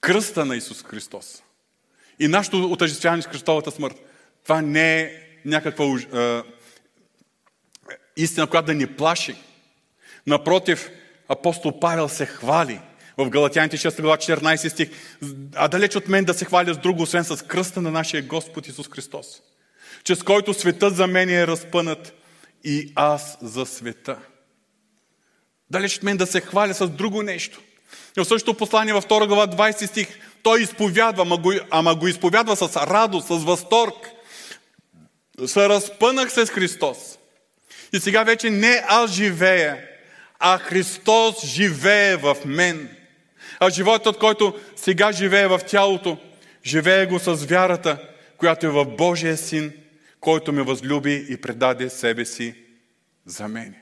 кръста 0.00 0.44
на 0.44 0.56
Исус 0.56 0.82
Христос. 0.82 1.42
И 2.20 2.28
нашето 2.28 2.72
отъждествяване 2.72 3.22
с 3.22 3.26
Христовата 3.26 3.70
смърт. 3.70 3.94
Това 4.44 4.62
не 4.62 5.00
е 5.00 5.12
някаква 5.44 5.84
е, 5.84 6.42
истина, 8.16 8.46
която 8.46 8.66
да 8.66 8.74
ни 8.74 8.86
плаши. 8.86 9.36
Напротив, 10.26 10.90
апостол 11.28 11.80
Павел 11.80 12.08
се 12.08 12.26
хвали 12.26 12.80
в 13.16 13.30
Галатяните 13.30 13.76
6 13.76 14.00
глава 14.00 14.16
14 14.16 14.68
стих. 14.68 14.90
А 15.54 15.68
далеч 15.68 15.96
от 15.96 16.08
мен 16.08 16.24
да 16.24 16.34
се 16.34 16.44
хваля 16.44 16.74
с 16.74 16.78
друго, 16.78 17.02
освен 17.02 17.24
с 17.24 17.46
кръста 17.46 17.82
на 17.82 17.90
нашия 17.90 18.22
Господ 18.22 18.68
Исус 18.68 18.88
Христос, 18.88 19.26
чрез 20.04 20.22
който 20.22 20.54
светът 20.54 20.96
за 20.96 21.06
мен 21.06 21.30
е 21.30 21.46
разпънат 21.46 22.14
и 22.64 22.92
аз 22.94 23.38
за 23.42 23.66
света. 23.66 24.18
Далеч 25.70 25.96
от 25.96 26.02
мен 26.02 26.16
да 26.16 26.26
се 26.26 26.40
хваля 26.40 26.74
с 26.74 26.88
друго 26.88 27.22
нещо. 27.22 27.60
И 28.18 28.20
в 28.20 28.24
същото 28.24 28.56
послание 28.56 28.94
във 28.94 29.06
2 29.06 29.26
глава 29.26 29.46
20 29.46 29.86
стих 29.86 30.08
той 30.42 30.62
изповядва, 30.62 31.22
ама 31.22 31.36
го, 31.36 31.52
ама 31.70 31.94
го 31.94 32.08
изповядва 32.08 32.56
с 32.56 32.76
радост, 32.76 33.26
с 33.26 33.44
възторг. 33.44 33.94
Се 35.46 35.68
разпънах 35.68 36.32
се 36.32 36.46
с 36.46 36.50
Христос. 36.50 37.18
И 37.92 38.00
сега 38.00 38.22
вече 38.22 38.50
не 38.50 38.84
аз 38.88 39.10
живея, 39.10 39.78
а 40.38 40.58
Христос 40.58 41.46
живее 41.46 42.16
в 42.16 42.36
мен. 42.44 42.96
А 43.60 43.70
животът, 43.70 44.18
който 44.18 44.60
сега 44.76 45.12
живее 45.12 45.46
в 45.46 45.60
тялото, 45.66 46.18
живее 46.64 47.06
го 47.06 47.18
с 47.18 47.34
вярата, 47.34 47.98
която 48.36 48.66
е 48.66 48.70
в 48.70 48.84
Божия 48.84 49.36
Син, 49.36 49.72
който 50.20 50.52
ме 50.52 50.62
възлюби 50.62 51.26
и 51.28 51.36
предаде 51.36 51.90
себе 51.90 52.24
си 52.24 52.54
за 53.26 53.48
мен. 53.48 53.74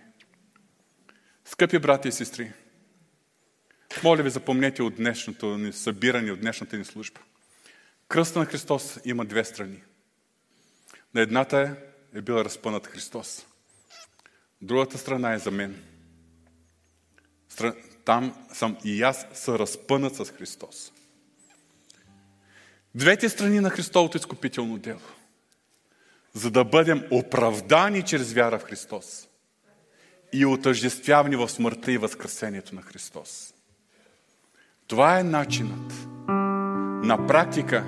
Скъпи 1.45 1.79
брати 1.79 2.09
и 2.09 2.13
сестри, 2.13 2.51
моля 4.03 4.23
ви, 4.23 4.31
запомнете 4.31 4.83
от 4.83 4.95
днешното 4.95 5.59
ни 5.59 5.73
събиране, 5.73 6.33
от 6.33 6.41
днешната 6.41 6.77
ни 6.77 6.85
служба. 6.85 7.21
Кръста 8.09 8.39
на 8.39 8.47
Христос 8.47 8.99
има 9.05 9.25
две 9.25 9.45
страни. 9.45 9.83
На 11.15 11.21
едната 11.21 11.77
е, 12.15 12.21
бил 12.21 12.35
разпънат 12.35 12.87
Христос. 12.87 13.47
Другата 14.63 14.99
страна 14.99 15.33
е 15.33 15.39
за 15.39 15.51
мен. 15.51 15.83
Там 18.05 18.47
съм 18.53 18.77
и 18.85 19.03
аз 19.03 19.27
са 19.35 19.59
разпънат 19.59 20.17
с 20.17 20.25
Христос. 20.25 20.93
Двете 22.95 23.29
страни 23.29 23.61
на 23.61 23.71
Христовото 23.71 24.17
изкупително 24.17 24.79
дело. 24.79 25.01
За 26.35 26.51
да 26.51 26.65
бъдем 26.65 27.05
оправдани 27.11 28.03
чрез 28.05 28.33
вяра 28.33 28.59
в 28.59 28.63
Христос 28.63 29.29
и 30.33 30.47
отъждествявани 30.47 31.37
в 31.37 31.49
смъртта 31.49 31.93
и 31.93 31.99
възкресението 31.99 32.75
на 32.75 32.83
Христос. 32.83 33.55
Това 34.89 35.19
е 35.19 35.23
начинът 35.23 36.09
на 37.05 37.27
практика 37.27 37.85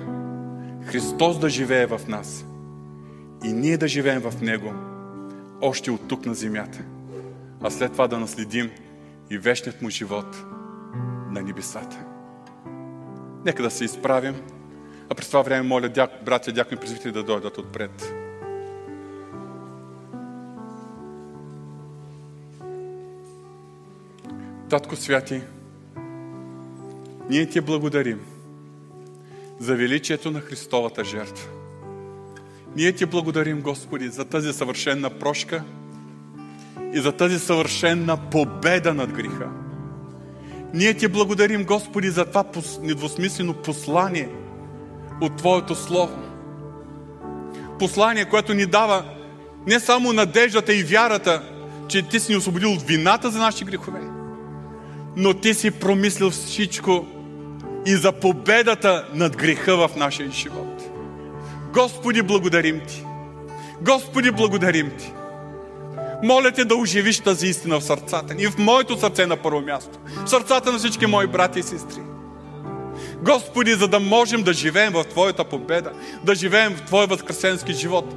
Христос 0.85 1.39
да 1.39 1.49
живее 1.49 1.85
в 1.85 2.01
нас 2.07 2.45
и 3.43 3.53
ние 3.53 3.77
да 3.77 3.87
живеем 3.87 4.21
в 4.21 4.41
Него 4.41 4.73
още 5.61 5.91
от 5.91 6.07
тук 6.07 6.25
на 6.25 6.33
земята, 6.33 6.79
а 7.61 7.69
след 7.69 7.91
това 7.91 8.07
да 8.07 8.19
наследим 8.19 8.71
и 9.29 9.37
вечният 9.37 9.81
му 9.81 9.89
живот 9.89 10.43
на 11.31 11.41
небесата. 11.41 11.97
Нека 13.45 13.63
да 13.63 13.71
се 13.71 13.85
изправим, 13.85 14.35
а 15.09 15.15
през 15.15 15.27
това 15.27 15.41
време 15.41 15.67
моля 15.67 15.89
дяк, 15.89 16.11
братя, 16.25 16.51
дякои 16.51 16.77
презвители 16.77 17.11
да 17.11 17.23
дойдат 17.23 17.57
отпред. 17.57 18.13
Татко 24.69 24.95
Святи, 24.95 25.41
ние 27.31 27.45
ти 27.45 27.61
благодарим 27.61 28.19
за 29.59 29.75
величието 29.75 30.31
на 30.31 30.41
Христовата 30.41 31.03
жертва. 31.03 31.47
Ние 32.75 32.91
ти 32.91 33.05
благодарим, 33.05 33.61
Господи, 33.61 34.07
за 34.07 34.25
тази 34.25 34.53
съвършенна 34.53 35.09
прошка 35.09 35.63
и 36.93 36.99
за 36.99 37.11
тази 37.11 37.39
съвършенна 37.39 38.17
победа 38.17 38.93
над 38.93 39.13
греха. 39.13 39.49
Ние 40.73 40.93
ти 40.93 41.07
благодарим, 41.07 41.63
Господи, 41.63 42.09
за 42.09 42.25
това 42.25 42.45
недвусмислено 42.81 43.53
послание 43.53 44.29
от 45.21 45.37
Твоето 45.37 45.75
Слово. 45.75 46.19
Послание, 47.79 48.25
което 48.25 48.53
ни 48.53 48.65
дава 48.65 49.05
не 49.67 49.79
само 49.79 50.13
надеждата 50.13 50.73
и 50.73 50.83
вярата, 50.83 51.43
че 51.87 52.01
Ти 52.01 52.19
си 52.19 52.31
ни 52.31 52.37
освободил 52.37 52.73
от 52.73 52.81
вината 52.81 53.31
за 53.31 53.39
нашите 53.39 53.65
грехове, 53.65 54.01
но 55.15 55.33
Ти 55.33 55.53
си 55.53 55.71
промислил 55.71 56.29
всичко 56.29 57.05
и 57.85 57.95
за 57.95 58.11
победата 58.11 59.05
над 59.13 59.37
греха 59.37 59.87
в 59.87 59.95
нашия 59.95 60.31
живот. 60.31 60.83
Господи, 61.73 62.21
благодарим 62.21 62.81
Ти! 62.87 63.05
Господи, 63.81 64.31
благодарим 64.31 64.91
Ти! 64.97 65.13
Моля 66.23 66.51
те 66.51 66.65
да 66.65 66.75
оживиш 66.75 67.19
тази 67.19 67.47
истина 67.47 67.79
в 67.79 67.83
сърцата 67.83 68.33
ни 68.33 68.43
и 68.43 68.47
в 68.47 68.57
моето 68.57 68.99
сърце 68.99 69.25
на 69.25 69.37
първо 69.37 69.61
място. 69.61 69.99
В 70.25 70.29
сърцата 70.29 70.71
на 70.71 70.77
всички 70.77 71.05
мои 71.05 71.27
брати 71.27 71.59
и 71.59 71.63
сестри. 71.63 72.01
Господи, 73.21 73.73
за 73.73 73.87
да 73.87 73.99
можем 73.99 74.43
да 74.43 74.53
живеем 74.53 74.93
в 74.93 75.03
Твоята 75.03 75.43
победа, 75.43 75.91
да 76.23 76.35
живеем 76.35 76.75
в 76.75 76.81
Твоя 76.81 77.07
възкресенски 77.07 77.73
живот, 77.73 78.15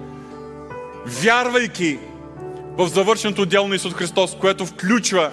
вярвайки 1.06 1.98
в 2.76 2.88
завършеното 2.88 3.46
дело 3.46 3.68
на 3.68 3.74
Исус 3.74 3.94
Христос, 3.94 4.36
което 4.40 4.66
включва 4.66 5.30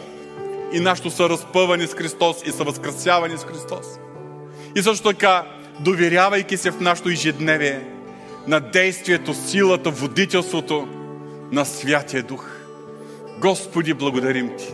и 0.74 0.80
нашето 0.80 1.12
съразпъване 1.12 1.88
с 1.88 1.94
Христос 1.94 2.38
и 2.46 2.52
съвъзкресяване 2.52 3.38
с 3.38 3.44
Христос. 3.44 3.86
И 4.76 4.82
също 4.82 5.10
така, 5.10 5.46
доверявайки 5.80 6.58
се 6.58 6.72
в 6.72 6.80
нашето 6.80 7.10
ежедневие 7.10 7.82
на 8.48 8.60
действието, 8.60 9.34
силата, 9.34 9.90
водителството 9.90 10.88
на 11.52 11.66
Святия 11.66 12.24
Дух. 12.24 12.50
Господи, 13.40 13.94
благодарим 13.94 14.58
Ти. 14.58 14.74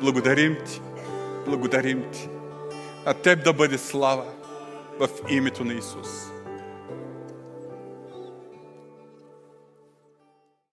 Благодарим 0.00 0.56
Ти. 0.66 0.80
Благодарим 1.46 2.04
Ти. 2.12 2.28
А 3.06 3.14
Теб 3.14 3.44
да 3.44 3.52
бъде 3.52 3.78
слава 3.78 4.24
в 5.00 5.08
името 5.28 5.64
на 5.64 5.74
Исус. 5.74 6.31